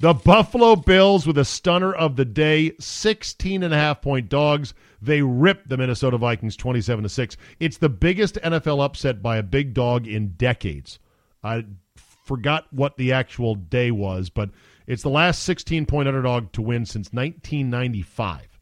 The 0.00 0.12
Buffalo 0.12 0.76
Bills 0.76 1.26
with 1.26 1.38
a 1.38 1.44
stunner 1.44 1.92
of 1.92 2.16
the 2.16 2.24
day, 2.24 2.72
16 2.78 3.62
and 3.62 3.72
a 3.72 3.76
half 3.76 4.02
point 4.02 4.28
dogs. 4.28 4.74
They 5.00 5.22
ripped 5.22 5.68
the 5.68 5.76
Minnesota 5.76 6.18
Vikings 6.18 6.56
27 6.56 7.04
to 7.04 7.08
6. 7.08 7.36
It's 7.60 7.78
the 7.78 7.88
biggest 7.88 8.34
NFL 8.36 8.84
upset 8.84 9.22
by 9.22 9.36
a 9.36 9.42
big 9.42 9.72
dog 9.74 10.06
in 10.06 10.34
decades. 10.36 10.98
I 11.42 11.64
forgot 11.96 12.66
what 12.72 12.96
the 12.96 13.12
actual 13.12 13.54
day 13.54 13.90
was, 13.90 14.30
but 14.30 14.50
it's 14.86 15.02
the 15.02 15.10
last 15.10 15.42
16 15.42 15.86
point 15.86 16.08
underdog 16.08 16.52
to 16.52 16.62
win 16.62 16.86
since 16.86 17.12
1995. 17.12 18.58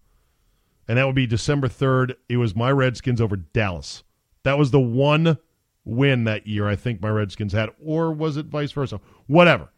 And 0.89 0.99
that 0.99 1.07
would 1.07 1.15
be 1.15 1.27
December 1.27 1.69
3rd. 1.69 2.17
It 2.29 2.37
was 2.37 2.55
my 2.55 2.71
Redskins 2.71 3.21
over 3.21 3.37
Dallas. 3.37 4.03
That 4.43 4.59
was 4.59 4.71
the 4.71 4.81
one 4.81 5.39
win 5.85 6.25
that 6.25 6.47
year 6.47 6.69
I 6.69 6.77
think 6.77 7.01
my 7.01 7.09
Redskins 7.09 7.53
had, 7.53 7.71
or 7.83 8.13
was 8.13 8.37
it 8.37 8.47
vice 8.47 8.73
versa? 8.73 9.01
Whatever. 9.27 9.71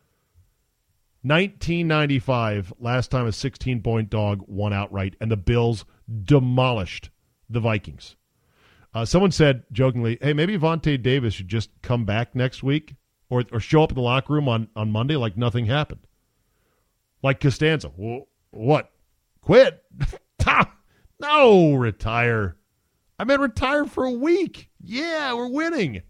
1995, 1.22 2.74
last 2.78 3.10
time 3.10 3.26
a 3.26 3.32
16 3.32 3.80
point 3.80 4.10
dog 4.10 4.44
won 4.46 4.74
outright, 4.74 5.16
and 5.20 5.30
the 5.30 5.36
Bills 5.36 5.86
demolished 6.24 7.08
the 7.48 7.60
Vikings. 7.60 8.16
Uh, 8.92 9.04
someone 9.04 9.32
said 9.32 9.64
jokingly, 9.72 10.18
hey, 10.20 10.34
maybe 10.34 10.58
Vontae 10.58 11.02
Davis 11.02 11.34
should 11.34 11.48
just 11.48 11.70
come 11.82 12.04
back 12.04 12.34
next 12.34 12.62
week 12.62 12.94
or, 13.28 13.42
or 13.50 13.58
show 13.58 13.82
up 13.82 13.90
in 13.90 13.96
the 13.96 14.02
locker 14.02 14.34
room 14.34 14.48
on, 14.48 14.68
on 14.76 14.92
Monday 14.92 15.16
like 15.16 15.36
nothing 15.36 15.66
happened. 15.66 16.06
Like 17.22 17.40
Costanza. 17.40 17.90
Well, 17.96 18.28
what? 18.50 18.92
Quit? 19.40 19.82
no, 21.20 21.74
retire. 21.74 22.56
I 23.24 23.26
meant 23.26 23.40
retire 23.40 23.86
for 23.86 24.04
a 24.04 24.10
week. 24.10 24.68
Yeah, 24.78 25.32
we're 25.32 25.48
winning. 25.48 26.02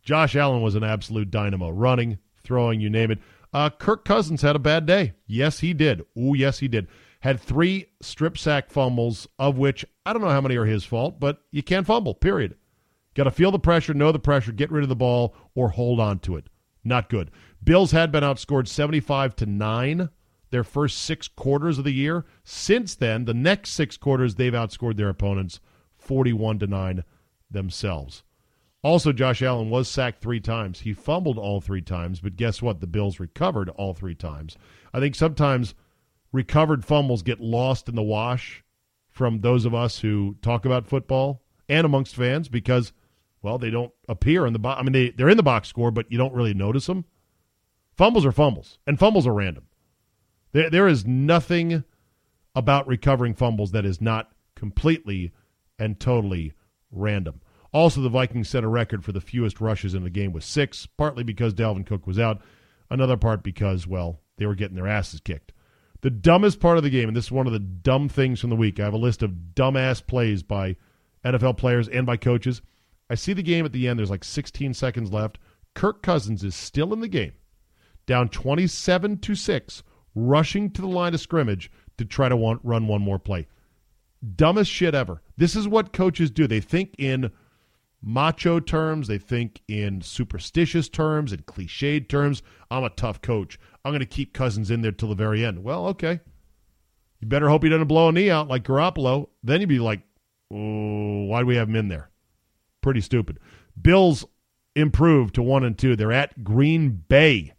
Josh 0.00 0.34
Allen 0.34 0.62
was 0.62 0.74
an 0.74 0.82
absolute 0.82 1.30
dynamo, 1.30 1.68
running, 1.68 2.16
throwing, 2.42 2.80
you 2.80 2.88
name 2.88 3.10
it. 3.10 3.18
Uh, 3.52 3.68
Kirk 3.68 4.06
Cousins 4.06 4.40
had 4.40 4.56
a 4.56 4.58
bad 4.58 4.86
day. 4.86 5.12
Yes, 5.26 5.60
he 5.60 5.74
did. 5.74 6.02
Oh, 6.16 6.32
yes, 6.32 6.60
he 6.60 6.66
did. 6.66 6.88
Had 7.20 7.38
three 7.38 7.88
strip 8.00 8.38
sack 8.38 8.70
fumbles, 8.70 9.28
of 9.38 9.58
which 9.58 9.84
I 10.06 10.14
don't 10.14 10.22
know 10.22 10.30
how 10.30 10.40
many 10.40 10.56
are 10.56 10.64
his 10.64 10.82
fault, 10.82 11.20
but 11.20 11.42
you 11.50 11.62
can't 11.62 11.86
fumble, 11.86 12.14
period. 12.14 12.56
Got 13.12 13.24
to 13.24 13.30
feel 13.30 13.50
the 13.50 13.58
pressure, 13.58 13.92
know 13.92 14.10
the 14.10 14.18
pressure, 14.18 14.52
get 14.52 14.72
rid 14.72 14.82
of 14.82 14.88
the 14.88 14.96
ball, 14.96 15.36
or 15.54 15.68
hold 15.68 16.00
on 16.00 16.20
to 16.20 16.38
it. 16.38 16.46
Not 16.82 17.10
good. 17.10 17.30
Bills 17.62 17.90
had 17.90 18.10
been 18.10 18.24
outscored 18.24 18.66
75 18.66 19.36
to 19.36 19.44
9. 19.44 20.08
their 20.48 20.64
first 20.64 21.02
six 21.02 21.28
quarters 21.28 21.76
of 21.76 21.84
the 21.84 21.92
year. 21.92 22.24
Since 22.44 22.94
then, 22.94 23.26
the 23.26 23.34
next 23.34 23.72
six 23.72 23.98
quarters, 23.98 24.36
they've 24.36 24.54
outscored 24.54 24.96
their 24.96 25.10
opponents 25.10 25.60
41 26.04 26.58
to 26.60 26.66
9 26.66 27.04
themselves. 27.50 28.22
Also, 28.82 29.12
Josh 29.12 29.40
Allen 29.40 29.70
was 29.70 29.88
sacked 29.88 30.20
three 30.20 30.40
times. 30.40 30.80
He 30.80 30.92
fumbled 30.92 31.38
all 31.38 31.62
three 31.62 31.80
times, 31.80 32.20
but 32.20 32.36
guess 32.36 32.60
what? 32.60 32.80
The 32.80 32.86
Bills 32.86 33.18
recovered 33.18 33.70
all 33.70 33.94
three 33.94 34.14
times. 34.14 34.58
I 34.92 35.00
think 35.00 35.14
sometimes 35.14 35.74
recovered 36.32 36.84
fumbles 36.84 37.22
get 37.22 37.40
lost 37.40 37.88
in 37.88 37.94
the 37.94 38.02
wash 38.02 38.62
from 39.08 39.40
those 39.40 39.64
of 39.64 39.74
us 39.74 40.00
who 40.00 40.36
talk 40.42 40.66
about 40.66 40.86
football 40.86 41.42
and 41.66 41.86
amongst 41.86 42.14
fans 42.14 42.48
because, 42.48 42.92
well, 43.40 43.56
they 43.56 43.70
don't 43.70 43.92
appear 44.06 44.46
in 44.46 44.52
the 44.52 44.58
box. 44.58 44.78
I 44.78 44.82
mean, 44.82 44.92
they, 44.92 45.10
they're 45.10 45.30
in 45.30 45.38
the 45.38 45.42
box 45.42 45.68
score, 45.68 45.90
but 45.90 46.12
you 46.12 46.18
don't 46.18 46.34
really 46.34 46.52
notice 46.52 46.84
them. 46.84 47.06
Fumbles 47.96 48.26
are 48.26 48.32
fumbles, 48.32 48.78
and 48.86 48.98
fumbles 48.98 49.26
are 49.26 49.32
random. 49.32 49.64
There, 50.52 50.68
there 50.68 50.88
is 50.88 51.06
nothing 51.06 51.84
about 52.54 52.86
recovering 52.86 53.34
fumbles 53.34 53.70
that 53.70 53.86
is 53.86 54.00
not 54.00 54.32
completely 54.56 55.32
and 55.78 55.98
totally 55.98 56.52
random. 56.90 57.40
Also, 57.72 58.00
the 58.00 58.08
Vikings 58.08 58.48
set 58.48 58.62
a 58.62 58.68
record 58.68 59.04
for 59.04 59.12
the 59.12 59.20
fewest 59.20 59.60
rushes 59.60 59.94
in 59.94 60.04
the 60.04 60.10
game 60.10 60.32
with 60.32 60.44
six, 60.44 60.86
partly 60.86 61.24
because 61.24 61.52
Dalvin 61.52 61.84
Cook 61.84 62.06
was 62.06 62.20
out, 62.20 62.40
another 62.88 63.16
part 63.16 63.42
because, 63.42 63.86
well, 63.86 64.20
they 64.36 64.46
were 64.46 64.54
getting 64.54 64.76
their 64.76 64.86
asses 64.86 65.20
kicked. 65.20 65.52
The 66.02 66.10
dumbest 66.10 66.60
part 66.60 66.76
of 66.76 66.84
the 66.84 66.90
game, 66.90 67.08
and 67.08 67.16
this 67.16 67.24
is 67.26 67.32
one 67.32 67.46
of 67.46 67.52
the 67.52 67.58
dumb 67.58 68.08
things 68.08 68.40
from 68.40 68.50
the 68.50 68.56
week, 68.56 68.78
I 68.78 68.84
have 68.84 68.92
a 68.92 68.98
list 68.98 69.22
of 69.22 69.54
dumbass 69.54 70.06
plays 70.06 70.42
by 70.42 70.76
NFL 71.24 71.56
players 71.56 71.88
and 71.88 72.06
by 72.06 72.16
coaches. 72.16 72.62
I 73.10 73.16
see 73.16 73.32
the 73.32 73.42
game 73.42 73.64
at 73.64 73.72
the 73.72 73.88
end, 73.88 73.98
there's 73.98 74.10
like 74.10 74.22
16 74.24 74.74
seconds 74.74 75.12
left. 75.12 75.38
Kirk 75.74 76.02
Cousins 76.02 76.44
is 76.44 76.54
still 76.54 76.92
in 76.92 77.00
the 77.00 77.08
game, 77.08 77.32
down 78.06 78.28
27 78.28 79.18
to 79.18 79.34
6, 79.34 79.82
rushing 80.14 80.70
to 80.70 80.80
the 80.80 80.86
line 80.86 81.14
of 81.14 81.20
scrimmage 81.20 81.72
to 81.98 82.04
try 82.04 82.28
to 82.28 82.36
want, 82.36 82.60
run 82.62 82.86
one 82.86 83.02
more 83.02 83.18
play. 83.18 83.48
Dumbest 84.36 84.70
shit 84.70 84.94
ever. 84.94 85.22
This 85.36 85.56
is 85.56 85.68
what 85.68 85.92
coaches 85.92 86.30
do. 86.30 86.46
They 86.46 86.60
think 86.60 86.94
in 86.98 87.30
macho 88.00 88.60
terms, 88.60 89.08
they 89.08 89.18
think 89.18 89.60
in 89.66 90.00
superstitious 90.00 90.88
terms 90.88 91.32
and 91.32 91.46
cliched 91.46 92.08
terms. 92.08 92.42
I'm 92.70 92.84
a 92.84 92.90
tough 92.90 93.20
coach. 93.20 93.58
I'm 93.84 93.92
going 93.92 94.00
to 94.00 94.06
keep 94.06 94.32
Cousins 94.32 94.70
in 94.70 94.82
there 94.82 94.92
till 94.92 95.08
the 95.08 95.14
very 95.14 95.44
end. 95.44 95.64
Well, 95.64 95.86
okay. 95.88 96.20
You 97.20 97.28
better 97.28 97.48
hope 97.48 97.64
he 97.64 97.70
doesn't 97.70 97.88
blow 97.88 98.08
a 98.08 98.12
knee 98.12 98.30
out 98.30 98.48
like 98.48 98.64
Garoppolo. 98.64 99.28
Then 99.42 99.60
you'd 99.60 99.68
be 99.68 99.78
like, 99.78 100.02
oh, 100.52 101.24
why 101.24 101.40
do 101.40 101.46
we 101.46 101.56
have 101.56 101.68
him 101.68 101.76
in 101.76 101.88
there? 101.88 102.10
Pretty 102.82 103.00
stupid. 103.00 103.38
Bills 103.80 104.24
improved 104.76 105.34
to 105.34 105.42
one 105.42 105.64
and 105.64 105.76
two. 105.76 105.96
They're 105.96 106.12
at 106.12 106.44
Green 106.44 107.04
Bay 107.08 107.54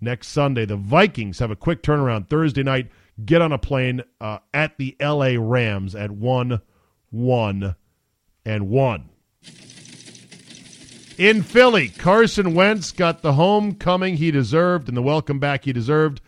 next 0.00 0.28
Sunday. 0.28 0.64
The 0.64 0.76
Vikings 0.76 1.38
have 1.38 1.50
a 1.50 1.56
quick 1.56 1.82
turnaround 1.82 2.28
Thursday 2.28 2.62
night. 2.62 2.90
Get 3.24 3.42
on 3.42 3.52
a 3.52 3.58
plane 3.58 4.02
uh, 4.20 4.38
at 4.52 4.78
the 4.78 4.96
L.A. 4.98 5.36
Rams 5.36 5.94
at 5.94 6.10
one, 6.10 6.60
one, 7.10 7.76
and 8.44 8.68
one. 8.68 9.10
In 11.18 11.42
Philly, 11.42 11.88
Carson 11.88 12.54
Wentz 12.54 12.90
got 12.90 13.22
the 13.22 13.34
homecoming 13.34 14.16
he 14.16 14.30
deserved 14.30 14.88
and 14.88 14.96
the 14.96 15.02
welcome 15.02 15.38
back 15.38 15.64
he 15.64 15.72
deserved, 15.72 16.20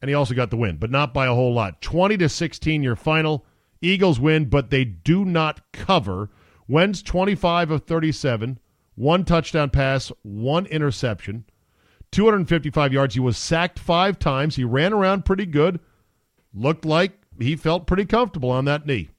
and 0.00 0.08
he 0.08 0.14
also 0.14 0.34
got 0.34 0.50
the 0.50 0.56
win, 0.56 0.76
but 0.76 0.90
not 0.90 1.14
by 1.14 1.26
a 1.26 1.34
whole 1.34 1.54
lot. 1.54 1.80
20 1.80 2.18
to 2.18 2.28
16 2.28 2.82
your 2.82 2.96
final. 2.96 3.46
Eagles 3.80 4.20
win, 4.20 4.44
but 4.44 4.70
they 4.70 4.84
do 4.84 5.24
not 5.24 5.60
cover. 5.72 6.30
Wentz 6.68 7.02
25 7.02 7.70
of 7.70 7.84
37, 7.84 8.58
one 8.94 9.24
touchdown 9.24 9.70
pass, 9.70 10.12
one 10.22 10.66
interception, 10.66 11.44
255 12.12 12.92
yards. 12.92 13.14
He 13.14 13.20
was 13.20 13.36
sacked 13.36 13.78
5 13.78 14.18
times. 14.18 14.56
He 14.56 14.64
ran 14.64 14.92
around 14.92 15.24
pretty 15.24 15.46
good. 15.46 15.80
Looked 16.58 16.86
like 16.86 17.20
he 17.38 17.54
felt 17.54 17.86
pretty 17.86 18.06
comfortable 18.06 18.50
on 18.50 18.64
that 18.64 18.86
knee. 18.86 19.10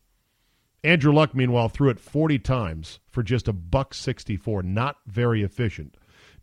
Andrew 0.83 1.13
Luck, 1.13 1.35
meanwhile, 1.35 1.69
threw 1.69 1.89
it 1.89 1.99
40 1.99 2.39
times 2.39 2.99
for 3.11 3.21
just 3.21 3.47
a 3.47 3.53
buck 3.53 3.93
64. 3.93 4.63
Not 4.63 4.97
very 5.05 5.43
efficient. 5.43 5.97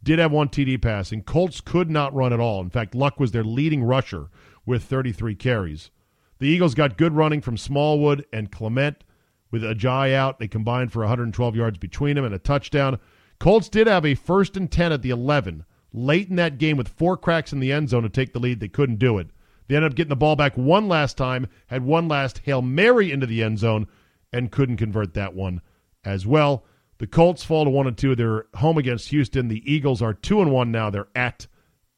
Did 0.04 0.20
have 0.20 0.30
one 0.30 0.48
TD 0.48 0.80
passing. 0.80 1.22
Colts 1.24 1.60
could 1.60 1.90
not 1.90 2.14
run 2.14 2.32
at 2.32 2.38
all. 2.38 2.60
In 2.60 2.70
fact, 2.70 2.94
Luck 2.94 3.18
was 3.18 3.32
their 3.32 3.42
leading 3.42 3.82
rusher 3.82 4.28
with 4.64 4.84
33 4.84 5.34
carries. 5.34 5.90
The 6.38 6.46
Eagles 6.46 6.76
got 6.76 6.96
good 6.96 7.14
running 7.14 7.40
from 7.40 7.56
Smallwood 7.56 8.24
and 8.32 8.52
Clement. 8.52 9.02
With 9.50 9.64
Ajayi 9.64 10.14
out, 10.14 10.38
they 10.38 10.46
combined 10.46 10.92
for 10.92 11.00
112 11.00 11.56
yards 11.56 11.78
between 11.78 12.14
them 12.14 12.24
and 12.24 12.34
a 12.34 12.38
touchdown. 12.38 13.00
Colts 13.40 13.68
did 13.68 13.88
have 13.88 14.06
a 14.06 14.14
first 14.14 14.56
and 14.56 14.70
10 14.70 14.92
at 14.92 15.02
the 15.02 15.10
11 15.10 15.64
late 15.92 16.28
in 16.28 16.36
that 16.36 16.58
game 16.58 16.76
with 16.76 16.86
four 16.86 17.16
cracks 17.16 17.52
in 17.52 17.58
the 17.58 17.72
end 17.72 17.88
zone 17.88 18.04
to 18.04 18.08
take 18.08 18.32
the 18.32 18.38
lead. 18.38 18.60
They 18.60 18.68
couldn't 18.68 19.00
do 19.00 19.18
it. 19.18 19.30
They 19.66 19.76
ended 19.76 19.92
up 19.92 19.96
getting 19.96 20.10
the 20.10 20.16
ball 20.16 20.36
back 20.36 20.56
one 20.56 20.88
last 20.88 21.16
time, 21.16 21.46
had 21.68 21.84
one 21.84 22.08
last 22.08 22.38
Hail 22.44 22.62
Mary 22.62 23.10
into 23.10 23.26
the 23.26 23.42
end 23.42 23.58
zone, 23.58 23.86
and 24.32 24.50
couldn't 24.50 24.76
convert 24.76 25.14
that 25.14 25.34
one 25.34 25.62
as 26.04 26.26
well. 26.26 26.64
The 26.98 27.06
Colts 27.06 27.44
fall 27.44 27.64
to 27.64 27.70
one 27.70 27.86
and 27.86 27.96
two. 27.96 28.14
They're 28.14 28.46
home 28.54 28.78
against 28.78 29.08
Houston. 29.08 29.48
The 29.48 29.62
Eagles 29.70 30.02
are 30.02 30.14
two 30.14 30.40
and 30.40 30.52
one 30.52 30.70
now. 30.70 30.90
They're 30.90 31.08
at 31.14 31.46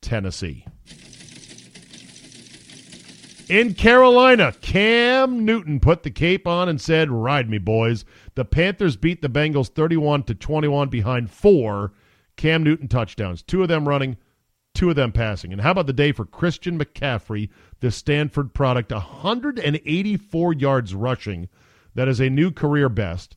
Tennessee. 0.01 0.65
In 3.49 3.75
Carolina, 3.75 4.53
Cam 4.61 5.45
Newton 5.45 5.79
put 5.79 6.03
the 6.03 6.11
cape 6.11 6.49
on 6.49 6.69
and 6.69 6.81
said, 6.81 7.11
"Ride 7.11 7.49
me, 7.49 7.59
boys." 7.59 8.05
The 8.35 8.45
Panthers 8.45 8.97
beat 8.97 9.23
the 9.23 9.29
Bengals 9.29 9.69
31 9.69 10.25
to 10.25 10.35
21 10.35 10.89
behind 10.89 11.31
four 11.31 11.93
Cam 12.37 12.65
Newton 12.65 12.89
touchdowns, 12.89 13.43
two 13.43 13.63
of 13.63 13.69
them 13.69 13.89
running, 13.89 14.17
two 14.77 14.91
of 14.91 14.97
them 14.97 15.11
passing. 15.11 15.53
And 15.53 15.61
how 15.61 15.73
about 15.73 15.87
the 15.87 15.93
day 15.93 16.13
for 16.13 16.25
Christian 16.25 16.79
McCaffrey, 16.79 17.49
the 17.81 17.91
Stanford 17.91 18.55
product, 18.55 18.93
184 18.93 20.53
yards 20.53 20.95
rushing. 20.95 21.49
That 21.95 22.09
is 22.09 22.21
a 22.21 22.31
new 22.31 22.51
career 22.51 22.89
best 22.89 23.37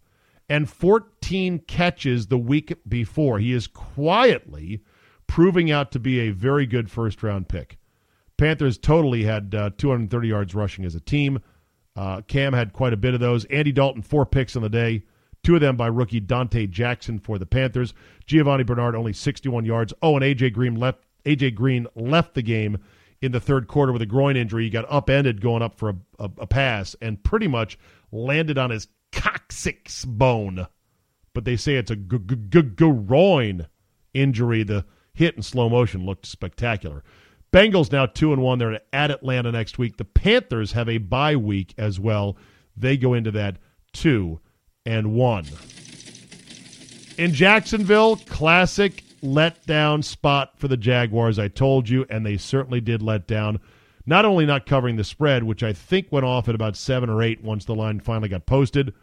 and 0.50 0.70
14 0.70 1.60
catches 1.60 2.28
the 2.28 2.38
week 2.38 2.74
before. 2.88 3.40
He 3.40 3.54
is 3.54 3.68
quietly 3.68 4.84
proving 5.28 5.70
out 5.70 5.92
to 5.92 6.00
be 6.00 6.20
a 6.20 6.32
very 6.32 6.66
good 6.66 6.90
first 6.90 7.22
round 7.22 7.48
pick. 7.48 7.78
Panthers 8.36 8.78
totally 8.78 9.24
had 9.24 9.54
uh, 9.54 9.70
230 9.78 10.28
yards 10.28 10.56
rushing 10.56 10.86
as 10.86 10.96
a 10.96 11.00
team. 11.00 11.40
Uh, 11.96 12.22
Cam 12.22 12.54
had 12.54 12.74
quite 12.74 12.94
a 12.94 12.98
bit 12.98 13.14
of 13.14 13.20
those. 13.20 13.46
Andy 13.46 13.72
Dalton, 13.72 14.02
four 14.02 14.26
picks 14.26 14.56
on 14.56 14.64
the 14.64 14.70
day, 14.70 15.04
two 15.44 15.56
of 15.56 15.62
them 15.62 15.78
by 15.78 15.88
rookie 15.88 16.22
Donte 16.22 16.70
Jackson 16.70 17.20
for 17.20 17.38
the 17.38 17.46
Panthers. 17.46 17.94
Giovani 18.26 18.64
Bernard, 18.64 18.96
only 18.96 19.14
61 19.14 19.66
yards. 19.66 19.94
Oh, 20.02 20.16
and 20.16 20.24
AJ 20.24 20.54
Green 20.54 20.76
left. 20.76 21.04
AJ 21.26 21.56
Green 21.56 21.88
left 21.96 22.34
the 22.34 22.42
game 22.42 22.78
in 23.22 23.32
the 23.32 23.40
third 23.40 23.68
quarter 23.68 23.92
with 23.92 24.02
a 24.02 24.06
groin 24.06 24.38
injury. 24.38 24.64
He 24.64 24.70
got 24.70 24.86
upended 24.90 25.42
going 25.42 25.62
up 25.62 25.76
for 25.76 25.90
a, 25.90 25.96
a, 26.20 26.32
a 26.40 26.48
pass 26.48 26.96
and 27.02 27.24
pretty 27.24 27.48
much 27.48 27.78
landed 28.12 28.58
on 28.58 28.70
his 28.70 28.88
coccyx 29.12 30.06
bone. 30.06 30.68
But 31.34 31.46
they 31.46 31.58
say 31.58 31.76
it's 31.76 31.92
a 31.92 31.96
g- 31.96 32.20
g- 32.26 32.36
g- 32.50 32.62
groin 32.62 33.68
injury. 34.14 34.64
The 34.64 34.86
hit 35.14 35.36
in 35.36 35.42
slow 35.42 35.70
motion 35.70 36.06
looked 36.06 36.26
spectacular. 36.26 37.04
Bengals 37.52 37.92
now 37.92 38.06
two 38.06 38.32
and 38.32 38.42
one. 38.42 38.60
They're 38.60 38.80
at 38.94 39.12
Atlanta 39.12 39.52
next 39.52 39.78
week. 39.78 39.98
The 39.98 40.06
Panthers 40.06 40.74
have 40.74 40.88
a 40.88 41.00
bye 41.00 41.36
week 41.36 41.74
as 41.78 42.00
well. 42.00 42.38
They 42.78 42.96
go 42.96 43.14
into 43.14 43.32
that 43.32 43.58
two 43.92 44.40
and 44.86 45.14
one. 45.14 45.46
In 47.18 47.34
Jacksonville, 47.34 48.16
classic 48.16 49.04
letdown 49.22 50.04
spot 50.04 50.58
for 50.58 50.68
the 50.68 50.78
Jaguars. 50.78 51.40
I 51.40 51.48
told 51.48 51.90
you, 51.90 52.06
and 52.10 52.26
they 52.26 52.38
certainly 52.38 52.82
did 52.82 53.02
let 53.02 53.28
down 53.28 53.60
not 54.06 54.26
only 54.26 54.46
not 54.46 54.66
covering 54.66 54.96
the 54.96 55.04
spread, 55.04 55.44
which 55.44 55.62
I 55.62 55.72
think 55.72 56.12
went 56.12 56.26
off 56.26 56.50
at 56.50 56.56
about 56.56 56.76
seven 56.76 57.10
or 57.10 57.22
eight 57.22 57.44
once 57.44 57.66
the 57.66 57.76
line 57.76 58.00
finally 58.00 58.30
got 58.30 58.48
posted, 58.48 58.94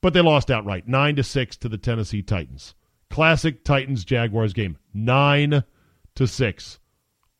but 0.00 0.14
they 0.14 0.20
lost 0.20 0.50
outright, 0.50 0.88
nine 0.88 1.14
to 1.16 1.22
six 1.22 1.56
to 1.58 1.68
the 1.68 1.78
Tennessee 1.78 2.22
Titans. 2.22 2.74
Classic 3.08 3.62
Titans 3.64 4.04
Jaguars 4.04 4.52
game, 4.52 4.76
nine 4.92 5.62
to 6.14 6.26
six, 6.26 6.78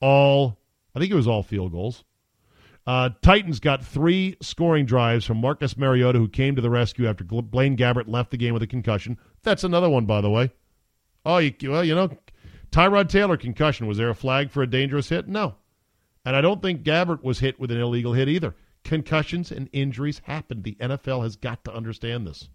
all 0.00 0.58
I 0.94 1.00
think 1.00 1.10
it 1.10 1.16
was 1.16 1.28
all 1.28 1.42
field 1.42 1.72
goals. 1.72 2.04
Uh, 2.86 3.10
Titans 3.20 3.60
got 3.60 3.84
three 3.84 4.36
scoring 4.40 4.86
drives 4.86 5.26
from 5.26 5.36
Marcus 5.38 5.76
Mariota, 5.76 6.18
who 6.18 6.28
came 6.28 6.56
to 6.56 6.62
the 6.62 6.70
rescue 6.70 7.06
after 7.06 7.22
Blaine 7.22 7.76
Gabbert 7.76 8.08
left 8.08 8.30
the 8.30 8.38
game 8.38 8.54
with 8.54 8.62
a 8.62 8.66
concussion. 8.66 9.18
That's 9.42 9.64
another 9.64 9.90
one, 9.90 10.06
by 10.06 10.22
the 10.22 10.30
way. 10.30 10.52
Oh, 11.28 11.36
you, 11.36 11.52
well, 11.64 11.84
you 11.84 11.94
know, 11.94 12.08
Tyrod 12.70 13.10
Taylor 13.10 13.36
concussion. 13.36 13.86
Was 13.86 13.98
there 13.98 14.08
a 14.08 14.14
flag 14.14 14.50
for 14.50 14.62
a 14.62 14.66
dangerous 14.66 15.10
hit? 15.10 15.28
No. 15.28 15.56
And 16.24 16.34
I 16.34 16.40
don't 16.40 16.62
think 16.62 16.82
Gabbert 16.82 17.22
was 17.22 17.40
hit 17.40 17.60
with 17.60 17.70
an 17.70 17.78
illegal 17.78 18.14
hit 18.14 18.30
either. 18.30 18.56
Concussions 18.82 19.52
and 19.52 19.68
injuries 19.74 20.22
happen. 20.24 20.62
The 20.62 20.76
NFL 20.80 21.24
has 21.24 21.36
got 21.36 21.64
to 21.64 21.74
understand 21.74 22.26
this. 22.26 22.48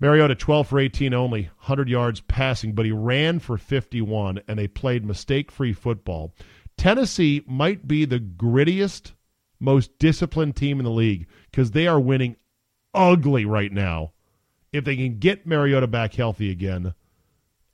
Mariota, 0.00 0.34
12 0.34 0.66
for 0.66 0.80
18 0.80 1.12
only, 1.12 1.42
100 1.42 1.90
yards 1.90 2.22
passing, 2.22 2.72
but 2.72 2.86
he 2.86 2.92
ran 2.92 3.38
for 3.38 3.58
51, 3.58 4.40
and 4.48 4.58
they 4.58 4.66
played 4.66 5.04
mistake 5.04 5.52
free 5.52 5.74
football. 5.74 6.34
Tennessee 6.78 7.44
might 7.46 7.86
be 7.86 8.06
the 8.06 8.18
grittiest, 8.18 9.12
most 9.58 9.98
disciplined 9.98 10.56
team 10.56 10.78
in 10.78 10.84
the 10.84 10.90
league 10.90 11.26
because 11.50 11.72
they 11.72 11.86
are 11.86 12.00
winning 12.00 12.36
ugly 12.94 13.44
right 13.44 13.72
now. 13.72 14.12
If 14.72 14.84
they 14.84 14.96
can 14.96 15.18
get 15.18 15.46
Mariota 15.46 15.86
back 15.86 16.14
healthy 16.14 16.50
again, 16.50 16.94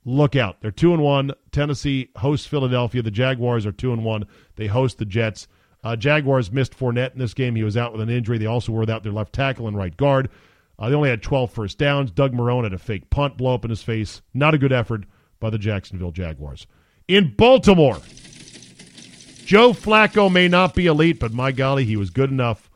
look 0.07 0.35
out. 0.35 0.61
They're 0.61 0.71
two 0.71 0.93
and 0.93 1.03
one. 1.03 1.33
Tennessee 1.51 2.09
hosts 2.15 2.47
Philadelphia. 2.47 3.01
The 3.03 3.11
Jaguars 3.11 3.65
are 3.65 3.71
two 3.71 3.91
and 3.93 4.03
one. 4.03 4.25
They 4.55 4.67
host 4.67 4.97
the 4.97 5.05
Jets. 5.05 5.47
Uh, 5.83 5.95
Jaguars 5.95 6.51
missed 6.51 6.77
Fournette 6.77 7.13
in 7.13 7.19
this 7.19 7.33
game. 7.33 7.55
He 7.55 7.63
was 7.63 7.77
out 7.77 7.91
with 7.91 8.01
an 8.01 8.09
injury. 8.09 8.37
They 8.37 8.45
also 8.45 8.71
were 8.71 8.79
without 8.79 9.03
their 9.03 9.11
left 9.11 9.33
tackle 9.33 9.67
and 9.67 9.77
right 9.77 9.95
guard. 9.95 10.29
Uh, 10.79 10.89
they 10.89 10.95
only 10.95 11.09
had 11.09 11.21
12 11.21 11.51
first 11.51 11.77
downs. 11.77 12.09
Doug 12.09 12.33
Marrone 12.33 12.63
had 12.63 12.73
a 12.73 12.79
fake 12.79 13.09
punt 13.09 13.37
blow 13.37 13.53
up 13.53 13.65
in 13.65 13.69
his 13.69 13.83
face. 13.83 14.21
Not 14.33 14.53
a 14.53 14.57
good 14.57 14.71
effort 14.71 15.03
by 15.39 15.49
the 15.49 15.59
Jacksonville 15.59 16.11
Jaguars. 16.11 16.65
In 17.07 17.35
Baltimore, 17.35 17.99
Joe 19.45 19.73
Flacco 19.73 20.31
may 20.31 20.47
not 20.47 20.73
be 20.73 20.87
elite, 20.87 21.19
but 21.19 21.33
my 21.33 21.51
golly, 21.51 21.85
he 21.85 21.97
was 21.97 22.09
good 22.09 22.31
enough 22.31 22.69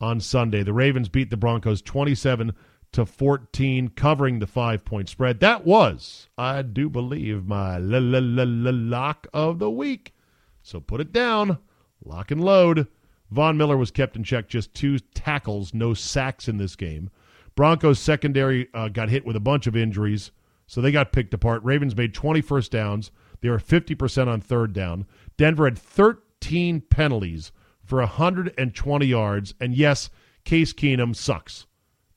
on 0.00 0.20
Sunday. 0.20 0.62
The 0.62 0.72
Ravens 0.72 1.08
beat 1.08 1.30
the 1.30 1.36
Broncos 1.36 1.80
27 1.82 2.52
to 2.92 3.06
14, 3.06 3.88
covering 3.88 4.38
the 4.38 4.46
five 4.46 4.84
point 4.84 5.08
spread. 5.08 5.40
That 5.40 5.64
was, 5.64 6.28
I 6.36 6.62
do 6.62 6.88
believe, 6.88 7.46
my 7.46 7.78
lock 7.78 9.26
of 9.32 9.58
the 9.58 9.70
week. 9.70 10.14
So 10.62 10.78
put 10.78 11.00
it 11.00 11.12
down, 11.12 11.58
lock 12.04 12.30
and 12.30 12.44
load. 12.44 12.86
Von 13.30 13.56
Miller 13.56 13.76
was 13.76 13.90
kept 13.90 14.14
in 14.14 14.24
check, 14.24 14.48
just 14.48 14.74
two 14.74 14.98
tackles, 14.98 15.72
no 15.72 15.94
sacks 15.94 16.48
in 16.48 16.58
this 16.58 16.76
game. 16.76 17.10
Broncos 17.54 17.98
secondary 17.98 18.68
uh, 18.74 18.88
got 18.88 19.08
hit 19.08 19.24
with 19.24 19.36
a 19.36 19.40
bunch 19.40 19.66
of 19.66 19.76
injuries, 19.76 20.30
so 20.66 20.80
they 20.80 20.92
got 20.92 21.12
picked 21.12 21.34
apart. 21.34 21.64
Ravens 21.64 21.96
made 21.96 22.14
20 22.14 22.40
first 22.42 22.70
downs. 22.70 23.10
They 23.40 23.48
were 23.48 23.58
50% 23.58 24.28
on 24.28 24.40
third 24.40 24.72
down. 24.72 25.06
Denver 25.36 25.64
had 25.64 25.78
13 25.78 26.82
penalties 26.82 27.52
for 27.84 27.98
120 27.98 29.06
yards. 29.06 29.54
And 29.60 29.74
yes, 29.74 30.10
Case 30.44 30.72
Keenum 30.72 31.14
sucks. 31.14 31.66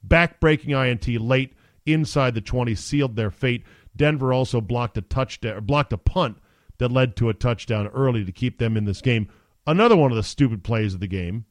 Back-breaking 0.07 0.71
INT 0.71 1.07
late 1.07 1.53
inside 1.85 2.35
the 2.35 2.41
20 2.41 2.75
sealed 2.75 3.15
their 3.15 3.31
fate. 3.31 3.63
Denver 3.95 4.33
also 4.33 4.61
blocked 4.61 4.97
a 4.97 5.01
touchdown, 5.01 5.63
blocked 5.65 5.93
a 5.93 5.97
punt 5.97 6.37
that 6.77 6.91
led 6.91 7.15
to 7.15 7.29
a 7.29 7.33
touchdown 7.33 7.87
early 7.87 8.25
to 8.25 8.31
keep 8.31 8.57
them 8.57 8.75
in 8.75 8.85
this 8.85 9.01
game. 9.01 9.29
Another 9.65 9.95
one 9.95 10.11
of 10.11 10.17
the 10.17 10.23
stupid 10.23 10.63
plays 10.63 10.93
of 10.93 10.99
the 10.99 11.07
game 11.07 11.45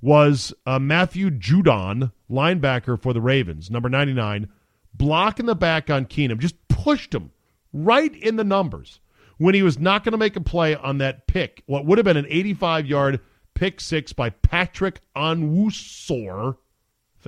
was 0.00 0.52
uh, 0.66 0.78
Matthew 0.78 1.30
Judon, 1.30 2.12
linebacker 2.30 3.00
for 3.00 3.12
the 3.12 3.20
Ravens, 3.20 3.70
number 3.70 3.88
99, 3.88 4.48
blocking 4.94 5.46
the 5.46 5.54
back 5.54 5.90
on 5.90 6.06
Keenum, 6.06 6.38
just 6.38 6.56
pushed 6.68 7.14
him 7.14 7.30
right 7.72 8.14
in 8.14 8.36
the 8.36 8.44
numbers 8.44 9.00
when 9.38 9.54
he 9.54 9.62
was 9.62 9.78
not 9.78 10.04
going 10.04 10.12
to 10.12 10.18
make 10.18 10.36
a 10.36 10.40
play 10.40 10.74
on 10.74 10.98
that 10.98 11.26
pick. 11.26 11.62
What 11.66 11.84
would 11.86 11.98
have 11.98 12.04
been 12.04 12.16
an 12.16 12.26
85 12.28 12.86
yard 12.86 13.20
pick 13.54 13.80
six 13.80 14.12
by 14.12 14.30
Patrick 14.30 15.00
Onwuasor. 15.16 16.56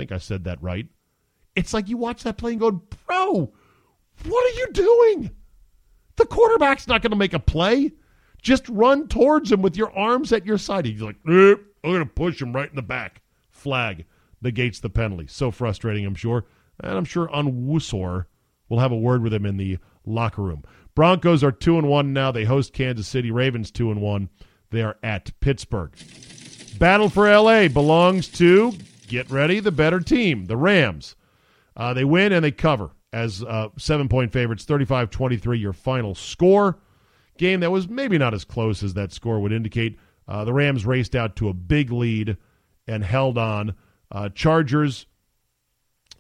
Think 0.01 0.13
I 0.13 0.17
said 0.17 0.45
that 0.45 0.63
right. 0.63 0.87
It's 1.55 1.75
like 1.75 1.91
you 1.91 1.99
watch 1.99 2.23
that 2.23 2.39
play 2.39 2.53
and 2.53 2.61
go, 2.61 2.71
bro, 2.71 3.53
what 4.25 4.55
are 4.55 4.59
you 4.59 4.69
doing? 4.73 5.31
The 6.17 6.25
quarterback's 6.25 6.89
not 6.89 7.03
going 7.03 7.11
to 7.11 7.19
make 7.19 7.35
a 7.35 7.39
play. 7.39 7.93
Just 8.41 8.67
run 8.71 9.09
towards 9.09 9.53
him 9.53 9.61
with 9.61 9.77
your 9.77 9.95
arms 9.95 10.33
at 10.33 10.47
your 10.47 10.57
side. 10.57 10.87
He's 10.87 11.03
like, 11.03 11.17
eh, 11.29 11.53
I'm 11.85 11.91
going 11.91 11.99
to 11.99 12.07
push 12.07 12.41
him 12.41 12.55
right 12.55 12.71
in 12.71 12.77
the 12.77 12.81
back. 12.81 13.21
Flag 13.51 14.07
negates 14.41 14.81
the 14.81 14.89
penalty. 14.89 15.27
So 15.27 15.51
frustrating, 15.51 16.07
I'm 16.07 16.15
sure. 16.15 16.47
And 16.83 16.97
I'm 16.97 17.05
sure 17.05 17.29
Onwuasor 17.29 18.25
will 18.71 18.79
have 18.79 18.93
a 18.93 18.97
word 18.97 19.23
with 19.23 19.35
him 19.35 19.45
in 19.45 19.59
the 19.59 19.77
locker 20.07 20.41
room. 20.41 20.65
Broncos 20.95 21.45
are 21.45 21.53
2 21.53 21.77
and 21.77 21.89
1 21.91 22.15
now. 22.15 22.33
They 22.33 22.45
host 22.45 22.73
Kansas 22.73 23.07
City. 23.07 23.31
Ravens 23.31 23.71
2 23.71 23.91
and 23.91 24.01
1. 24.01 24.31
They 24.71 24.81
are 24.81 24.97
at 25.03 25.39
Pittsburgh. 25.41 25.93
Battle 26.79 27.11
for 27.11 27.31
LA 27.31 27.69
belongs 27.69 28.29
to 28.29 28.73
get 29.11 29.29
ready, 29.29 29.59
the 29.59 29.73
better 29.73 29.99
team, 29.99 30.47
the 30.47 30.57
Rams. 30.57 31.17
Uh, 31.77 31.93
they 31.93 32.05
win 32.05 32.33
and 32.33 32.45
they 32.45 32.53
cover 32.53 32.93
as 33.13 33.43
uh, 33.43 33.69
seven 33.77 34.09
point 34.09 34.33
favorites, 34.33 34.65
35 34.65 35.11
23, 35.11 35.59
your 35.59 35.73
final 35.73 36.15
score. 36.15 36.79
Game 37.37 37.61
that 37.61 37.73
was 37.73 37.89
maybe 37.89 38.19
not 38.19 38.35
as 38.35 38.45
close 38.45 38.83
as 38.83 38.95
that 38.95 39.13
score 39.13 39.41
would 39.41 39.53
indicate. 39.53 39.99
Uh, 40.29 40.45
the 40.45 40.53
Rams 40.53 40.87
raced 40.87 41.17
out 41.17 41.37
to 41.37 41.49
a 41.49 41.55
big 41.55 41.91
lead 41.91 42.37
and 42.87 43.03
held 43.03 43.37
on. 43.37 43.75
Uh, 44.13 44.29
Chargers, 44.29 45.07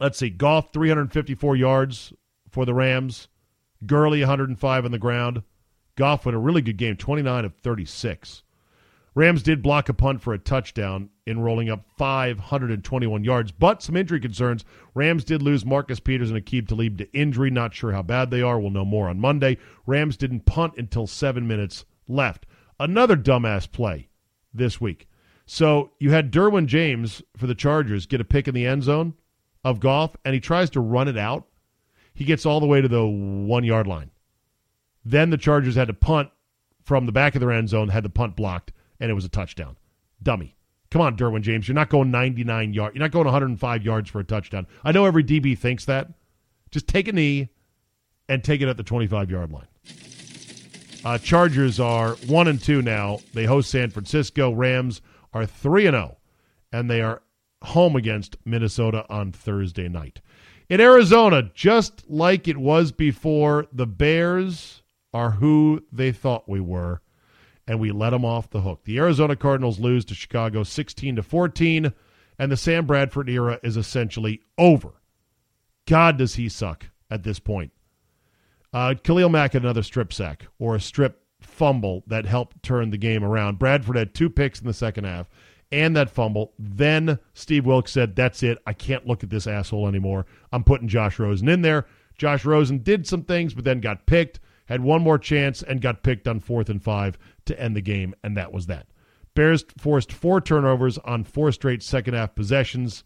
let's 0.01 0.18
see, 0.18 0.30
Goff 0.30 0.72
354 0.72 1.57
yards 1.57 2.12
for 2.51 2.64
the 2.64 2.74
Rams. 2.74 3.28
Gurley 3.86 4.20
105 4.20 4.84
on 4.84 4.91
the 4.91 4.99
ground. 4.99 5.43
Goff 5.95 6.26
with 6.26 6.34
a 6.34 6.38
really 6.38 6.62
good 6.62 6.76
game, 6.76 6.97
29 6.97 7.45
of 7.45 7.55
36. 7.55 8.43
Rams 9.14 9.43
did 9.43 9.62
block 9.62 9.88
a 9.88 9.95
punt 9.95 10.22
for 10.22 10.32
a 10.32 10.38
touchdown 10.38 11.11
in 11.31 11.41
rolling 11.41 11.70
up 11.70 11.85
521 11.97 13.24
yards, 13.24 13.53
but 13.53 13.83
some 13.83 13.97
injury 13.97 14.20
concerns. 14.20 14.64
Rams 14.95 15.24
did 15.24 15.41
lose 15.41 15.64
Marcus 15.64 16.01
Peters 16.01 16.31
and 16.31 16.45
Aqib 16.45 16.68
Talib 16.68 16.99
to 16.99 17.12
injury. 17.14 17.51
Not 17.51 17.72
sure 17.72 17.93
how 17.93 18.03
bad 18.03 18.31
they 18.31 18.43
are. 18.43 18.59
We'll 18.59 18.70
know 18.70 18.85
more 18.85 19.09
on 19.09 19.20
Monday. 19.20 19.57
Rams 19.87 20.16
didn't 20.16 20.47
punt 20.47 20.74
until 20.76 21.07
seven 21.07 21.47
minutes 21.47 21.85
left. 22.09 22.45
Another 22.78 23.16
dumbass 23.16 23.70
play 23.70 24.09
this 24.53 24.81
week. 24.81 25.09
So 25.47 25.93
you 25.99 26.11
had 26.11 26.33
Derwin 26.33 26.66
James 26.66 27.22
for 27.37 27.47
the 27.47 27.55
Chargers 27.55 28.07
get 28.07 28.20
a 28.20 28.24
pick 28.24 28.49
in 28.49 28.55
the 28.55 28.66
end 28.66 28.83
zone 28.83 29.14
of 29.64 29.81
Goff, 29.81 30.16
and 30.24 30.35
he 30.35 30.41
tries 30.41 30.70
to 30.70 30.81
run 30.81 31.09
it 31.09 31.18
out. 31.18 31.47
He 32.12 32.24
gets 32.24 32.45
all 32.45 32.61
the 32.61 32.66
way 32.66 32.81
to 32.81 32.89
the 32.89 33.07
one 33.07 33.64
yard 33.64 33.87
line. 33.87 34.11
Then 35.05 35.31
the 35.31 35.39
Chargers 35.39 35.76
had 35.76 35.89
to 35.89 35.95
punt 35.95 36.31
from 36.83 37.07
the 37.07 37.12
back 37.12 37.35
of 37.35 37.41
their 37.41 37.53
end 37.53 37.68
zone, 37.68 37.89
had 37.89 38.03
the 38.03 38.11
punt 38.11 38.37
blocked, 38.37 38.72
and 38.99 39.11
it 39.11 39.14
was 39.14 39.24
a 39.24 39.28
touchdown. 39.28 39.76
Dummy. 40.22 40.57
Come 40.91 41.03
on, 41.03 41.16
Derwin 41.16 41.43
James. 41.43 41.68
You're 41.68 41.76
not 41.76 41.88
going 41.88 42.11
99 42.11 42.74
yards. 42.74 42.95
You're 42.95 43.03
not 43.03 43.12
going 43.12 43.26
105 43.26 43.84
yards 43.84 44.11
for 44.11 44.20
a 44.20 44.24
touchdown. 44.24 44.66
I 44.84 44.93
know 44.93 45.07
every 45.07 45.22
DB 45.22 45.57
thinks 45.57 45.84
that. 45.84 46.09
Just 46.70 46.88
take 46.88 47.07
a 47.09 47.12
knee 47.12 47.51
and 48.28 48.43
take 48.43 48.61
it 48.61 48.68
at 48.68 48.76
the 48.76 48.82
25 48.82 49.30
yard 49.30 49.53
line. 49.53 49.66
Uh, 51.05 51.16
Chargers 51.18 51.80
are 51.80 52.12
one 52.26 52.49
and 52.49 52.61
two 52.61 52.82
now. 52.82 53.20
They 53.32 53.47
host 53.47 53.70
San 53.70 53.91
Francisco. 53.91 54.53
Rams 54.53 55.01
are 55.32 55.47
three 55.47 55.86
and 55.86 55.95
zero, 55.95 56.18
and 56.72 56.91
they 56.91 57.01
are 57.01 57.22
home 57.62 57.97
against 57.97 58.36
Minnesota 58.45 59.07
on 59.09 59.32
Thursday 59.32 59.88
night. 59.88 60.20
In 60.68 60.80
Arizona, 60.80 61.51
just 61.55 62.09
like 62.09 62.47
it 62.47 62.57
was 62.57 62.93
before, 62.93 63.66
the 63.72 63.86
Bears 63.86 64.82
are 65.12 65.32
who 65.32 65.84
they 65.91 66.12
thought 66.12 66.49
we 66.49 66.61
were, 66.61 67.01
and 67.70 67.78
we 67.78 67.92
let 67.92 68.10
them 68.10 68.24
off 68.24 68.50
the 68.50 68.62
hook. 68.62 68.80
The 68.82 68.98
Arizona 68.98 69.36
Cardinals 69.36 69.78
lose 69.78 70.04
to 70.06 70.14
Chicago 70.16 70.64
16 70.64 71.14
to 71.14 71.22
14, 71.22 71.92
and 72.36 72.50
the 72.50 72.56
Sam 72.56 72.84
Bradford 72.84 73.30
era 73.30 73.60
is 73.62 73.76
essentially 73.76 74.42
over. 74.58 74.94
God, 75.86 76.18
does 76.18 76.34
he 76.34 76.48
suck 76.48 76.86
at 77.12 77.22
this 77.22 77.38
point. 77.38 77.70
Uh, 78.72 78.96
Khalil 79.00 79.28
Mack 79.28 79.52
had 79.52 79.62
another 79.62 79.84
strip 79.84 80.12
sack 80.12 80.46
or 80.58 80.74
a 80.74 80.80
strip 80.80 81.22
fumble 81.40 82.02
that 82.08 82.26
helped 82.26 82.60
turn 82.64 82.90
the 82.90 82.98
game 82.98 83.22
around. 83.22 83.60
Bradford 83.60 83.94
had 83.94 84.14
two 84.14 84.28
picks 84.28 84.60
in 84.60 84.66
the 84.66 84.74
second 84.74 85.04
half 85.04 85.30
and 85.70 85.94
that 85.94 86.10
fumble. 86.10 86.54
Then 86.58 87.20
Steve 87.34 87.66
Wilks 87.66 87.92
said, 87.92 88.16
That's 88.16 88.42
it. 88.42 88.58
I 88.66 88.72
can't 88.72 89.06
look 89.06 89.22
at 89.22 89.30
this 89.30 89.46
asshole 89.46 89.86
anymore. 89.86 90.26
I'm 90.50 90.64
putting 90.64 90.88
Josh 90.88 91.20
Rosen 91.20 91.48
in 91.48 91.62
there. 91.62 91.86
Josh 92.18 92.44
Rosen 92.44 92.78
did 92.78 93.06
some 93.06 93.22
things, 93.22 93.54
but 93.54 93.64
then 93.64 93.80
got 93.80 94.06
picked, 94.06 94.40
had 94.70 94.82
one 94.82 95.02
more 95.02 95.18
chance, 95.18 95.62
and 95.62 95.82
got 95.82 96.04
picked 96.04 96.28
on 96.28 96.38
fourth 96.38 96.70
and 96.70 96.82
five 96.82 97.18
to 97.44 97.60
end 97.60 97.74
the 97.74 97.80
game, 97.80 98.14
and 98.22 98.36
that 98.36 98.52
was 98.52 98.66
that. 98.66 98.86
Bears 99.34 99.64
forced 99.76 100.12
four 100.12 100.40
turnovers 100.40 100.96
on 100.98 101.24
four 101.24 101.50
straight 101.50 101.82
second 101.82 102.14
half 102.14 102.34
possessions, 102.36 103.02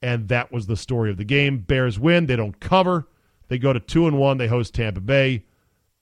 and 0.00 0.28
that 0.28 0.50
was 0.50 0.66
the 0.66 0.76
story 0.76 1.10
of 1.10 1.18
the 1.18 1.24
game. 1.24 1.58
Bears 1.58 1.98
win. 1.98 2.26
They 2.26 2.36
don't 2.36 2.58
cover. 2.58 3.06
They 3.48 3.58
go 3.58 3.72
to 3.72 3.80
two 3.80 4.06
and 4.06 4.18
one. 4.18 4.38
They 4.38 4.48
host 4.48 4.74
Tampa 4.74 5.00
Bay, 5.00 5.44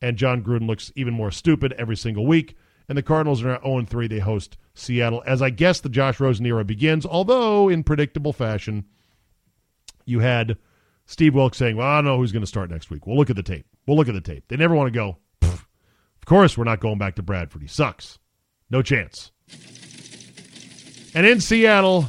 and 0.00 0.16
Jon 0.16 0.42
Gruden 0.42 0.68
looks 0.68 0.92
even 0.94 1.14
more 1.14 1.32
stupid 1.32 1.72
every 1.72 1.96
single 1.96 2.26
week. 2.26 2.56
And 2.88 2.96
the 2.96 3.02
Cardinals 3.02 3.42
are 3.42 3.48
now 3.48 3.60
0 3.62 3.84
3. 3.84 4.06
They 4.06 4.20
host 4.20 4.56
Seattle, 4.74 5.22
as 5.26 5.42
I 5.42 5.50
guess 5.50 5.80
the 5.80 5.88
Josh 5.88 6.20
Rosen 6.20 6.46
era 6.46 6.64
begins, 6.64 7.04
although 7.04 7.68
in 7.68 7.82
predictable 7.82 8.32
fashion, 8.32 8.84
you 10.04 10.20
had 10.20 10.56
Steve 11.12 11.34
Wilks 11.34 11.58
saying, 11.58 11.76
Well, 11.76 11.86
I 11.86 11.96
don't 11.96 12.06
know 12.06 12.16
who's 12.16 12.32
going 12.32 12.42
to 12.42 12.46
start 12.46 12.70
next 12.70 12.90
week. 12.90 13.06
We'll 13.06 13.16
look 13.16 13.30
at 13.30 13.36
the 13.36 13.42
tape. 13.42 13.66
We'll 13.86 13.96
look 13.96 14.08
at 14.08 14.14
the 14.14 14.20
tape. 14.20 14.44
They 14.48 14.56
never 14.56 14.74
want 14.74 14.92
to 14.92 14.98
go, 14.98 15.18
Of 15.42 16.24
course, 16.24 16.56
we're 16.56 16.64
not 16.64 16.80
going 16.80 16.98
back 16.98 17.16
to 17.16 17.22
Bradford. 17.22 17.62
He 17.62 17.68
sucks. 17.68 18.18
No 18.70 18.82
chance. 18.82 19.30
And 21.14 21.26
in 21.26 21.40
Seattle, 21.40 22.06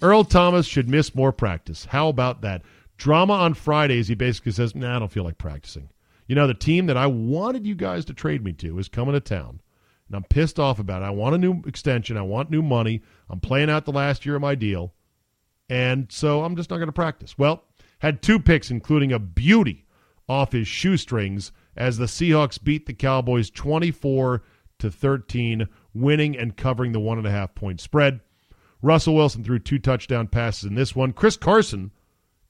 Earl 0.00 0.24
Thomas 0.24 0.66
should 0.66 0.88
miss 0.88 1.14
more 1.14 1.32
practice. 1.32 1.84
How 1.84 2.08
about 2.08 2.40
that? 2.40 2.62
Drama 2.96 3.34
on 3.34 3.52
Fridays, 3.52 4.08
he 4.08 4.14
basically 4.14 4.52
says, 4.52 4.74
Nah, 4.74 4.96
I 4.96 4.98
don't 4.98 5.12
feel 5.12 5.24
like 5.24 5.38
practicing. 5.38 5.90
You 6.26 6.34
know, 6.34 6.46
the 6.46 6.54
team 6.54 6.86
that 6.86 6.96
I 6.96 7.06
wanted 7.06 7.66
you 7.66 7.74
guys 7.74 8.04
to 8.06 8.14
trade 8.14 8.42
me 8.42 8.52
to 8.54 8.78
is 8.78 8.88
coming 8.88 9.12
to 9.12 9.20
town 9.20 9.60
and 10.12 10.16
I'm 10.16 10.24
pissed 10.24 10.58
off 10.58 10.78
about 10.78 11.02
it. 11.02 11.06
I 11.06 11.10
want 11.10 11.34
a 11.34 11.38
new 11.38 11.62
extension. 11.66 12.18
I 12.18 12.22
want 12.22 12.50
new 12.50 12.60
money. 12.60 13.02
I'm 13.30 13.40
playing 13.40 13.70
out 13.70 13.86
the 13.86 13.92
last 13.92 14.26
year 14.26 14.36
of 14.36 14.42
my 14.42 14.54
deal. 14.54 14.92
And 15.70 16.12
so 16.12 16.44
I'm 16.44 16.54
just 16.54 16.68
not 16.68 16.76
going 16.76 16.88
to 16.88 16.92
practice. 16.92 17.38
Well, 17.38 17.64
had 18.02 18.20
two 18.20 18.40
picks, 18.40 18.68
including 18.68 19.12
a 19.12 19.18
beauty 19.20 19.86
off 20.28 20.50
his 20.50 20.66
shoestrings 20.66 21.52
as 21.76 21.98
the 21.98 22.06
Seahawks 22.06 22.62
beat 22.62 22.86
the 22.86 22.92
Cowboys 22.92 23.48
24 23.48 24.42
to 24.80 24.90
13, 24.90 25.68
winning 25.94 26.36
and 26.36 26.56
covering 26.56 26.90
the 26.90 26.98
one 26.98 27.16
and 27.16 27.26
a 27.28 27.30
half 27.30 27.54
point 27.54 27.80
spread. 27.80 28.20
Russell 28.82 29.14
Wilson 29.14 29.44
threw 29.44 29.60
two 29.60 29.78
touchdown 29.78 30.26
passes 30.26 30.64
in 30.64 30.74
this 30.74 30.96
one. 30.96 31.12
Chris 31.12 31.36
Carson 31.36 31.92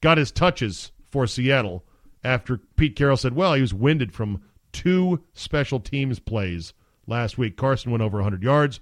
got 0.01 0.17
his 0.17 0.31
touches 0.31 0.91
for 1.11 1.27
Seattle 1.27 1.85
after 2.23 2.57
Pete 2.75 2.95
Carroll 2.95 3.15
said, 3.15 3.35
well, 3.35 3.53
he 3.53 3.61
was 3.61 3.75
winded 3.75 4.11
from 4.11 4.41
two 4.71 5.23
special 5.33 5.79
teams 5.79 6.17
plays 6.17 6.73
last 7.05 7.37
week. 7.37 7.57
Carson 7.57 7.91
went 7.91 8.01
over 8.01 8.17
100 8.17 8.41
yards. 8.41 8.79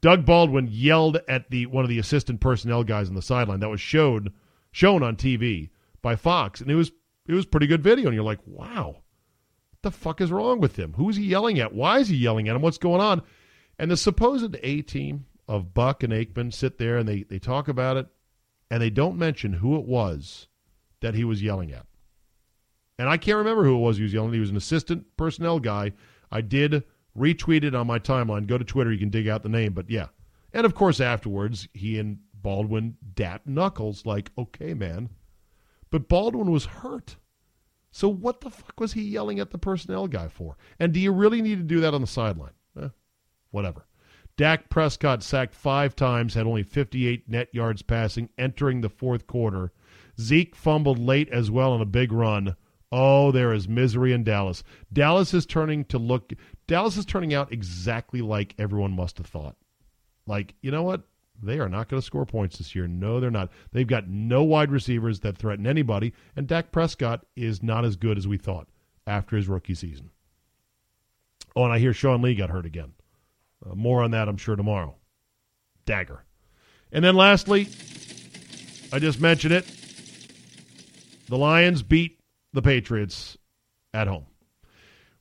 Doug 0.00 0.24
Baldwin 0.24 0.68
yelled 0.70 1.18
at 1.26 1.50
the 1.50 1.66
one 1.66 1.82
of 1.84 1.90
the 1.90 1.98
assistant 1.98 2.40
personnel 2.40 2.84
guys 2.84 3.08
on 3.08 3.16
the 3.16 3.22
sideline. 3.22 3.58
That 3.58 3.70
was 3.70 3.80
showed 3.80 4.32
shown 4.70 5.02
on 5.02 5.16
TV 5.16 5.70
by 6.02 6.16
Fox, 6.16 6.60
and 6.60 6.70
it 6.70 6.74
was 6.74 6.92
it 7.26 7.34
was 7.34 7.46
pretty 7.46 7.66
good 7.66 7.82
video. 7.82 8.06
And 8.06 8.14
you're 8.14 8.24
like, 8.24 8.40
wow, 8.44 8.96
what 9.70 9.82
the 9.82 9.90
fuck 9.90 10.20
is 10.20 10.32
wrong 10.32 10.60
with 10.60 10.76
him? 10.76 10.94
Who 10.94 11.08
is 11.08 11.16
he 11.16 11.24
yelling 11.24 11.60
at? 11.60 11.74
Why 11.74 12.00
is 12.00 12.08
he 12.08 12.16
yelling 12.16 12.48
at 12.48 12.56
him? 12.56 12.62
What's 12.62 12.78
going 12.78 13.00
on? 13.00 13.22
And 13.78 13.90
the 13.90 13.96
supposed 13.96 14.56
A 14.62 14.82
team 14.82 15.26
of 15.48 15.74
Buck 15.74 16.02
and 16.02 16.12
Aikman 16.12 16.52
sit 16.52 16.78
there 16.78 16.98
and 16.98 17.08
they, 17.08 17.22
they 17.22 17.38
talk 17.38 17.68
about 17.68 17.96
it, 17.96 18.06
and 18.70 18.82
they 18.82 18.90
don't 18.90 19.18
mention 19.18 19.54
who 19.54 19.76
it 19.76 19.84
was 19.84 20.48
that 21.00 21.14
he 21.14 21.24
was 21.24 21.42
yelling 21.42 21.72
at. 21.72 21.86
And 22.98 23.08
I 23.08 23.16
can't 23.16 23.38
remember 23.38 23.64
who 23.64 23.76
it 23.76 23.80
was 23.80 23.96
he 23.96 24.02
was 24.02 24.12
yelling 24.12 24.30
at. 24.30 24.34
He 24.34 24.40
was 24.40 24.50
an 24.50 24.56
assistant 24.56 25.06
personnel 25.16 25.58
guy. 25.58 25.92
I 26.30 26.40
did 26.40 26.84
retweet 27.18 27.64
it 27.64 27.74
on 27.74 27.86
my 27.86 27.98
timeline. 27.98 28.46
Go 28.46 28.58
to 28.58 28.64
Twitter, 28.64 28.92
you 28.92 28.98
can 28.98 29.10
dig 29.10 29.28
out 29.28 29.42
the 29.42 29.48
name. 29.48 29.72
But 29.72 29.90
yeah. 29.90 30.06
And 30.52 30.64
of 30.64 30.74
course, 30.74 31.00
afterwards, 31.00 31.68
he 31.72 31.98
and 31.98 32.18
Baldwin 32.34 32.96
dat 33.14 33.46
knuckles 33.46 34.06
like, 34.06 34.30
okay, 34.36 34.74
man. 34.74 35.08
But 35.92 36.08
Baldwin 36.08 36.50
was 36.50 36.64
hurt. 36.64 37.16
So 37.92 38.08
what 38.08 38.40
the 38.40 38.50
fuck 38.50 38.80
was 38.80 38.94
he 38.94 39.02
yelling 39.02 39.38
at 39.38 39.50
the 39.50 39.58
personnel 39.58 40.08
guy 40.08 40.26
for? 40.26 40.56
And 40.80 40.92
do 40.92 40.98
you 40.98 41.12
really 41.12 41.42
need 41.42 41.58
to 41.58 41.62
do 41.62 41.80
that 41.80 41.92
on 41.92 42.00
the 42.00 42.06
sideline? 42.06 42.54
Eh, 42.80 42.88
whatever. 43.50 43.86
Dak 44.38 44.70
Prescott 44.70 45.22
sacked 45.22 45.54
five 45.54 45.94
times, 45.94 46.32
had 46.32 46.46
only 46.46 46.62
58 46.62 47.28
net 47.28 47.48
yards 47.52 47.82
passing 47.82 48.30
entering 48.38 48.80
the 48.80 48.88
fourth 48.88 49.26
quarter. 49.26 49.70
Zeke 50.18 50.56
fumbled 50.56 50.98
late 50.98 51.28
as 51.28 51.50
well 51.50 51.72
on 51.72 51.82
a 51.82 51.86
big 51.86 52.10
run. 52.10 52.56
Oh, 52.90 53.30
there 53.30 53.52
is 53.52 53.68
misery 53.68 54.14
in 54.14 54.24
Dallas. 54.24 54.64
Dallas 54.90 55.34
is 55.34 55.44
turning 55.44 55.84
to 55.86 55.98
look 55.98 56.32
Dallas 56.66 56.96
is 56.96 57.04
turning 57.04 57.34
out 57.34 57.52
exactly 57.52 58.22
like 58.22 58.54
everyone 58.58 58.92
must 58.92 59.18
have 59.18 59.26
thought. 59.26 59.56
Like, 60.26 60.54
you 60.62 60.70
know 60.70 60.84
what? 60.84 61.02
They 61.42 61.58
are 61.58 61.68
not 61.68 61.88
going 61.88 62.00
to 62.00 62.06
score 62.06 62.24
points 62.24 62.58
this 62.58 62.74
year. 62.74 62.86
No, 62.86 63.18
they're 63.18 63.30
not. 63.30 63.50
They've 63.72 63.86
got 63.86 64.08
no 64.08 64.44
wide 64.44 64.70
receivers 64.70 65.20
that 65.20 65.36
threaten 65.36 65.66
anybody, 65.66 66.12
and 66.36 66.46
Dak 66.46 66.70
Prescott 66.70 67.26
is 67.34 67.62
not 67.62 67.84
as 67.84 67.96
good 67.96 68.16
as 68.16 68.28
we 68.28 68.38
thought 68.38 68.68
after 69.06 69.36
his 69.36 69.48
rookie 69.48 69.74
season. 69.74 70.10
Oh, 71.56 71.64
and 71.64 71.72
I 71.72 71.80
hear 71.80 71.92
Sean 71.92 72.22
Lee 72.22 72.36
got 72.36 72.50
hurt 72.50 72.64
again. 72.64 72.92
Uh, 73.64 73.74
more 73.74 74.02
on 74.02 74.12
that, 74.12 74.28
I'm 74.28 74.36
sure, 74.36 74.56
tomorrow. 74.56 74.94
Dagger. 75.84 76.24
And 76.92 77.04
then 77.04 77.16
lastly, 77.16 77.68
I 78.92 78.98
just 79.00 79.20
mentioned 79.20 79.54
it. 79.54 79.66
The 81.26 81.38
Lions 81.38 81.82
beat 81.82 82.20
the 82.52 82.62
Patriots 82.62 83.36
at 83.92 84.06
home. 84.06 84.26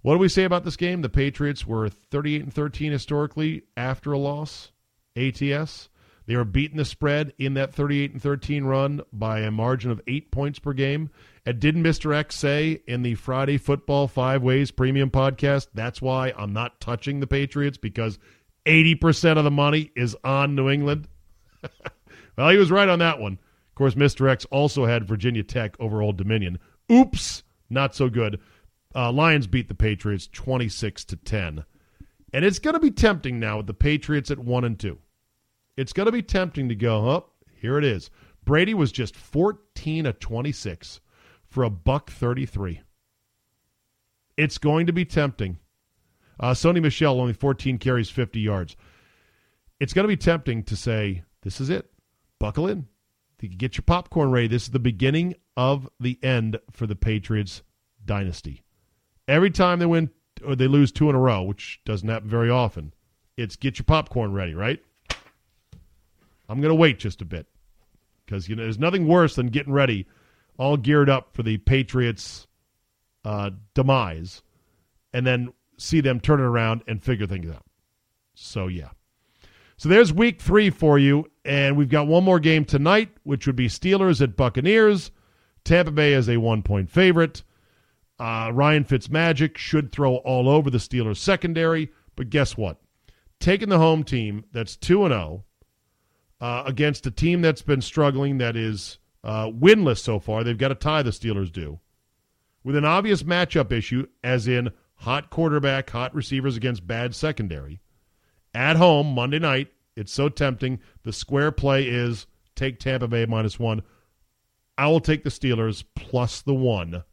What 0.02 0.14
do 0.14 0.20
we 0.20 0.30
say 0.30 0.44
about 0.44 0.64
this 0.66 0.78
game? 0.78 1.02
The 1.02 1.10
Patriots 1.10 1.66
were 1.66 1.90
38 1.90 2.44
and 2.44 2.54
13 2.54 2.92
historically 2.92 3.64
after 3.76 4.12
a 4.12 4.18
loss. 4.18 4.72
ATS. 5.16 5.90
They 6.32 6.38
were 6.38 6.46
beating 6.46 6.78
the 6.78 6.86
spread 6.86 7.34
in 7.38 7.56
that 7.56 7.74
38 7.74 8.14
and 8.14 8.22
13 8.22 8.64
run 8.64 9.02
by 9.12 9.42
a 9.42 9.52
margin 9.52 9.92
of 9.92 10.00
eight 10.08 10.32
points 10.32 10.60
per 10.60 10.72
game. 10.72 11.10
And 11.46 11.60
didn't 11.60 11.84
Mr. 11.84 12.16
X 12.16 12.38
say 12.38 12.82
in 12.88 13.02
the 13.02 13.16
Friday 13.16 13.58
Football 13.58 14.08
Five 14.08 14.42
Ways 14.42 14.72
Premium 14.72 15.10
podcast, 15.10 15.68
that's 15.74 16.02
why 16.02 16.34
I'm 16.38 16.54
not 16.54 16.80
touching 16.80 17.20
the 17.20 17.28
Patriots 17.28 17.78
because 17.78 18.18
80% 18.66 19.40
of 19.40 19.44
the 19.44 19.52
money 19.52 19.92
is 19.94 20.16
on 20.24 20.56
New 20.56 20.70
England? 20.70 21.10
well, 22.38 22.48
he 22.48 22.56
was 22.56 22.72
right 22.72 22.88
on 22.88 23.00
that 23.00 23.20
one. 23.20 23.34
Of 23.34 23.76
course, 23.76 23.96
Mr. 23.96 24.30
X 24.30 24.46
also 24.52 24.86
had 24.86 25.06
Virginia 25.06 25.44
Tech 25.44 25.76
over 25.82 26.02
Old 26.02 26.16
Dominion. 26.16 26.60
Oops, 26.90 27.44
not 27.70 27.94
so 27.94 28.08
good. 28.08 28.40
Uh, 28.96 29.12
Lions 29.12 29.48
beat 29.48 29.68
the 29.68 29.76
Patriots 29.76 30.30
26 30.32 31.04
to 31.04 31.18
10. 31.18 31.66
And 32.32 32.46
it's 32.46 32.60
going 32.60 32.76
to 32.76 32.80
be 32.80 32.90
tempting 32.90 33.38
now 33.38 33.58
with 33.58 33.68
the 33.68 33.74
Patriots 33.74 34.32
at 34.32 34.40
1 34.40 34.64
and 34.64 34.80
2. 34.80 34.98
It's 35.82 35.94
going 35.94 36.06
to 36.06 36.12
be 36.12 36.22
tempting 36.22 36.70
to 36.70 36.76
go, 36.76 37.10
oh, 37.10 37.26
here 37.60 37.80
it 37.80 37.84
is. 37.84 38.12
Brady 38.46 38.76
was 38.76 38.92
just 38.92 39.16
14 39.16 40.06
of 40.06 40.20
26 40.20 41.02
for 41.44 41.64
a 41.64 41.72
buck 41.72 42.12
33. 42.12 42.82
It's 44.38 44.60
going 44.60 44.86
to 44.86 44.94
be 44.94 45.06
tempting. 45.06 45.58
Uh, 46.40 46.52
Sony 46.52 46.84
Michel 46.84 47.20
only 47.20 47.34
14 47.34 47.80
carries, 47.80 48.12
50 48.12 48.40
yards. 48.40 48.78
It's 49.80 49.92
going 49.92 50.04
to 50.04 50.08
be 50.08 50.18
tempting 50.18 50.62
to 50.66 50.76
say, 50.76 51.24
this 51.42 51.60
is 51.60 51.72
it. 51.72 51.92
Buckle 52.38 52.68
in. 52.68 52.86
Get 53.40 53.76
your 53.76 53.84
popcorn 53.84 54.30
ready. 54.30 54.46
This 54.46 54.66
is 54.66 54.70
the 54.70 54.78
beginning 54.78 55.34
of 55.58 55.90
the 56.00 56.20
end 56.22 56.60
for 56.70 56.86
the 56.86 56.96
Patriots 56.96 57.64
dynasty. 58.06 58.62
Every 59.28 59.50
time 59.50 59.80
they 59.80 59.88
win 59.88 60.12
or 60.46 60.56
they 60.56 60.68
lose 60.68 60.92
two 60.92 61.10
in 61.10 61.16
a 61.16 61.20
row, 61.20 61.42
which 61.42 61.82
doesn't 61.86 62.08
happen 62.08 62.30
very 62.30 62.52
often, 62.52 62.94
it's 63.36 63.56
get 63.56 63.80
your 63.80 63.86
popcorn 63.86 64.32
ready, 64.32 64.54
right? 64.54 64.80
I'm 66.52 66.60
going 66.60 66.70
to 66.70 66.76
wait 66.76 67.00
just 67.00 67.22
a 67.22 67.26
bit 67.26 67.48
because 68.26 68.50
you 68.50 68.58
know 68.58 68.64
there's 68.64 68.78
nothing 68.78 69.08
worse 69.08 69.36
than 69.36 69.48
getting 69.48 69.72
ready, 69.72 70.06
all 70.58 70.76
geared 70.76 71.10
up 71.10 71.34
for 71.34 71.44
the 71.44 71.58
Patriots' 71.60 72.46
uh, 73.24 73.52
demise, 73.74 74.44
and 75.14 75.26
then 75.26 75.54
see 75.78 76.02
them 76.02 76.20
turn 76.20 76.42
it 76.42 76.44
around 76.44 76.82
and 76.88 77.02
figure 77.02 77.26
things 77.26 77.50
out. 77.50 77.64
So 78.36 78.68
yeah. 78.68 78.90
So 79.78 79.88
there's 79.88 80.12
week 80.12 80.42
three 80.42 80.70
for 80.70 81.00
you, 81.00 81.32
and 81.46 81.78
we've 81.78 81.90
got 81.90 82.08
one 82.08 82.26
more 82.26 82.40
game 82.40 82.66
tonight, 82.66 83.10
which 83.24 83.48
would 83.48 83.56
be 83.56 83.70
Steelers 83.70 84.22
at 84.22 84.36
Buccaneers. 84.36 85.10
Tampa 85.64 85.92
Bay 85.92 86.12
is 86.12 86.28
a 86.28 86.36
one 86.36 86.64
point 86.64 86.90
favorite. 86.90 87.44
Uh, 88.20 88.52
Ryan 88.54 88.84
Fitzmagic 88.84 89.58
should 89.58 89.94
throw 89.94 90.18
all 90.18 90.50
over 90.50 90.70
the 90.70 90.80
Steelers 90.80 91.18
secondary, 91.18 91.92
but 92.18 92.30
guess 92.30 92.58
what? 92.58 92.82
Taking 93.40 93.70
the 93.70 93.80
home 93.80 94.04
team 94.04 94.44
that's 94.52 94.76
2 94.76 95.06
and 95.06 95.14
0 95.14 95.46
uh, 96.42 96.64
against 96.66 97.06
a 97.06 97.12
team 97.12 97.42
that's 97.42 97.62
been 97.62 97.82
struggling, 97.82 98.40
that 98.40 98.58
is 98.58 98.98
uh, 99.24 99.46
winless 99.46 100.00
so 100.00 100.20
far, 100.20 100.44
they've 100.44 100.58
got 100.58 100.70
to 100.70 100.76
tie 100.76 101.04
the 101.04 101.12
Steelers 101.12 101.52
do, 101.52 101.80
with 102.64 102.76
an 102.76 102.84
obvious 102.84 103.24
matchup 103.24 103.72
issue, 103.72 104.08
as 104.24 104.48
in 104.48 104.72
hot 104.96 105.30
quarterback, 105.30 105.90
hot 105.92 106.14
receivers 106.14 106.58
against 106.58 106.86
bad 106.86 107.16
secondary. 107.16 107.80
At 108.54 108.76
home, 108.76 109.14
Monday 109.14 109.40
night, 109.40 109.72
it's 109.96 110.12
so 110.12 110.28
tempting. 110.30 110.80
The 111.04 111.14
square 111.14 111.52
play 111.52 111.88
is 111.88 112.26
take 112.56 112.80
Tampa 112.80 113.08
Bay 113.08 113.26
minus 113.26 113.60
one. 113.60 113.84
I 114.78 114.88
will 114.88 115.00
take 115.00 115.24
the 115.24 115.30
Steelers 115.30 115.84
plus 115.96 116.42
the 116.42 116.54
one 116.54 117.04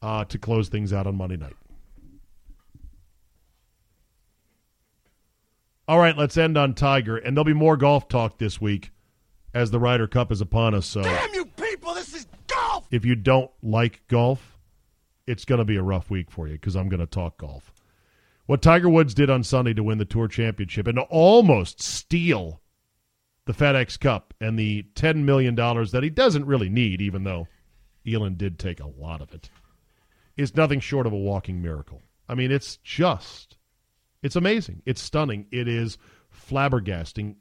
uh, 0.00 0.24
to 0.26 0.38
close 0.38 0.68
things 0.68 0.92
out 0.92 1.06
on 1.06 1.16
Monday 1.16 1.36
night. 1.36 1.56
All 5.88 5.98
right, 5.98 6.16
let's 6.16 6.36
end 6.36 6.58
on 6.58 6.74
Tiger, 6.74 7.16
and 7.16 7.36
there'll 7.36 7.44
be 7.44 7.52
more 7.52 7.76
golf 7.76 8.08
talk 8.08 8.38
this 8.38 8.60
week 8.60 8.90
as 9.54 9.70
the 9.70 9.78
Ryder 9.78 10.08
Cup 10.08 10.32
is 10.32 10.40
upon 10.40 10.74
us. 10.74 10.86
So, 10.86 11.02
damn 11.02 11.32
you 11.32 11.44
people, 11.44 11.94
this 11.94 12.12
is 12.12 12.26
golf. 12.48 12.86
If 12.90 13.04
you 13.04 13.14
don't 13.14 13.50
like 13.62 14.02
golf, 14.08 14.58
it's 15.26 15.44
going 15.44 15.60
to 15.60 15.64
be 15.64 15.76
a 15.76 15.82
rough 15.82 16.10
week 16.10 16.30
for 16.30 16.48
you 16.48 16.54
because 16.54 16.74
I'm 16.74 16.88
going 16.88 17.00
to 17.00 17.06
talk 17.06 17.38
golf. 17.38 17.72
What 18.46 18.62
Tiger 18.62 18.88
Woods 18.88 19.14
did 19.14 19.30
on 19.30 19.44
Sunday 19.44 19.74
to 19.74 19.82
win 19.82 19.98
the 19.98 20.04
Tour 20.04 20.28
Championship 20.28 20.86
and 20.86 20.96
to 20.96 21.02
almost 21.02 21.80
steal 21.82 22.60
the 23.44 23.52
FedEx 23.52 23.98
Cup 23.98 24.34
and 24.40 24.58
the 24.58 24.84
$10 24.94 25.18
million 25.18 25.54
that 25.54 26.00
he 26.02 26.10
doesn't 26.10 26.46
really 26.46 26.68
need, 26.68 27.00
even 27.00 27.24
though 27.24 27.46
Elin 28.06 28.36
did 28.36 28.58
take 28.58 28.80
a 28.80 28.86
lot 28.86 29.20
of 29.20 29.32
it 29.32 29.50
is 30.36 30.54
nothing 30.54 30.80
short 30.80 31.06
of 31.06 31.12
a 31.12 31.16
walking 31.16 31.62
miracle. 31.62 32.02
I 32.28 32.34
mean, 32.34 32.50
it's 32.50 32.76
just, 32.78 33.55
it's 34.22 34.36
amazing. 34.36 34.82
It's 34.86 35.00
stunning. 35.00 35.46
It 35.50 35.68
is 35.68 35.98
flabbergasting. 36.32 37.36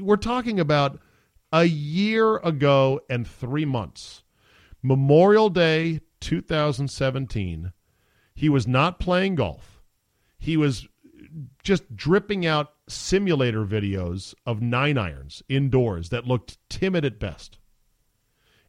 We're 0.00 0.16
talking 0.16 0.60
about 0.60 0.98
a 1.52 1.64
year 1.64 2.36
ago 2.38 3.00
and 3.08 3.26
three 3.26 3.64
months, 3.64 4.22
Memorial 4.82 5.48
Day 5.48 6.00
2017. 6.20 7.72
He 8.34 8.48
was 8.48 8.66
not 8.66 9.00
playing 9.00 9.36
golf. 9.36 9.80
He 10.38 10.56
was 10.56 10.86
just 11.62 11.96
dripping 11.96 12.46
out 12.46 12.72
simulator 12.88 13.64
videos 13.64 14.34
of 14.44 14.62
nine 14.62 14.98
irons 14.98 15.42
indoors 15.48 16.08
that 16.10 16.26
looked 16.26 16.58
timid 16.68 17.04
at 17.04 17.18
best. 17.18 17.58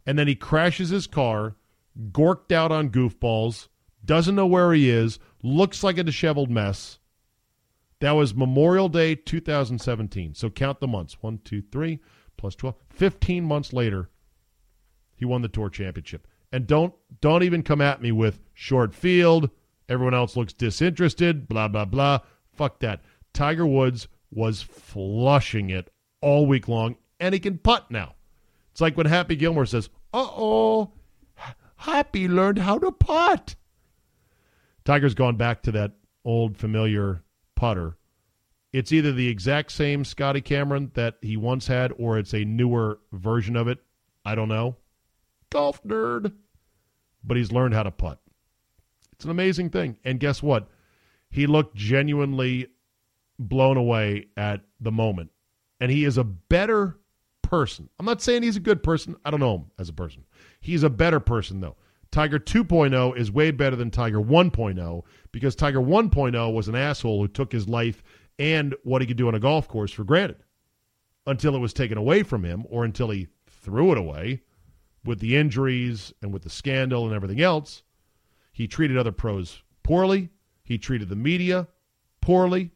And 0.06 0.18
then 0.18 0.28
he 0.28 0.36
crashes 0.36 0.90
his 0.90 1.08
car 1.08 1.56
gorked 2.12 2.52
out 2.52 2.72
on 2.72 2.90
goofballs, 2.90 3.68
doesn't 4.04 4.36
know 4.36 4.46
where 4.46 4.74
he 4.74 4.90
is, 4.90 5.20
looks 5.44 5.84
like 5.84 5.98
a 5.98 6.04
disheveled 6.04 6.50
mess. 6.50 7.00
That 8.00 8.12
was 8.12 8.36
Memorial 8.36 8.90
Day 8.90 9.16
2017. 9.16 10.36
So 10.36 10.50
count 10.50 10.80
the 10.80 10.88
months. 10.88 11.18
One, 11.22 11.40
two, 11.44 11.64
three, 11.72 12.00
plus 12.38 12.56
12. 12.56 12.76
15 12.90 13.44
months 13.44 13.74
later, 13.74 14.10
he 15.16 15.26
won 15.26 15.42
the 15.42 15.48
tour 15.48 15.70
championship. 15.70 16.28
And 16.52 16.68
don't 16.68 16.94
don't 17.20 17.44
even 17.44 17.64
come 17.64 17.82
at 17.82 18.02
me 18.02 18.12
with 18.12 18.42
short 18.54 18.94
field. 18.94 19.50
Everyone 19.90 20.14
else 20.14 20.36
looks 20.36 20.54
disinterested, 20.54 21.48
blah, 21.48 21.68
blah, 21.68 21.86
blah. 21.86 22.20
Fuck 22.54 22.80
that. 22.80 23.02
Tiger 23.34 23.66
Woods 23.66 24.08
was 24.32 24.62
flushing 24.62 25.70
it 25.70 25.92
all 26.22 26.46
week 26.46 26.68
long, 26.68 26.98
and 27.20 27.34
he 27.34 27.40
can 27.40 27.58
putt 27.58 27.90
now. 27.90 28.16
It's 28.72 28.82
like 28.82 28.98
when 28.98 29.06
Happy 29.08 29.36
Gilmore 29.36 29.66
says, 29.66 29.90
uh 30.14 30.28
oh, 30.30 30.92
Happy 31.78 32.28
learned 32.28 32.60
how 32.60 32.80
to 32.80 32.92
putt. 32.92 33.56
Tiger's 34.84 35.14
gone 35.14 35.36
back 35.36 35.62
to 35.64 35.72
that 35.74 35.94
old 36.26 36.58
familiar 36.58 37.24
putter. 37.58 37.98
It's 38.72 38.94
either 38.94 39.12
the 39.12 39.28
exact 39.28 39.72
same 39.72 40.06
Scotty 40.06 40.40
Cameron 40.40 40.92
that 40.94 41.16
he 41.22 41.36
once 41.36 41.68
had, 41.68 41.92
or 41.98 42.18
it's 42.18 42.34
a 42.34 42.46
newer 42.46 43.00
version 43.12 43.58
of 43.58 43.68
it. 43.68 43.80
I 44.24 44.36
don't 44.36 44.48
know. 44.48 44.78
Golf 45.50 45.84
nerd. 45.84 46.34
But 47.24 47.36
he's 47.36 47.52
learned 47.52 47.74
how 47.74 47.84
to 47.84 47.92
putt. 47.92 48.20
It's 49.14 49.26
an 49.26 49.32
amazing 49.32 49.72
thing. 49.72 49.98
And 50.06 50.20
guess 50.20 50.44
what? 50.44 50.70
He 51.30 51.48
looked 51.48 51.76
genuinely 51.76 52.68
blown 53.40 53.78
away 53.78 54.28
at 54.38 54.62
the 54.80 54.92
moment. 54.92 55.32
And 55.82 55.92
he 55.92 56.06
is 56.06 56.18
a 56.18 56.24
better 56.24 57.00
person. 57.42 57.90
I'm 58.00 58.06
not 58.06 58.22
saying 58.22 58.44
he's 58.44 58.58
a 58.58 58.62
good 58.62 58.84
person. 58.84 59.16
I 59.26 59.32
don't 59.32 59.40
know 59.40 59.56
him 59.56 59.72
as 59.80 59.90
a 59.90 59.94
person. 59.94 60.24
He's 60.62 60.84
a 60.84 60.90
better 60.90 61.20
person, 61.20 61.62
though. 61.62 61.78
Tiger 62.12 62.40
2.0 62.40 63.18
is 63.18 63.32
way 63.32 63.52
better 63.52 63.76
than 63.76 63.92
Tiger 63.92 64.20
1.0 64.20 65.04
because 65.32 65.56
Tiger 65.56 65.80
1.0 65.80 66.54
was 66.54 66.68
an 66.68 66.76
asshole 66.76 67.22
who 67.22 67.28
took 67.28 67.52
his 67.52 67.68
life 67.68 68.04
and 68.40 68.76
what 68.84 69.02
he 69.02 69.08
could 69.08 69.18
do 69.18 69.28
on 69.28 69.36
a 69.36 69.40
golf 69.40 69.68
course 69.68 69.92
for 69.92 70.04
granted 70.04 70.38
until 71.26 71.56
it 71.56 71.60
was 71.60 71.74
taken 71.74 71.98
away 71.98 72.24
from 72.24 72.44
him 72.44 72.66
or 72.70 72.86
until 72.86 73.10
he 73.10 73.28
threw 73.48 73.92
it 73.92 73.98
away 73.98 74.42
with 75.04 75.20
the 75.20 75.36
injuries 75.36 76.14
and 76.22 76.32
with 76.32 76.44
the 76.44 76.50
scandal 76.50 77.06
and 77.06 77.14
everything 77.14 77.42
else. 77.42 77.84
He 78.52 78.68
treated 78.68 78.98
other 78.98 79.12
pros 79.12 79.62
poorly. 79.84 80.30
He 80.64 80.78
treated 80.78 81.10
the 81.10 81.16
media 81.16 81.68
poorly. 82.22 82.72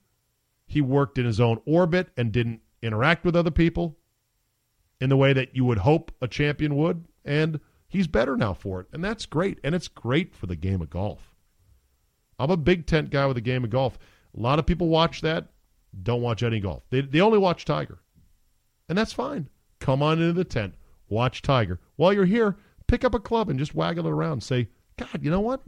He 0.68 0.82
worked 0.82 1.18
in 1.18 1.26
his 1.26 1.40
own 1.40 1.62
orbit 1.66 2.10
and 2.18 2.32
didn't 2.32 2.62
interact 2.82 3.26
with 3.26 3.36
other 3.36 3.52
people 3.52 3.98
in 5.00 5.10
the 5.10 5.18
way 5.18 5.34
that 5.34 5.56
you 5.56 5.66
would 5.66 5.80
hope 5.80 6.12
a 6.22 6.28
champion 6.28 6.76
would. 6.76 7.06
And 7.26 7.60
he's 7.92 8.08
better 8.08 8.36
now 8.36 8.54
for 8.54 8.82
it. 8.82 8.88
And 8.94 9.04
that's 9.04 9.26
great. 9.26 9.60
And 9.64 9.76
it's 9.76 9.88
great 9.88 10.36
for 10.36 10.48
the 10.48 10.56
game 10.56 10.82
of 10.82 10.90
golf. 10.90 11.36
I'm 12.40 12.50
a 12.50 12.58
big 12.58 12.88
tent 12.88 13.12
guy 13.12 13.28
with 13.28 13.36
the 13.36 13.42
game 13.42 13.64
of 13.64 13.70
golf. 13.70 14.00
A 14.36 14.40
lot 14.40 14.58
of 14.58 14.66
people 14.66 14.88
watch 14.88 15.22
that, 15.22 15.50
don't 16.02 16.22
watch 16.22 16.42
any 16.42 16.60
golf. 16.60 16.84
They, 16.90 17.02
they 17.02 17.22
only 17.22 17.38
watch 17.38 17.66
Tiger. 17.66 18.00
And 18.90 18.98
that's 18.98 19.14
fine. 19.14 19.50
Come 19.80 20.02
on 20.02 20.20
into 20.20 20.34
the 20.34 20.44
tent, 20.44 20.74
watch 21.10 21.42
Tiger. 21.42 21.80
While 21.98 22.14
you're 22.14 22.26
here, 22.26 22.56
pick 22.88 23.04
up 23.04 23.14
a 23.14 23.20
club 23.20 23.50
and 23.50 23.60
just 23.60 23.76
waggle 23.76 24.08
it 24.08 24.12
around. 24.12 24.42
Say, 24.42 24.70
God, 24.98 25.20
you 25.22 25.30
know 25.30 25.42
what? 25.42 25.62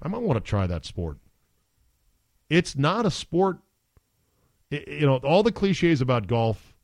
I 0.00 0.08
might 0.08 0.22
want 0.22 0.42
to 0.42 0.48
try 0.48 0.66
that 0.66 0.84
sport. 0.84 1.18
It's 2.48 2.76
not 2.76 3.06
a 3.06 3.10
sport. 3.10 3.58
You 4.70 5.06
know, 5.06 5.16
all 5.16 5.42
the 5.42 5.52
cliches 5.52 6.00
about 6.00 6.26
golf 6.26 6.74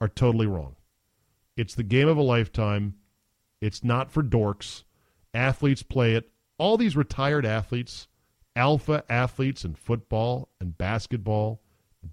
are 0.00 0.08
totally 0.08 0.46
wrong. 0.46 0.76
It's 1.56 1.74
the 1.74 1.82
game 1.82 2.08
of 2.08 2.16
a 2.16 2.22
lifetime. 2.22 2.94
It's 3.64 3.82
not 3.82 4.10
for 4.10 4.22
dorks. 4.22 4.84
Athletes 5.32 5.82
play 5.82 6.16
it. 6.16 6.30
All 6.58 6.76
these 6.76 6.98
retired 6.98 7.46
athletes, 7.46 8.08
alpha 8.54 9.02
athletes 9.08 9.64
in 9.64 9.74
football 9.74 10.50
and 10.60 10.76
basketball, 10.76 11.62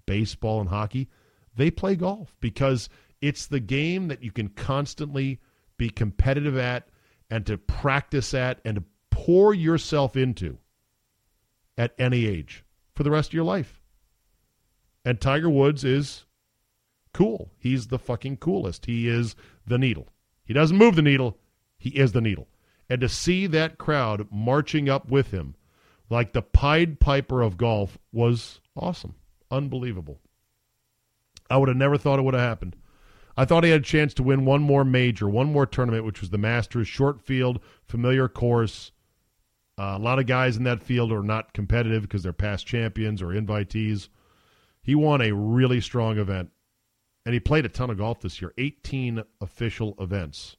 baseball 0.06 0.60
and 0.60 0.70
hockey, 0.70 1.10
they 1.54 1.70
play 1.70 1.94
golf 1.94 2.34
because 2.40 2.88
it's 3.20 3.46
the 3.46 3.60
game 3.60 4.08
that 4.08 4.22
you 4.22 4.32
can 4.32 4.48
constantly 4.48 5.40
be 5.76 5.90
competitive 5.90 6.56
at 6.56 6.88
and 7.28 7.44
to 7.44 7.58
practice 7.58 8.32
at 8.32 8.58
and 8.64 8.76
to 8.76 8.84
pour 9.10 9.52
yourself 9.52 10.16
into 10.16 10.56
at 11.76 11.94
any 11.98 12.24
age 12.24 12.64
for 12.94 13.02
the 13.02 13.10
rest 13.10 13.28
of 13.28 13.34
your 13.34 13.44
life. 13.44 13.82
And 15.04 15.20
Tiger 15.20 15.50
Woods 15.50 15.84
is 15.84 16.24
cool. 17.12 17.52
He's 17.58 17.88
the 17.88 17.98
fucking 17.98 18.38
coolest. 18.38 18.86
He 18.86 19.06
is 19.06 19.36
the 19.66 19.76
needle. 19.76 20.08
He 20.44 20.54
doesn't 20.54 20.76
move 20.76 20.96
the 20.96 21.02
needle, 21.02 21.38
he 21.82 21.90
is 21.90 22.12
the 22.12 22.20
needle. 22.20 22.46
And 22.88 23.00
to 23.00 23.08
see 23.08 23.48
that 23.48 23.76
crowd 23.76 24.28
marching 24.30 24.88
up 24.88 25.08
with 25.08 25.32
him 25.32 25.56
like 26.08 26.32
the 26.32 26.42
Pied 26.42 27.00
Piper 27.00 27.42
of 27.42 27.56
golf 27.56 27.98
was 28.12 28.60
awesome. 28.76 29.16
Unbelievable. 29.50 30.20
I 31.50 31.56
would 31.56 31.68
have 31.68 31.76
never 31.76 31.98
thought 31.98 32.20
it 32.20 32.22
would 32.22 32.34
have 32.34 32.48
happened. 32.48 32.76
I 33.36 33.44
thought 33.46 33.64
he 33.64 33.70
had 33.70 33.80
a 33.80 33.84
chance 33.84 34.14
to 34.14 34.22
win 34.22 34.44
one 34.44 34.62
more 34.62 34.84
major, 34.84 35.28
one 35.28 35.50
more 35.52 35.66
tournament, 35.66 36.04
which 36.04 36.20
was 36.20 36.30
the 36.30 36.38
Masters, 36.38 36.86
short 36.86 37.20
field, 37.20 37.58
familiar 37.82 38.28
course. 38.28 38.92
Uh, 39.76 39.96
a 39.96 39.98
lot 39.98 40.20
of 40.20 40.26
guys 40.26 40.56
in 40.56 40.62
that 40.64 40.84
field 40.84 41.10
are 41.10 41.24
not 41.24 41.52
competitive 41.52 42.02
because 42.02 42.22
they're 42.22 42.32
past 42.32 42.64
champions 42.64 43.20
or 43.20 43.28
invitees. 43.28 44.08
He 44.82 44.94
won 44.94 45.20
a 45.20 45.32
really 45.32 45.80
strong 45.80 46.16
event, 46.18 46.50
and 47.26 47.32
he 47.32 47.40
played 47.40 47.64
a 47.64 47.68
ton 47.68 47.90
of 47.90 47.98
golf 47.98 48.20
this 48.20 48.40
year 48.40 48.52
18 48.56 49.24
official 49.40 49.96
events. 49.98 50.56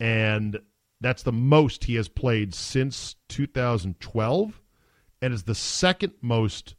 And 0.00 0.58
that's 1.00 1.22
the 1.22 1.32
most 1.32 1.84
he 1.84 1.94
has 1.96 2.08
played 2.08 2.54
since 2.54 3.16
2012, 3.28 4.60
and 5.20 5.34
is 5.34 5.44
the 5.44 5.54
second 5.54 6.12
most 6.20 6.74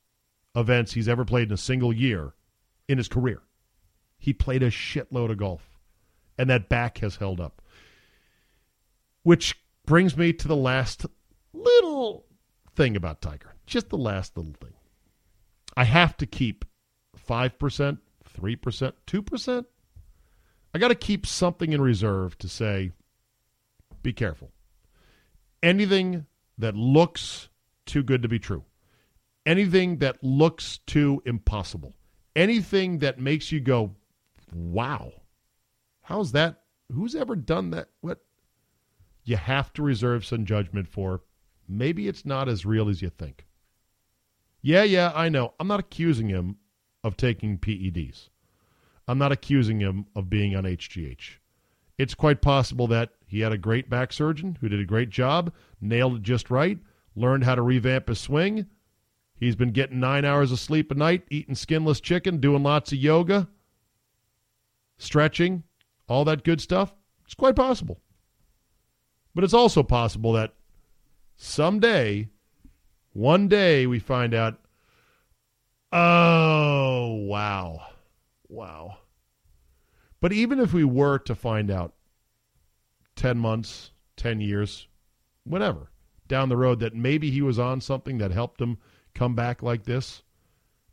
events 0.55 0.93
he's 0.93 1.09
ever 1.09 1.25
played 1.25 1.47
in 1.47 1.53
a 1.53 1.57
single 1.57 1.93
year 1.93 2.33
in 2.87 2.97
his 2.97 3.07
career. 3.07 3.41
He 4.17 4.33
played 4.33 4.63
a 4.63 4.69
shitload 4.69 5.31
of 5.31 5.37
golf, 5.37 5.79
and 6.37 6.49
that 6.49 6.69
back 6.69 6.99
has 6.99 7.17
held 7.17 7.39
up. 7.39 7.61
Which 9.23 9.61
brings 9.85 10.17
me 10.17 10.33
to 10.33 10.47
the 10.47 10.55
last 10.55 11.05
little 11.53 12.25
thing 12.75 12.95
about 12.95 13.21
Tiger. 13.21 13.53
Just 13.65 13.89
the 13.89 13.97
last 13.97 14.35
little 14.37 14.53
thing. 14.53 14.73
I 15.77 15.83
have 15.83 16.17
to 16.17 16.25
keep 16.25 16.65
5%, 17.27 17.97
3%, 18.37 18.93
2%. 19.07 19.65
I 20.73 20.77
got 20.77 20.87
to 20.89 20.95
keep 20.95 21.25
something 21.25 21.73
in 21.73 21.81
reserve 21.81 22.37
to 22.39 22.47
say, 22.47 22.91
be 24.01 24.13
careful. 24.13 24.51
Anything 25.61 26.25
that 26.57 26.75
looks 26.75 27.49
too 27.85 28.03
good 28.03 28.21
to 28.21 28.29
be 28.29 28.39
true, 28.39 28.63
anything 29.45 29.97
that 29.97 30.23
looks 30.23 30.79
too 30.85 31.21
impossible, 31.25 31.95
anything 32.35 32.99
that 32.99 33.19
makes 33.19 33.51
you 33.51 33.59
go, 33.59 33.95
wow, 34.53 35.11
how's 36.01 36.31
that? 36.33 36.61
Who's 36.91 37.15
ever 37.15 37.35
done 37.35 37.71
that? 37.71 37.89
What? 38.01 38.19
You 39.23 39.37
have 39.37 39.71
to 39.73 39.83
reserve 39.83 40.25
some 40.25 40.45
judgment 40.45 40.87
for. 40.87 41.21
Maybe 41.67 42.07
it's 42.07 42.25
not 42.25 42.49
as 42.49 42.65
real 42.65 42.89
as 42.89 43.01
you 43.01 43.09
think. 43.09 43.45
Yeah, 44.61 44.83
yeah, 44.83 45.11
I 45.13 45.29
know. 45.29 45.53
I'm 45.59 45.67
not 45.67 45.79
accusing 45.79 46.29
him 46.29 46.57
of 47.03 47.15
taking 47.15 47.59
PEDs. 47.59 48.29
I'm 49.07 49.17
not 49.17 49.31
accusing 49.31 49.79
him 49.79 50.07
of 50.15 50.29
being 50.29 50.55
on 50.55 50.63
HGH. 50.63 51.37
It's 51.97 52.15
quite 52.15 52.41
possible 52.41 52.87
that 52.87 53.11
he 53.29 53.41
had 53.41 53.51
a 53.51 53.59
great 53.59 53.91
back 53.91 54.11
surgeon 54.11 54.57
who 54.59 54.67
did 54.69 54.79
a 54.79 54.85
great 54.85 55.11
job, 55.11 55.53
nailed 55.79 56.15
it 56.15 56.23
just 56.23 56.49
right, 56.49 56.79
learned 57.15 57.43
how 57.43 57.53
to 57.53 57.61
revamp 57.61 58.07
his 58.07 58.19
swing. 58.19 58.65
He's 59.35 59.55
been 59.55 59.71
getting 59.71 59.99
nine 59.99 60.25
hours 60.25 60.51
of 60.51 60.59
sleep 60.59 60.89
a 60.89 60.95
night, 60.95 61.25
eating 61.29 61.53
skinless 61.53 62.01
chicken, 62.01 62.39
doing 62.39 62.63
lots 62.63 62.91
of 62.91 62.97
yoga, 62.97 63.47
stretching, 64.97 65.61
all 66.07 66.25
that 66.25 66.43
good 66.43 66.59
stuff. 66.59 66.95
It's 67.23 67.35
quite 67.35 67.55
possible. 67.55 68.01
But 69.35 69.43
it's 69.43 69.53
also 69.53 69.83
possible 69.83 70.33
that 70.33 70.55
someday, 71.35 72.29
one 73.13 73.47
day, 73.47 73.85
we 73.85 73.99
find 73.99 74.33
out, 74.33 74.59
oh, 75.91 77.13
wow. 77.27 77.81
Wow. 78.47 78.97
But 80.19 80.33
even 80.33 80.59
if 80.59 80.73
we 80.73 80.83
were 80.83 81.19
to 81.19 81.35
find 81.35 81.69
out 81.69 81.93
10 83.19 83.37
months, 83.37 83.91
10 84.15 84.39
years, 84.39 84.87
whatever, 85.43 85.91
down 86.29 86.47
the 86.47 86.55
road 86.55 86.79
that 86.79 86.95
maybe 86.95 87.29
he 87.29 87.41
was 87.41 87.59
on 87.59 87.81
something 87.81 88.17
that 88.17 88.31
helped 88.31 88.61
him 88.61 88.77
come 89.13 89.35
back 89.35 89.61
like 89.61 89.83
this, 89.83 90.23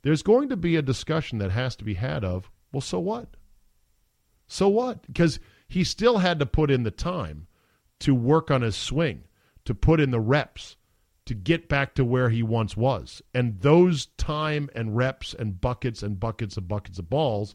there's 0.02 0.24
going 0.24 0.48
to 0.48 0.56
be 0.56 0.74
a 0.74 0.82
discussion 0.82 1.38
that 1.38 1.52
has 1.52 1.76
to 1.76 1.84
be 1.84 1.94
had 1.94 2.24
of, 2.24 2.50
well, 2.72 2.80
so 2.80 2.98
what? 2.98 3.36
So 4.48 4.68
what? 4.68 5.06
Because 5.06 5.38
he 5.68 5.84
still 5.84 6.18
had 6.18 6.40
to 6.40 6.46
put 6.46 6.68
in 6.68 6.82
the 6.82 6.90
time 6.90 7.46
to 8.00 8.12
work 8.12 8.50
on 8.50 8.62
his 8.62 8.74
swing, 8.74 9.22
to 9.64 9.72
put 9.72 10.00
in 10.00 10.10
the 10.10 10.18
reps, 10.18 10.74
to 11.26 11.34
get 11.34 11.68
back 11.68 11.94
to 11.94 12.04
where 12.04 12.30
he 12.30 12.42
once 12.42 12.76
was. 12.76 13.22
And 13.32 13.60
those 13.60 14.06
time 14.16 14.68
and 14.74 14.96
reps 14.96 15.32
and 15.32 15.60
buckets 15.60 16.02
and 16.02 16.18
buckets 16.18 16.56
and 16.56 16.66
buckets 16.66 16.98
of 16.98 17.08
balls, 17.08 17.54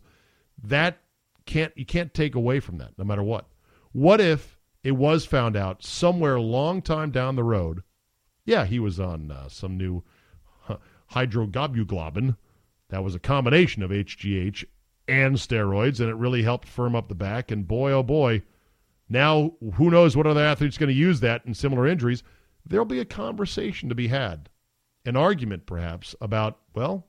that 0.63 0.99
can't 1.45 1.75
you 1.75 1.85
can't 1.85 2.13
take 2.13 2.35
away 2.35 2.61
from 2.61 2.77
that 2.77 2.97
no 2.97 3.03
matter 3.03 3.23
what. 3.23 3.47
What 3.91 4.21
if 4.21 4.60
it 4.83 4.93
was 4.93 5.25
found 5.25 5.55
out 5.55 5.83
somewhere 5.83 6.35
a 6.35 6.41
long 6.41 6.81
time 6.81 7.11
down 7.11 7.35
the 7.35 7.43
road? 7.43 7.83
Yeah, 8.45 8.65
he 8.65 8.79
was 8.79 8.99
on 8.99 9.31
uh, 9.31 9.49
some 9.49 9.77
new 9.77 10.03
hydroxyglobulin. 11.11 12.35
That 12.89 13.03
was 13.03 13.15
a 13.15 13.19
combination 13.19 13.83
of 13.83 13.91
HGH 13.91 14.65
and 15.07 15.35
steroids, 15.35 15.99
and 15.99 16.09
it 16.09 16.15
really 16.15 16.43
helped 16.43 16.67
firm 16.67 16.95
up 16.95 17.07
the 17.07 17.15
back. 17.15 17.51
And 17.51 17.67
boy, 17.67 17.91
oh 17.91 18.03
boy, 18.03 18.41
now 19.07 19.53
who 19.75 19.91
knows 19.91 20.17
what 20.17 20.27
other 20.27 20.43
athlete's 20.43 20.77
going 20.77 20.89
to 20.89 20.93
use 20.93 21.19
that 21.19 21.45
in 21.45 21.53
similar 21.53 21.87
injuries? 21.87 22.23
There'll 22.65 22.85
be 22.85 22.99
a 22.99 23.05
conversation 23.05 23.89
to 23.89 23.95
be 23.95 24.07
had, 24.07 24.49
an 25.05 25.15
argument 25.15 25.65
perhaps 25.65 26.15
about, 26.21 26.59
well, 26.73 27.07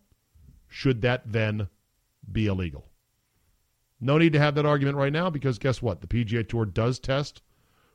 should 0.69 1.03
that 1.03 1.31
then 1.31 1.69
be 2.31 2.47
illegal? 2.47 2.89
No 4.01 4.19
need 4.19 4.33
to 4.33 4.41
have 4.41 4.57
that 4.57 4.67
argument 4.67 4.97
right 4.97 5.13
now 5.13 5.31
because 5.31 5.59
guess 5.59 5.81
what? 5.81 6.01
The 6.01 6.07
PGA 6.07 6.49
Tour 6.49 6.65
does 6.65 6.99
test 6.99 7.43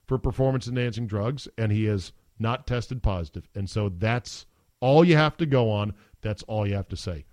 for 0.08 0.18
performance 0.18 0.68
enhancing 0.68 1.08
drugs, 1.08 1.47
and 1.58 1.72
he 1.72 1.86
has 1.86 2.12
not 2.39 2.68
tested 2.68 3.03
positive. 3.03 3.47
And 3.55 3.70
so 3.70 3.89
that's 3.89 4.45
all 4.80 5.03
you 5.03 5.18
have 5.18 5.38
to 5.38 5.45
go 5.45 5.70
on. 5.70 5.93
That's 6.22 6.43
all 6.43 6.68
you 6.68 6.76
have 6.76 6.88
to 6.89 6.97
say. 6.97 7.26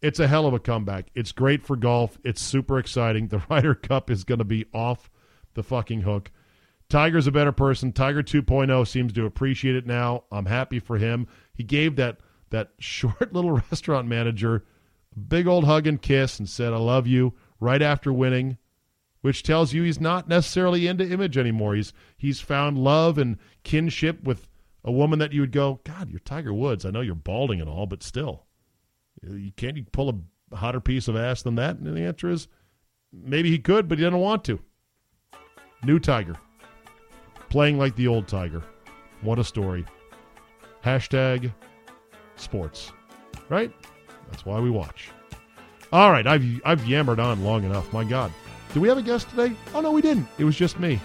it's 0.00 0.20
a 0.20 0.28
hell 0.28 0.46
of 0.46 0.54
a 0.54 0.60
comeback. 0.60 1.06
It's 1.14 1.32
great 1.32 1.64
for 1.64 1.74
golf. 1.74 2.18
It's 2.24 2.40
super 2.40 2.78
exciting. 2.78 3.28
The 3.28 3.42
Ryder 3.50 3.74
Cup 3.74 4.10
is 4.10 4.24
going 4.24 4.38
to 4.38 4.44
be 4.44 4.66
off 4.72 5.10
the 5.54 5.62
fucking 5.62 6.02
hook. 6.02 6.30
Tiger's 6.88 7.26
a 7.26 7.32
better 7.32 7.52
person. 7.52 7.92
Tiger 7.92 8.22
2.0 8.22 8.86
seems 8.86 9.12
to 9.12 9.26
appreciate 9.26 9.76
it 9.76 9.86
now. 9.86 10.24
I'm 10.30 10.46
happy 10.46 10.78
for 10.78 10.98
him. 10.98 11.26
He 11.52 11.64
gave 11.64 11.96
that 11.96 12.18
that 12.50 12.70
short 12.78 13.32
little 13.32 13.52
restaurant 13.52 14.08
manager 14.08 14.64
a 15.14 15.18
big 15.18 15.46
old 15.46 15.64
hug 15.64 15.86
and 15.86 16.00
kiss 16.00 16.38
and 16.38 16.48
said, 16.48 16.72
"I 16.72 16.78
love 16.78 17.06
you." 17.06 17.34
right 17.60 17.82
after 17.82 18.12
winning, 18.12 18.58
which 19.28 19.42
tells 19.42 19.74
you 19.74 19.82
he's 19.82 20.00
not 20.00 20.26
necessarily 20.26 20.86
into 20.86 21.06
image 21.06 21.36
anymore. 21.36 21.74
He's 21.74 21.92
he's 22.16 22.40
found 22.40 22.78
love 22.78 23.18
and 23.18 23.36
kinship 23.62 24.24
with 24.24 24.48
a 24.82 24.90
woman 24.90 25.18
that 25.18 25.34
you 25.34 25.42
would 25.42 25.52
go, 25.52 25.80
God, 25.84 26.08
you're 26.08 26.18
Tiger 26.18 26.54
Woods. 26.54 26.86
I 26.86 26.90
know 26.90 27.02
you're 27.02 27.14
balding 27.14 27.60
and 27.60 27.68
all, 27.68 27.84
but 27.84 28.02
still, 28.02 28.46
you 29.22 29.52
can't 29.54 29.76
you 29.76 29.84
pull 29.92 30.08
a 30.50 30.56
hotter 30.56 30.80
piece 30.80 31.08
of 31.08 31.16
ass 31.16 31.42
than 31.42 31.56
that? 31.56 31.76
And 31.76 31.94
the 31.94 32.00
answer 32.00 32.30
is 32.30 32.48
maybe 33.12 33.50
he 33.50 33.58
could, 33.58 33.86
but 33.86 33.98
he 33.98 34.04
doesn't 34.04 34.18
want 34.18 34.44
to. 34.44 34.60
New 35.84 35.98
Tiger, 35.98 36.36
playing 37.50 37.76
like 37.76 37.96
the 37.96 38.08
old 38.08 38.28
Tiger. 38.28 38.62
What 39.20 39.38
a 39.38 39.44
story. 39.44 39.84
Hashtag 40.82 41.52
sports, 42.36 42.92
right? 43.50 43.70
That's 44.30 44.46
why 44.46 44.58
we 44.58 44.70
watch. 44.70 45.10
All 45.92 46.10
right, 46.10 46.26
I've 46.26 46.62
I've 46.64 46.86
yammered 46.88 47.20
on 47.20 47.44
long 47.44 47.64
enough. 47.64 47.92
My 47.92 48.04
God, 48.04 48.32
did 48.72 48.80
we 48.80 48.88
have 48.88 48.98
a 48.98 49.02
guest 49.02 49.28
today? 49.30 49.54
Oh 49.74 49.80
no, 49.80 49.90
we 49.90 50.02
didn't. 50.02 50.26
It 50.38 50.44
was 50.44 50.56
just 50.56 50.78
me. 50.78 51.00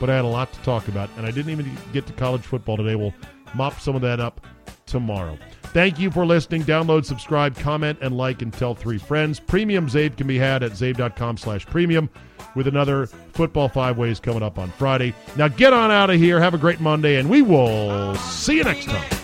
But 0.00 0.10
I 0.10 0.16
had 0.16 0.24
a 0.24 0.28
lot 0.28 0.52
to 0.52 0.60
talk 0.60 0.88
about, 0.88 1.08
and 1.16 1.26
I 1.26 1.30
didn't 1.30 1.50
even 1.50 1.70
get 1.92 2.06
to 2.06 2.12
college 2.12 2.42
football 2.42 2.76
today. 2.76 2.94
We'll 2.94 3.14
mop 3.54 3.80
some 3.80 3.94
of 3.94 4.02
that 4.02 4.20
up 4.20 4.46
tomorrow. 4.86 5.38
Thank 5.62 5.98
you 5.98 6.10
for 6.10 6.24
listening. 6.26 6.62
Download, 6.62 7.04
subscribe, 7.04 7.56
comment, 7.56 7.98
and 8.00 8.16
like, 8.16 8.42
and 8.42 8.52
tell 8.52 8.74
three 8.74 8.98
friends. 8.98 9.40
Premium 9.40 9.88
Czabe 9.88 10.16
can 10.16 10.26
be 10.26 10.38
had 10.38 10.62
at 10.62 10.72
czabe.com 10.72 11.36
slash 11.36 11.66
premium 11.66 12.08
with 12.54 12.68
another 12.68 13.06
Football 13.06 13.68
Five 13.68 13.98
Ways 13.98 14.20
coming 14.20 14.42
up 14.42 14.58
on 14.58 14.70
Friday. 14.70 15.14
Now 15.36 15.48
get 15.48 15.72
on 15.72 15.90
out 15.90 16.10
of 16.10 16.16
here. 16.16 16.40
Have 16.40 16.54
a 16.54 16.58
great 16.58 16.80
Monday, 16.80 17.16
and 17.16 17.28
we 17.28 17.42
will 17.42 18.14
see 18.16 18.56
you 18.56 18.64
next 18.64 18.86
time. 18.86 19.23